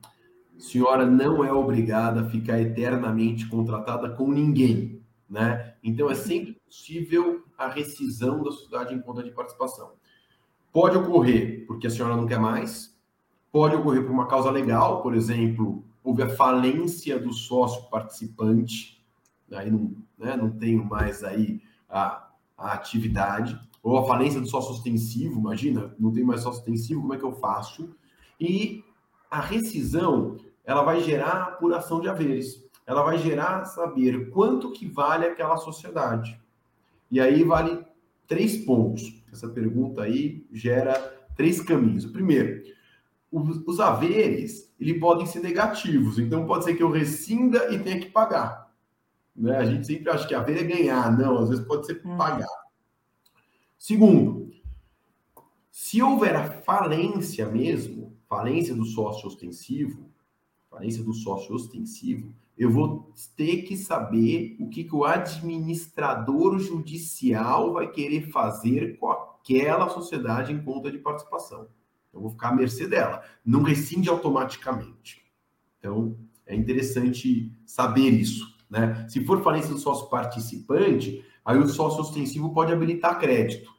Senhora 0.57 1.05
não 1.05 1.43
é 1.43 1.51
obrigada 1.51 2.21
a 2.21 2.29
ficar 2.29 2.61
eternamente 2.61 3.45
contratada 3.49 4.09
com 4.11 4.31
ninguém, 4.31 5.01
né? 5.29 5.75
Então 5.83 6.09
é 6.09 6.15
sempre 6.15 6.53
possível 6.65 7.43
a 7.57 7.67
rescisão 7.67 8.41
da 8.41 8.51
sociedade 8.51 8.93
em 8.93 9.01
conta 9.01 9.21
de 9.21 9.31
participação. 9.31 9.95
Pode 10.71 10.95
ocorrer 10.95 11.65
porque 11.67 11.87
a 11.87 11.89
senhora 11.89 12.15
não 12.15 12.25
quer 12.25 12.39
mais, 12.39 12.97
pode 13.51 13.75
ocorrer 13.75 14.01
por 14.01 14.11
uma 14.11 14.27
causa 14.27 14.49
legal, 14.49 15.01
por 15.01 15.13
exemplo, 15.13 15.83
houve 16.01 16.23
a 16.23 16.29
falência 16.29 17.19
do 17.19 17.33
sócio 17.33 17.89
participante, 17.89 19.03
aí 19.51 19.69
não, 19.69 19.93
né, 20.17 20.37
não 20.37 20.49
tenho 20.51 20.85
mais 20.85 21.21
aí 21.21 21.61
a, 21.89 22.30
a 22.61 22.73
atividade, 22.73 23.59
ou 23.83 23.97
a 23.97 24.07
falência 24.07 24.39
do 24.39 24.47
sócio 24.47 24.71
ostensivo, 24.71 25.39
imagina, 25.39 25.93
não 25.99 26.11
tenho 26.11 26.27
mais 26.27 26.41
sócio 26.41 26.59
ostensivo, 26.59 27.01
como 27.01 27.13
é 27.13 27.17
que 27.17 27.25
eu 27.25 27.33
faço? 27.33 27.95
E 28.39 28.83
a 29.29 29.39
rescisão, 29.39 30.37
ela 30.63 30.83
vai 30.83 31.01
gerar 31.01 31.43
apuração 31.43 31.99
de 31.99 32.07
haveres, 32.07 32.63
ela 32.85 33.01
vai 33.01 33.17
gerar 33.17 33.65
saber 33.65 34.29
quanto 34.29 34.71
que 34.71 34.87
vale 34.87 35.25
aquela 35.25 35.57
sociedade. 35.57 36.39
E 37.09 37.19
aí 37.19 37.43
vale 37.43 37.83
três 38.27 38.57
pontos. 38.57 39.21
Essa 39.31 39.49
pergunta 39.49 40.01
aí 40.01 40.45
gera 40.51 40.93
três 41.35 41.61
caminhos. 41.61 42.05
O 42.05 42.11
primeiro, 42.11 42.63
os, 43.31 43.61
os 43.65 43.79
haveres, 43.79 44.73
ele 44.79 44.99
podem 44.99 45.25
ser 45.25 45.41
negativos, 45.41 46.19
então 46.19 46.45
pode 46.45 46.65
ser 46.65 46.75
que 46.75 46.83
eu 46.83 46.91
rescinda 46.91 47.73
e 47.73 47.79
tenha 47.79 47.99
que 47.99 48.09
pagar. 48.09 48.70
Né? 49.35 49.57
A 49.57 49.65
gente 49.65 49.87
sempre 49.87 50.09
acha 50.09 50.27
que 50.27 50.35
haver 50.35 50.57
é 50.57 50.63
ganhar, 50.63 51.17
não, 51.17 51.39
às 51.39 51.49
vezes 51.49 51.65
pode 51.65 51.85
ser 51.85 52.01
hum. 52.05 52.17
pagar. 52.17 52.47
Segundo, 53.77 54.51
se 55.71 56.01
houver 56.01 56.35
a 56.35 56.49
falência 56.61 57.49
mesmo, 57.49 58.15
falência 58.27 58.75
do 58.75 58.85
sócio 58.85 59.27
ostensivo, 59.27 60.09
falência 60.69 61.03
do 61.03 61.13
sócio 61.13 61.55
ostensivo, 61.55 62.33
eu 62.57 62.69
vou 62.69 63.11
ter 63.35 63.63
que 63.63 63.75
saber 63.75 64.55
o 64.59 64.69
que, 64.69 64.83
que 64.83 64.95
o 64.95 65.03
administrador 65.03 66.59
judicial 66.59 67.73
vai 67.73 67.89
querer 67.89 68.29
fazer 68.29 68.97
com 68.99 69.09
aquela 69.09 69.89
sociedade 69.89 70.53
em 70.53 70.61
conta 70.61 70.91
de 70.91 70.99
participação. 70.99 71.67
Eu 72.13 72.21
vou 72.21 72.29
ficar 72.29 72.49
à 72.49 72.55
mercê 72.55 72.87
dela. 72.87 73.23
Não 73.43 73.63
rescinde 73.63 74.09
automaticamente. 74.09 75.23
Então, 75.79 76.15
é 76.45 76.55
interessante 76.55 77.51
saber 77.65 78.09
isso. 78.09 78.50
Né? 78.71 79.05
Se 79.09 79.23
for 79.25 79.43
falência 79.43 79.73
do 79.73 79.79
sócio 79.79 80.07
participante, 80.07 81.23
aí 81.43 81.59
o 81.59 81.67
sócio 81.67 81.99
ostensivo 81.99 82.53
pode 82.53 82.71
habilitar 82.71 83.19
crédito, 83.19 83.69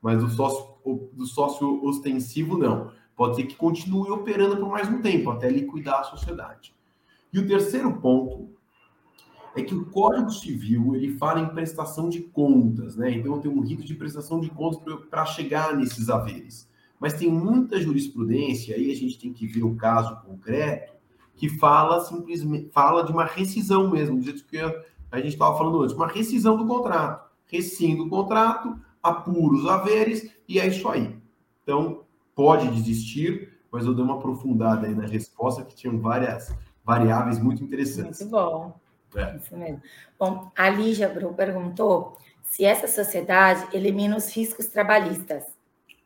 mas 0.00 0.24
o 0.24 0.30
sócio, 0.30 0.74
do 1.12 1.26
sócio 1.26 1.84
ostensivo 1.84 2.56
não. 2.56 2.90
Pode 3.14 3.36
ser 3.36 3.44
que 3.44 3.56
continue 3.56 4.10
operando 4.10 4.56
por 4.56 4.70
mais 4.70 4.88
um 4.88 5.02
tempo, 5.02 5.30
até 5.30 5.50
liquidar 5.50 6.00
a 6.00 6.04
sociedade. 6.04 6.74
E 7.30 7.38
o 7.38 7.46
terceiro 7.46 7.92
ponto 8.00 8.48
é 9.54 9.62
que 9.62 9.74
o 9.74 9.86
Código 9.86 10.30
Civil 10.30 10.94
ele 10.94 11.18
fala 11.18 11.40
em 11.40 11.48
prestação 11.48 12.08
de 12.08 12.20
contas, 12.20 12.96
né? 12.96 13.10
Então 13.10 13.40
tem 13.40 13.50
um 13.50 13.60
rito 13.60 13.84
de 13.84 13.94
prestação 13.94 14.40
de 14.40 14.48
contas 14.48 14.80
para 15.10 15.26
chegar 15.26 15.76
nesses 15.76 16.08
haveres. 16.08 16.70
Mas 16.98 17.14
tem 17.14 17.30
muita 17.30 17.80
jurisprudência, 17.80 18.74
aí 18.74 18.90
a 18.90 18.94
gente 18.94 19.18
tem 19.18 19.32
que 19.32 19.46
ver 19.46 19.64
o 19.64 19.76
caso 19.76 20.16
concreto, 20.22 20.97
que 21.38 21.48
fala 21.48 22.04
simplesmente 22.04 22.68
fala 22.70 23.04
de 23.04 23.12
uma 23.12 23.24
rescisão 23.24 23.88
mesmo, 23.88 24.16
do 24.16 24.24
jeito 24.24 24.44
que 24.44 24.58
a 24.58 25.16
gente 25.18 25.28
estava 25.28 25.56
falando 25.56 25.82
antes, 25.82 25.94
uma 25.94 26.08
rescisão 26.08 26.56
do 26.56 26.66
contrato. 26.66 27.28
Rescindo 27.46 28.04
o 28.04 28.10
contrato, 28.10 28.78
apura 29.02 29.54
os 29.54 29.66
haveres 29.66 30.30
e 30.46 30.58
é 30.58 30.66
isso 30.66 30.86
aí. 30.88 31.16
Então, 31.62 32.02
pode 32.34 32.68
desistir, 32.68 33.56
mas 33.70 33.86
eu 33.86 33.94
dei 33.94 34.04
uma 34.04 34.16
aprofundada 34.16 34.86
aí 34.86 34.94
na 34.94 35.06
resposta, 35.06 35.64
que 35.64 35.74
tinham 35.74 35.98
várias 35.98 36.54
variáveis 36.84 37.38
muito 37.38 37.62
interessantes. 37.62 38.20
Muito 38.20 38.32
bom. 38.32 38.78
É. 39.14 39.36
Isso 39.36 39.56
mesmo. 39.56 39.80
Bom, 40.18 40.50
a 40.56 40.68
Lígia 40.68 41.08
Bru 41.08 41.32
perguntou 41.32 42.18
se 42.42 42.64
essa 42.64 42.88
sociedade 42.88 43.64
elimina 43.72 44.16
os 44.16 44.34
riscos 44.34 44.66
trabalhistas. 44.66 45.44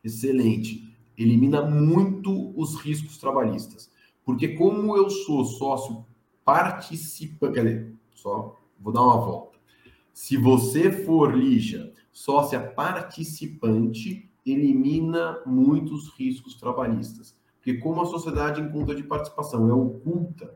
Excelente. 0.03 0.95
Elimina 1.17 1.61
muito 1.61 2.53
os 2.59 2.75
riscos 2.75 3.17
trabalhistas. 3.17 3.89
Porque 4.25 4.49
como 4.49 4.95
eu 4.95 5.09
sou 5.09 5.45
sócio 5.45 6.05
participante, 6.45 7.53
quer 7.53 7.63
dizer, 7.63 7.95
só 8.13 8.59
vou 8.79 8.93
dar 8.93 9.01
uma 9.01 9.17
volta. 9.17 9.57
Se 10.13 10.37
você 10.37 10.91
for, 10.91 11.35
Lígia, 11.35 11.91
sócia 12.11 12.59
participante, 12.59 14.29
elimina 14.45 15.41
muitos 15.45 16.09
riscos 16.17 16.55
trabalhistas. 16.55 17.35
Porque 17.55 17.75
como 17.75 18.01
a 18.01 18.05
sociedade 18.05 18.61
em 18.61 18.69
conta 18.69 18.93
de 18.93 19.03
participação 19.03 19.69
é 19.69 19.73
oculta, 19.73 20.55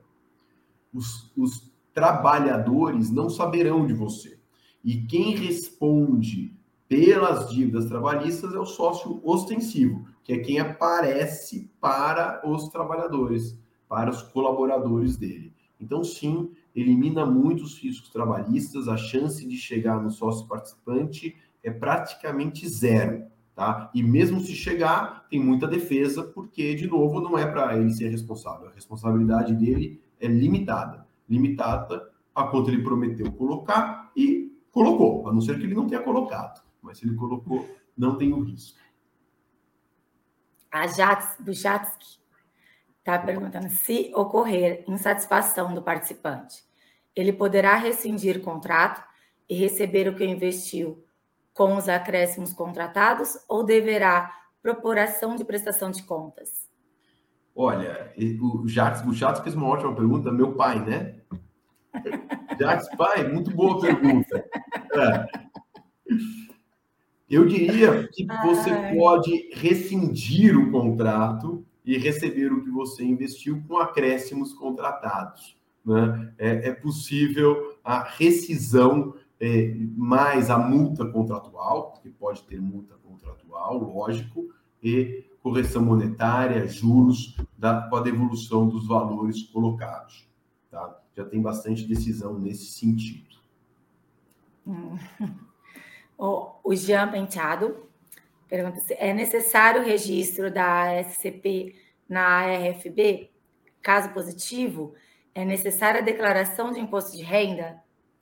os, 0.93 1.31
os 1.37 1.71
trabalhadores 1.93 3.09
não 3.09 3.29
saberão 3.29 3.85
de 3.85 3.93
você. 3.93 4.37
E 4.83 5.01
quem 5.01 5.35
responde 5.35 6.55
pelas 6.87 7.49
dívidas 7.49 7.85
trabalhistas 7.85 8.53
é 8.53 8.59
o 8.59 8.65
sócio 8.65 9.19
ostensivo, 9.23 10.07
que 10.27 10.33
é 10.33 10.39
quem 10.39 10.59
aparece 10.59 11.71
para 11.79 12.41
os 12.45 12.67
trabalhadores, 12.67 13.57
para 13.87 14.09
os 14.09 14.21
colaboradores 14.21 15.15
dele. 15.15 15.53
Então, 15.79 16.03
sim, 16.03 16.51
elimina 16.75 17.25
muitos 17.25 17.79
riscos 17.79 18.09
trabalhistas, 18.09 18.89
a 18.89 18.97
chance 18.97 19.47
de 19.47 19.55
chegar 19.55 20.03
no 20.03 20.11
sócio 20.11 20.45
participante 20.45 21.37
é 21.63 21.71
praticamente 21.71 22.67
zero. 22.67 23.25
Tá? 23.55 23.89
E 23.95 24.03
mesmo 24.03 24.41
se 24.41 24.53
chegar, 24.53 25.25
tem 25.29 25.39
muita 25.39 25.65
defesa, 25.65 26.23
porque, 26.23 26.75
de 26.75 26.87
novo, 26.87 27.21
não 27.21 27.37
é 27.37 27.49
para 27.49 27.77
ele 27.77 27.93
ser 27.93 28.09
responsável. 28.09 28.67
A 28.67 28.73
responsabilidade 28.73 29.55
dele 29.55 30.01
é 30.19 30.27
limitada. 30.27 31.07
Limitada 31.29 32.11
a 32.35 32.43
quanto 32.43 32.69
ele 32.69 32.83
prometeu 32.83 33.31
colocar 33.31 34.11
e 34.13 34.51
colocou, 34.71 35.29
a 35.29 35.33
não 35.33 35.39
ser 35.39 35.57
que 35.57 35.63
ele 35.63 35.73
não 35.73 35.87
tenha 35.87 36.01
colocado. 36.01 36.61
Mas 36.81 36.97
se 36.97 37.07
ele 37.07 37.15
colocou, 37.15 37.65
não 37.97 38.17
tem 38.17 38.33
o 38.33 38.41
risco. 38.41 38.77
A 40.71 40.87
Jats, 40.87 41.35
Buchatsky 41.39 42.19
está 42.99 43.17
perguntando 43.19 43.69
se 43.69 44.11
ocorrer 44.13 44.83
insatisfação 44.87 45.73
do 45.73 45.81
participante, 45.81 46.63
ele 47.15 47.31
poderá 47.31 47.75
rescindir 47.75 48.37
o 48.37 48.41
contrato 48.41 49.01
e 49.49 49.55
receber 49.55 50.07
o 50.07 50.15
que 50.15 50.25
investiu 50.25 51.03
com 51.53 51.75
os 51.75 51.89
acréscimos 51.89 52.53
contratados 52.53 53.37
ou 53.47 53.63
deverá 53.63 54.31
propor 54.61 54.99
ação 54.99 55.35
de 55.35 55.45
prestação 55.45 55.89
de 55.89 56.03
contas? 56.03 56.67
Olha, 57.55 58.13
o 58.39 58.67
Jacques 58.67 59.01
Buchato 59.01 59.41
fez 59.41 59.55
uma 59.55 59.67
ótima 59.67 59.95
pergunta, 59.95 60.31
meu 60.31 60.53
pai, 60.53 60.79
né? 60.85 61.15
Jacques, 62.59 62.87
pai, 62.95 63.27
muito 63.27 63.49
boa 63.55 63.81
pergunta. 63.81 64.45
É. 64.93 65.25
Eu 67.29 67.45
diria 67.45 68.07
que 68.07 68.25
você 68.25 68.69
Ai. 68.69 68.95
pode 68.95 69.49
rescindir 69.53 70.57
o 70.57 70.71
contrato 70.71 71.65
e 71.83 71.97
receber 71.97 72.51
o 72.53 72.63
que 72.63 72.69
você 72.69 73.03
investiu 73.03 73.61
com 73.67 73.77
acréscimos 73.77 74.53
contratados. 74.53 75.57
Né? 75.85 76.33
É, 76.37 76.69
é 76.69 76.73
possível 76.73 77.77
a 77.83 78.03
rescisão 78.03 79.13
é, 79.39 79.73
mais 79.95 80.49
a 80.49 80.57
multa 80.57 81.05
contratual, 81.05 81.91
porque 81.91 82.09
pode 82.09 82.43
ter 82.43 82.61
multa 82.61 82.95
contratual, 83.03 83.77
lógico, 83.77 84.49
e 84.81 85.25
correção 85.41 85.83
monetária, 85.83 86.67
juros, 86.67 87.37
da, 87.57 87.81
com 87.89 87.95
a 87.95 88.01
devolução 88.01 88.67
dos 88.67 88.87
valores 88.87 89.43
colocados. 89.43 90.27
Tá? 90.71 90.97
Já 91.15 91.25
tem 91.25 91.41
bastante 91.41 91.85
decisão 91.85 92.39
nesse 92.39 92.67
sentido. 92.67 93.35
Hum. 94.65 94.97
O, 96.17 96.73
Jean 96.73 97.11
Penteado 97.11 97.87
pergunta 98.49 98.79
se 98.79 98.93
é 98.93 99.13
necessário 99.13 99.81
o 99.81 99.85
registro 99.85 100.51
da 100.51 101.01
SCP 101.03 101.75
na 102.09 102.45
RFB? 102.45 103.29
Caso 103.81 104.09
positivo, 104.09 104.93
é 105.35 105.45
necessária 105.45 106.01
a 106.01 106.03
declaração 106.03 106.71
de 106.71 106.79
imposto 106.79 107.15
de 107.15 107.23
renda? 107.23 107.79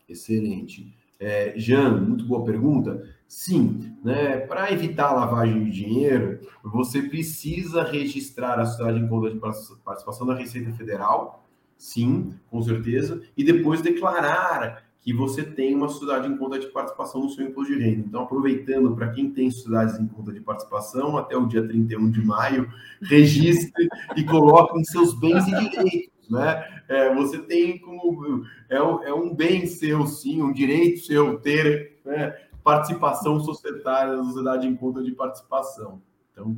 Excelente. 0.08 0.93
É, 1.20 1.54
Jean, 1.56 2.02
muito 2.02 2.26
boa 2.26 2.43
pergunta. 2.43 3.16
Sim, 3.28 3.98
né, 4.04 4.38
para 4.38 4.72
evitar 4.72 5.10
a 5.10 5.14
lavagem 5.14 5.64
de 5.64 5.72
dinheiro, 5.72 6.39
você 6.64 7.02
precisa 7.02 7.84
registrar 7.84 8.60
a 8.60 8.66
sociedade 8.66 9.00
em 9.00 9.08
conta 9.08 9.32
de 9.32 9.39
participação 9.39 10.28
da 10.28 10.36
Receita 10.36 10.72
Federal, 10.74 11.48
sim, 11.78 12.34
com 12.50 12.62
certeza, 12.62 13.22
e 13.36 13.43
depois 13.43 13.82
declarar 13.82 14.85
que 15.06 15.14
você 15.14 15.43
tem 15.43 15.76
uma 15.76 15.88
sociedade 15.88 16.28
em 16.28 16.36
conta 16.36 16.58
de 16.58 16.66
participação 16.66 17.22
no 17.22 17.30
seu 17.30 17.45
imposto 17.45 17.72
de 17.72 17.80
renda. 17.80 18.08
Então, 18.08 18.24
aproveitando 18.24 18.95
para 18.95 19.12
quem 19.12 19.30
tem 19.30 19.51
sociedades 19.51 19.99
em 19.99 20.08
conta 20.08 20.34
de 20.34 20.41
participação, 20.41 21.16
até 21.16 21.38
o 21.38 21.45
dia 21.45 21.66
31 21.66 22.10
de 22.10 22.26
maio, 22.26 22.68
registre 23.03 23.88
e 24.18 24.24
coloque 24.24 24.80
em 24.80 24.84
seus 24.84 25.14
bens 25.14 25.47
e 25.47 25.70
direitos. 25.70 26.28
Né? 26.28 26.82
É, 26.89 27.14
você 27.14 27.38
tem 27.38 27.78
como. 27.78 28.43
É, 28.68 28.78
é, 28.78 29.14
um 29.14 29.32
bem 29.32 29.68
seu, 29.68 30.08
sim, 30.08 30.41
um 30.41 30.51
direito 30.51 31.01
seu 31.01 31.39
ter 31.39 31.99
né, 32.03 32.36
participação 32.64 33.39
societária 33.39 34.16
na 34.16 34.24
sociedade 34.24 34.68
em 34.68 34.76
conta 34.76 35.03
de 35.03 35.12
participação. 35.12 36.01
Então, 36.32 36.58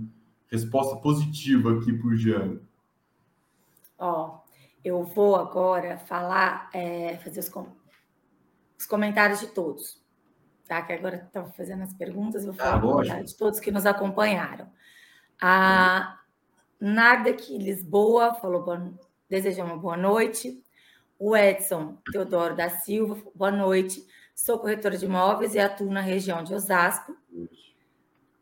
resposta 0.50 0.95
positiva 0.95 1.74
aqui 1.74 1.91
para 1.91 2.08
o 2.08 2.16
Jean. 2.16 2.62
Ó, 4.00 4.38
eu 4.86 5.04
vou 5.04 5.36
agora 5.36 5.98
falar, 5.98 6.70
é, 6.74 7.18
fazer 7.18 7.41
os 7.41 7.50
os 8.78 8.86
comentários 8.86 9.40
de 9.40 9.48
todos. 9.48 10.02
Tá? 10.68 10.82
Que 10.82 10.94
agora 10.94 11.24
estão 11.26 11.52
fazendo 11.54 11.84
as 11.84 11.94
perguntas, 11.94 12.46
vou 12.46 12.54
ah, 12.60 12.80
falar 12.80 13.18
ah, 13.18 13.22
de 13.22 13.36
todos 13.36 13.60
que 13.60 13.72
nos 13.72 13.86
acompanharam. 13.86 14.70
A 15.42 16.20
Nardek 16.80 17.58
Lisboa 17.58 18.36
falou 18.36 18.64
boa, 18.64 18.94
deseja 19.30 19.64
uma 19.64 19.78
boa 19.78 19.98
noite. 19.98 20.64
O 21.20 21.36
Edson 21.36 21.98
Teodoro 22.12 22.56
da 22.56 22.70
Silva, 22.70 23.18
boa 23.34 23.52
noite. 23.52 24.06
Sou 24.36 24.60
corretora 24.60 24.96
de 24.96 25.06
imóveis 25.06 25.56
e 25.56 25.60
atuo 25.60 25.90
na 25.90 26.02
região 26.02 26.44
de 26.44 26.54
Osasco. 26.54 27.18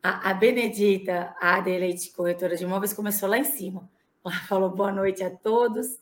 A, 0.04 0.32
a 0.32 0.34
Benedita 0.34 1.34
Adelaide, 1.40 2.12
corretora 2.12 2.58
de 2.58 2.64
imóveis, 2.64 2.92
começou 2.92 3.30
lá 3.30 3.38
em 3.38 3.46
cima. 3.46 3.90
Ela 4.24 4.36
falou 4.48 4.70
boa 4.70 4.92
noite 4.92 5.24
a 5.24 5.30
todos. 5.30 5.98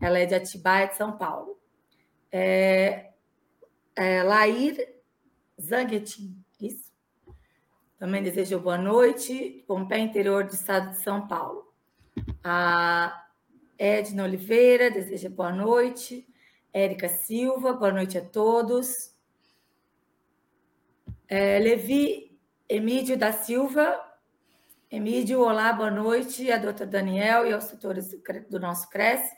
Ela 0.00 0.18
é 0.18 0.26
de 0.26 0.34
Atibaia, 0.34 0.88
de 0.88 0.96
São 0.96 1.16
Paulo. 1.16 1.56
É, 2.32 3.12
é, 3.96 4.22
Lair 4.22 4.94
Zanguetin, 5.60 6.44
isso? 6.60 6.92
Também 7.98 8.22
desejo 8.22 8.60
boa 8.60 8.76
noite, 8.76 9.64
com 9.66 9.88
pé 9.88 9.98
interior 9.98 10.44
do 10.44 10.52
estado 10.52 10.90
de 10.90 10.98
São 10.98 11.26
Paulo. 11.26 11.72
A 12.44 13.26
Edna 13.78 14.24
Oliveira 14.24 14.90
deseja 14.90 15.30
boa 15.30 15.50
noite. 15.50 16.28
Érica 16.72 17.08
Silva, 17.08 17.72
boa 17.72 17.90
noite 17.90 18.18
a 18.18 18.24
todos. 18.24 19.14
É, 21.26 21.58
Levi 21.58 22.38
Emídio 22.68 23.16
da 23.16 23.32
Silva. 23.32 23.98
Emídio, 24.90 25.40
olá, 25.40 25.72
boa 25.72 25.90
noite. 25.90 26.52
A 26.52 26.58
doutora 26.58 26.88
Daniel 26.88 27.46
e 27.46 27.52
aos 27.52 27.68
tutores 27.68 28.10
do 28.50 28.60
nosso 28.60 28.90
Cresce. 28.90 29.34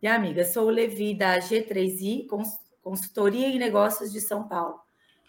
E 0.00 0.06
amiga, 0.06 0.42
sou 0.44 0.68
o 0.68 0.70
Levi 0.70 1.14
da 1.14 1.38
G3I, 1.38 2.26
Consultoria 2.90 3.46
e 3.46 3.56
Negócios 3.56 4.10
de 4.10 4.20
São 4.20 4.48
Paulo. 4.48 4.80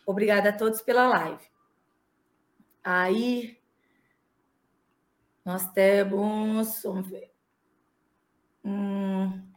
Obrigada 0.03 0.49
a 0.49 0.51
todos 0.51 0.81
pela 0.81 1.07
live. 1.07 1.45
Aí, 2.83 3.55
nós 5.45 5.71
temos, 5.71 6.81
vamos 6.81 7.07
ver, 7.07 7.31
hum, 8.65 9.47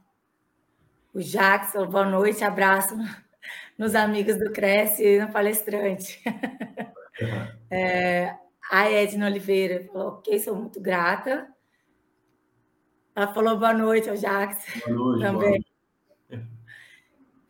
o 1.14 1.20
Jackson, 1.22 1.86
boa 1.86 2.04
noite, 2.04 2.44
abraço 2.44 2.94
nos 3.78 3.94
amigos 3.94 4.38
do 4.38 4.52
Cresce 4.52 5.02
e 5.02 5.20
no 5.20 5.32
palestrante. 5.32 6.22
É, 7.70 8.36
a 8.70 8.90
Edna 8.90 9.26
Oliveira 9.26 9.84
falou, 9.84 10.14
ok, 10.14 10.36
sou 10.40 10.56
muito 10.56 10.80
grata. 10.80 11.48
Ela 13.14 13.32
falou 13.32 13.56
boa 13.56 13.72
noite 13.72 14.10
ao 14.10 14.16
Jackson 14.16 14.80
boa 14.88 15.16
noite, 15.16 15.22
também. 15.22 15.60
Boa 15.60 15.73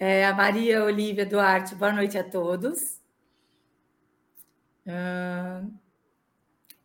é, 0.07 0.27
a 0.27 0.35
Maria 0.35 0.85
Olívia 0.85 1.25
Duarte, 1.25 1.75
boa 1.75 1.91
noite 1.91 2.19
a 2.19 2.23
todos. 2.23 3.01
Uh, 4.87 5.73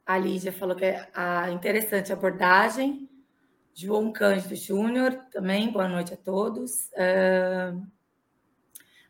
a 0.05 0.17
Lídia 0.17 0.53
falou 0.53 0.73
que 0.73 0.85
é 0.85 1.09
a 1.13 1.51
interessante 1.51 2.13
abordagem. 2.13 3.09
João 3.73 4.13
Cândido 4.13 4.55
Júnior, 4.55 5.11
também, 5.33 5.69
boa 5.69 5.89
noite 5.89 6.13
a 6.13 6.17
todos. 6.17 6.89
Uh, 6.93 7.85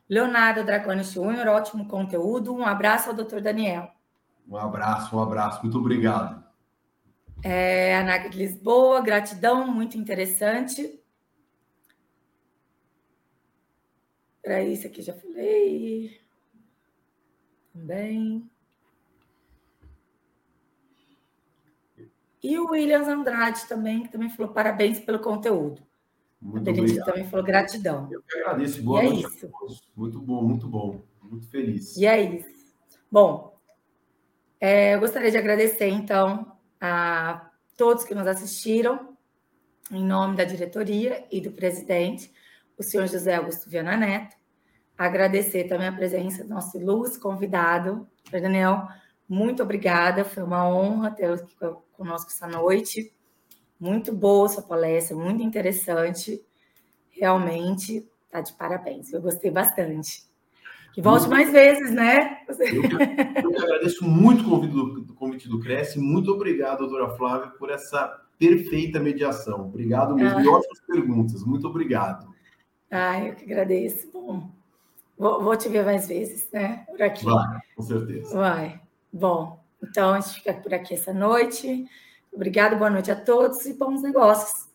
Leonardo 0.10 0.64
Dragoni 0.64 1.03
Júnior, 1.03 1.47
ótimo 1.47 1.88
conteúdo. 1.88 2.51
Um 2.51 2.66
abraço 2.66 3.10
ao 3.10 3.16
doutor 3.16 3.41
Daniel. 3.41 3.91
Um 4.47 4.57
abraço, 4.57 5.16
um 5.16 5.22
abraço, 5.22 5.62
muito 5.62 5.78
obrigado. 5.78 6.43
É, 7.43 7.95
Ana 7.99 8.18
de 8.18 8.36
Lisboa, 8.36 9.01
gratidão, 9.01 9.68
muito 9.68 9.99
interessante. 9.99 10.98
Para 14.49 14.63
isso 14.63 14.87
aqui 14.87 15.03
já 15.03 15.13
falei. 15.13 16.19
Também. 17.71 18.49
E 22.41 22.57
o 22.57 22.71
Williams 22.71 23.07
Andrade 23.07 23.67
também, 23.67 24.01
que 24.01 24.11
também 24.11 24.27
falou 24.31 24.51
parabéns 24.51 24.99
pelo 24.99 25.19
conteúdo. 25.19 25.83
Muito 26.41 26.67
a 26.67 27.05
também 27.05 27.29
falou 27.29 27.45
gratidão. 27.45 28.09
Eu 28.11 28.23
que 28.23 28.39
agradeço. 28.39 28.81
Boa 28.81 29.03
e 29.03 29.05
é 29.05 29.09
noite. 29.11 29.25
É 29.25 29.27
isso. 29.27 29.81
Muito 29.95 30.19
bom, 30.19 30.41
muito 30.41 30.67
bom. 30.67 30.99
Muito 31.21 31.47
feliz. 31.49 31.95
E 31.95 32.07
é 32.07 32.19
isso. 32.19 32.73
Bom, 33.11 33.55
é, 34.59 34.95
eu 34.95 34.99
gostaria 34.99 35.29
de 35.29 35.37
agradecer, 35.37 35.89
então, 35.89 36.57
a 36.81 37.51
todos 37.77 38.03
que 38.03 38.15
nos 38.15 38.25
assistiram, 38.25 39.15
em 39.91 40.03
nome 40.03 40.37
da 40.37 40.43
diretoria 40.43 41.27
e 41.31 41.39
do 41.39 41.51
presidente, 41.51 42.33
o 42.75 42.81
senhor 42.81 43.05
José 43.05 43.35
Augusto 43.35 43.69
Viana 43.69 43.95
Neto. 43.95 44.38
Agradecer 44.99 45.63
também 45.63 45.87
a 45.87 45.93
presença 45.93 46.43
do 46.43 46.49
nosso 46.49 46.77
ilustre 46.77 47.21
convidado, 47.21 48.05
Daniel. 48.29 48.85
Muito 49.29 49.63
obrigada, 49.63 50.25
foi 50.25 50.43
uma 50.43 50.67
honra 50.67 51.09
tê-lo 51.09 51.35
aqui 51.35 51.55
conosco 51.93 52.29
essa 52.29 52.45
noite. 52.45 53.09
Muito 53.79 54.13
boa 54.13 54.49
sua 54.49 54.61
palestra, 54.61 55.15
muito 55.15 55.41
interessante. 55.41 56.43
Realmente, 57.11 58.05
tá 58.29 58.41
de 58.41 58.51
parabéns. 58.51 59.13
Eu 59.13 59.21
gostei 59.21 59.49
bastante. 59.49 60.23
Que 60.93 61.01
volte 61.01 61.29
muito... 61.29 61.31
mais 61.31 61.49
vezes, 61.49 61.93
né? 61.93 62.41
Eu, 62.49 62.83
eu 63.51 63.57
agradeço 63.57 64.03
muito 64.03 64.45
o 64.45 64.49
convite 64.49 64.73
do, 64.73 65.01
do, 65.01 65.13
convite 65.13 65.47
do 65.47 65.61
Cresce. 65.61 65.97
Muito 65.97 66.29
obrigado, 66.29 66.79
doutora 66.79 67.15
Flávia, 67.15 67.51
por 67.51 67.69
essa 67.69 68.21
perfeita 68.37 68.99
mediação. 68.99 69.61
Obrigado 69.61 70.13
mesmo. 70.13 70.39
Ah. 70.39 70.43
E 70.43 70.47
ótimas 70.49 70.81
perguntas. 70.85 71.41
Muito 71.45 71.65
obrigado. 71.65 72.27
Ah, 72.91 73.23
eu 73.23 73.33
que 73.33 73.45
agradeço. 73.45 74.11
Bom, 74.11 74.59
vou, 75.20 75.43
vou, 75.43 75.55
te 75.55 75.67
ver 75.67 75.86
mais 75.86 76.07
vezes, 76.07 76.49
né? 76.51 76.86
Por 76.88 77.01
aqui. 77.01 77.26
Vai, 77.26 77.59
com 77.76 77.84
certeza. 77.84 78.36
Vai. 78.36 78.82
Bom, 79.11 79.59
então 79.84 80.13
a 80.13 80.20
gente 80.20 80.36
fica 80.36 80.53
por 80.53 80.74
aqui 80.74 80.93
essa 80.93 81.13
noite. 81.13 81.86
Obrigado, 82.32 82.78
boa 82.78 82.89
noite 82.89 83.11
a 83.11 83.15
todos 83.15 83.65
e 83.65 83.74
bons 83.74 84.01
negócios. 84.01 84.70